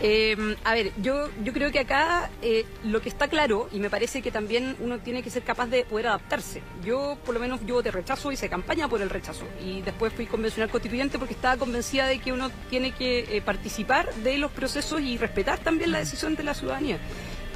Eh, 0.00 0.56
a 0.64 0.74
ver, 0.74 0.92
yo, 1.00 1.28
yo 1.42 1.52
creo 1.52 1.70
que 1.70 1.78
acá 1.78 2.30
eh, 2.42 2.66
lo 2.84 3.00
que 3.00 3.08
está 3.08 3.28
claro, 3.28 3.68
y 3.72 3.78
me 3.78 3.90
parece 3.90 4.22
que 4.22 4.30
también 4.30 4.76
uno 4.80 4.98
tiene 4.98 5.22
que 5.22 5.30
ser 5.30 5.42
capaz 5.42 5.66
de 5.66 5.84
poder 5.84 6.08
adaptarse. 6.08 6.62
Yo, 6.84 7.16
por 7.24 7.34
lo 7.34 7.40
menos, 7.40 7.60
yo 7.64 7.82
de 7.82 7.90
rechazo 7.90 8.32
hice 8.32 8.48
campaña 8.48 8.88
por 8.88 9.00
el 9.02 9.10
rechazo. 9.10 9.44
Y 9.64 9.82
después 9.82 10.12
fui 10.12 10.26
convencional 10.26 10.70
constituyente 10.70 11.18
porque 11.18 11.34
estaba 11.34 11.56
convencida 11.56 12.06
de 12.06 12.18
que 12.18 12.32
uno 12.32 12.50
tiene 12.70 12.92
que 12.92 13.36
eh, 13.36 13.42
participar 13.42 14.12
de 14.16 14.38
los 14.38 14.50
procesos 14.50 15.00
y 15.00 15.16
respetar 15.16 15.58
también 15.60 15.92
la 15.92 15.98
decisión 15.98 16.34
de 16.34 16.42
la 16.42 16.54
ciudadanía. 16.54 16.98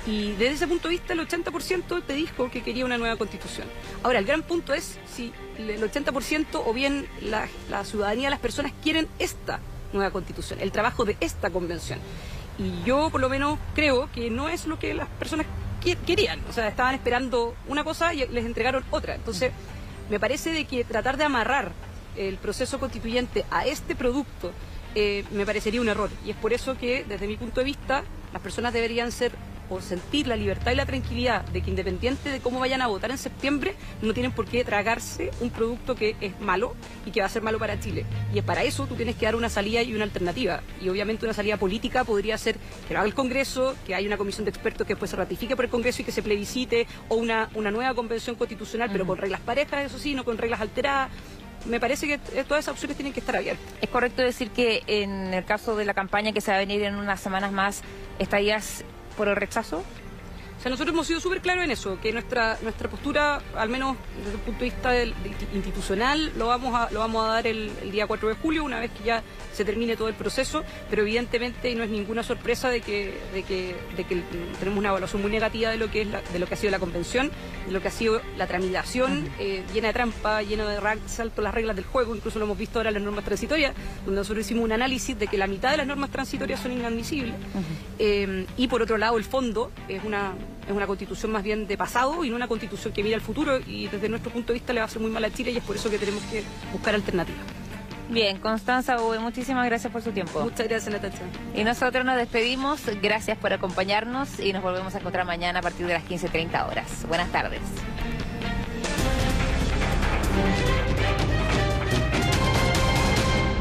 Y 0.06 0.32
desde 0.32 0.54
ese 0.54 0.66
punto 0.68 0.88
de 0.88 0.94
vista, 0.94 1.12
el 1.12 1.20
80% 1.20 2.02
te 2.06 2.12
dijo 2.14 2.50
que 2.50 2.62
quería 2.62 2.86
una 2.86 2.96
nueva 2.96 3.16
constitución. 3.16 3.66
Ahora, 4.02 4.20
el 4.20 4.24
gran 4.24 4.42
punto 4.42 4.72
es 4.72 4.98
si 5.12 5.32
el 5.58 5.82
80% 5.82 6.62
o 6.64 6.72
bien 6.72 7.06
la, 7.20 7.48
la 7.68 7.84
ciudadanía, 7.84 8.30
las 8.30 8.38
personas 8.38 8.72
quieren 8.82 9.06
esta 9.18 9.60
nueva 9.92 10.10
constitución, 10.10 10.60
el 10.60 10.72
trabajo 10.72 11.04
de 11.04 11.16
esta 11.20 11.50
convención. 11.50 11.98
Y 12.58 12.82
yo 12.84 13.10
por 13.10 13.20
lo 13.20 13.28
menos 13.28 13.58
creo 13.74 14.10
que 14.12 14.30
no 14.30 14.48
es 14.48 14.66
lo 14.66 14.78
que 14.78 14.94
las 14.94 15.08
personas 15.08 15.46
querían. 16.06 16.40
O 16.48 16.52
sea, 16.52 16.68
estaban 16.68 16.94
esperando 16.94 17.54
una 17.68 17.84
cosa 17.84 18.12
y 18.14 18.26
les 18.28 18.44
entregaron 18.44 18.84
otra. 18.90 19.14
Entonces, 19.14 19.52
me 20.10 20.18
parece 20.18 20.50
de 20.50 20.64
que 20.64 20.84
tratar 20.84 21.16
de 21.16 21.24
amarrar 21.24 21.72
el 22.16 22.36
proceso 22.36 22.78
constituyente 22.80 23.44
a 23.50 23.66
este 23.66 23.94
producto 23.94 24.52
eh, 24.94 25.24
me 25.30 25.46
parecería 25.46 25.80
un 25.80 25.88
error. 25.88 26.10
Y 26.24 26.30
es 26.30 26.36
por 26.36 26.52
eso 26.52 26.76
que, 26.76 27.04
desde 27.08 27.26
mi 27.26 27.36
punto 27.36 27.60
de 27.60 27.64
vista, 27.64 28.04
las 28.32 28.42
personas 28.42 28.72
deberían 28.72 29.12
ser 29.12 29.32
o 29.70 29.80
sentir 29.80 30.26
la 30.26 30.36
libertad 30.36 30.72
y 30.72 30.74
la 30.74 30.86
tranquilidad 30.86 31.44
de 31.46 31.62
que 31.62 31.70
independiente 31.70 32.30
de 32.30 32.40
cómo 32.40 32.60
vayan 32.60 32.82
a 32.82 32.86
votar 32.86 33.10
en 33.10 33.18
septiembre, 33.18 33.74
no 34.02 34.14
tienen 34.14 34.32
por 34.32 34.46
qué 34.46 34.64
tragarse 34.64 35.30
un 35.40 35.50
producto 35.50 35.94
que 35.94 36.16
es 36.20 36.40
malo 36.40 36.74
y 37.04 37.10
que 37.10 37.20
va 37.20 37.26
a 37.26 37.30
ser 37.30 37.42
malo 37.42 37.58
para 37.58 37.78
Chile. 37.78 38.04
Y 38.34 38.38
es 38.38 38.44
para 38.44 38.62
eso 38.62 38.86
tú 38.86 38.94
tienes 38.94 39.16
que 39.16 39.26
dar 39.26 39.36
una 39.36 39.48
salida 39.48 39.82
y 39.82 39.94
una 39.94 40.04
alternativa. 40.04 40.62
Y 40.80 40.88
obviamente 40.88 41.24
una 41.24 41.34
salida 41.34 41.56
política 41.56 42.04
podría 42.04 42.38
ser 42.38 42.56
que 42.86 42.94
lo 42.94 43.00
haga 43.00 43.08
el 43.08 43.14
Congreso, 43.14 43.74
que 43.86 43.94
haya 43.94 44.06
una 44.06 44.16
comisión 44.16 44.44
de 44.44 44.50
expertos 44.50 44.86
que 44.86 44.94
después 44.94 45.10
se 45.10 45.16
ratifique 45.16 45.56
por 45.56 45.64
el 45.64 45.70
Congreso 45.70 46.02
y 46.02 46.04
que 46.04 46.12
se 46.12 46.22
plebiscite, 46.22 46.86
o 47.08 47.16
una, 47.16 47.50
una 47.54 47.70
nueva 47.70 47.94
convención 47.94 48.36
constitucional, 48.36 48.88
pero 48.90 49.06
con 49.06 49.18
reglas 49.18 49.40
parejas, 49.40 49.84
eso 49.84 49.98
sí, 49.98 50.14
no 50.14 50.24
con 50.24 50.38
reglas 50.38 50.60
alteradas 50.60 51.10
me 51.66 51.80
parece 51.80 52.06
que 52.06 52.18
todas 52.44 52.64
esas 52.64 52.72
opciones 52.72 52.96
tienen 52.96 53.12
que 53.12 53.20
estar 53.20 53.36
abiertas. 53.36 53.66
¿Es 53.80 53.88
correcto 53.88 54.22
decir 54.22 54.50
que 54.50 54.82
en 54.86 55.34
el 55.34 55.44
caso 55.44 55.76
de 55.76 55.84
la 55.84 55.94
campaña 55.94 56.32
que 56.32 56.40
se 56.40 56.50
va 56.50 56.56
a 56.56 56.60
venir 56.60 56.82
en 56.82 56.94
unas 56.94 57.20
semanas 57.20 57.52
más, 57.52 57.82
estarías 58.18 58.84
por 59.16 59.28
el 59.28 59.36
rechazo? 59.36 59.82
Sea, 60.68 60.70
nosotros 60.70 60.92
hemos 60.92 61.06
sido 61.06 61.20
súper 61.20 61.40
claros 61.40 61.64
en 61.64 61.70
eso, 61.70 61.98
que 61.98 62.12
nuestra 62.12 62.58
nuestra 62.62 62.90
postura, 62.90 63.40
al 63.56 63.70
menos 63.70 63.96
desde 64.18 64.32
el 64.32 64.38
punto 64.38 64.58
de 64.60 64.64
vista 64.66 65.04
institucional, 65.54 66.30
lo 66.36 66.48
vamos 66.48 66.74
a 66.74 66.90
lo 66.90 67.00
vamos 67.00 67.24
a 67.24 67.32
dar 67.32 67.46
el, 67.46 67.70
día 67.90 68.06
4 68.06 68.28
de 68.28 68.34
julio, 68.34 68.64
una 68.64 68.78
vez 68.78 68.90
que 68.90 69.04
ya 69.04 69.22
se 69.54 69.64
termine 69.64 69.96
todo 69.96 70.08
el 70.08 70.14
proceso, 70.14 70.64
pero 70.90 71.02
evidentemente 71.02 71.74
no 71.74 71.84
es 71.84 71.90
ninguna 71.90 72.22
sorpresa 72.22 72.68
de 72.68 72.82
que, 72.82 73.18
de 73.32 73.44
que, 73.44 73.76
de 73.96 74.04
que 74.04 74.22
tenemos 74.58 74.78
una 74.78 74.90
evaluación 74.90 75.22
muy 75.22 75.30
negativa 75.30 75.70
de 75.70 75.78
lo 75.78 75.90
que 75.90 76.02
es 76.02 76.08
de 76.32 76.38
lo 76.38 76.46
que 76.46 76.54
ha 76.54 76.56
sido 76.56 76.70
la 76.70 76.78
convención, 76.78 77.30
de 77.66 77.72
lo 77.72 77.80
que 77.80 77.88
ha 77.88 77.92
sido 77.92 78.20
la 78.36 78.46
tramitación, 78.46 79.26
eh, 79.38 79.64
llena 79.72 79.88
de 79.88 79.94
trampa, 79.94 80.42
llena 80.42 80.68
de 80.68 81.08
salto 81.08 81.40
las 81.40 81.54
reglas 81.54 81.76
del 81.76 81.86
juego, 81.86 82.14
incluso 82.14 82.38
lo 82.38 82.44
hemos 82.44 82.58
visto 82.58 82.78
ahora 82.78 82.90
en 82.90 82.94
las 82.94 83.02
normas 83.02 83.24
transitorias, 83.24 83.74
donde 84.04 84.20
nosotros 84.20 84.44
hicimos 84.44 84.64
un 84.64 84.72
análisis 84.72 85.18
de 85.18 85.28
que 85.28 85.38
la 85.38 85.46
mitad 85.46 85.70
de 85.70 85.78
las 85.78 85.86
normas 85.86 86.10
transitorias 86.10 86.60
son 86.60 86.72
inadmisibles, 86.72 87.34
eh, 87.98 88.44
y 88.58 88.68
por 88.68 88.82
otro 88.82 88.98
lado 88.98 89.16
el 89.16 89.24
fondo 89.24 89.70
es 89.88 90.04
una 90.04 90.34
es 90.68 90.74
una 90.74 90.86
constitución 90.86 91.32
más 91.32 91.42
bien 91.42 91.66
de 91.66 91.76
pasado 91.76 92.24
y 92.24 92.30
no 92.30 92.36
una 92.36 92.46
constitución 92.46 92.92
que 92.92 93.02
mira 93.02 93.16
al 93.16 93.22
futuro 93.22 93.58
y 93.66 93.88
desde 93.88 94.08
nuestro 94.08 94.30
punto 94.30 94.48
de 94.48 94.58
vista 94.58 94.72
le 94.72 94.80
va 94.80 94.84
a 94.84 94.86
hacer 94.86 95.00
muy 95.00 95.10
mal 95.10 95.24
a 95.24 95.30
Chile 95.30 95.50
y 95.50 95.56
es 95.56 95.64
por 95.64 95.76
eso 95.76 95.88
que 95.90 95.98
tenemos 95.98 96.22
que 96.24 96.44
buscar 96.72 96.94
alternativas. 96.94 97.40
Bien, 98.10 98.38
Constanza 98.38 99.02
Uve, 99.02 99.18
muchísimas 99.18 99.66
gracias 99.66 99.92
por 99.92 100.02
su 100.02 100.12
tiempo. 100.12 100.40
Muchas 100.40 100.66
gracias, 100.68 100.92
Natacha. 100.92 101.22
Y 101.54 101.64
nosotros 101.64 102.04
nos 102.04 102.16
despedimos. 102.16 102.80
Gracias 103.02 103.36
por 103.36 103.52
acompañarnos 103.52 104.40
y 104.40 104.52
nos 104.52 104.62
volvemos 104.62 104.94
a 104.94 104.98
encontrar 104.98 105.26
mañana 105.26 105.58
a 105.58 105.62
partir 105.62 105.86
de 105.86 105.94
las 105.94 106.04
15.30 106.04 106.68
horas. 106.68 107.06
Buenas 107.06 107.30
tardes. 107.30 107.60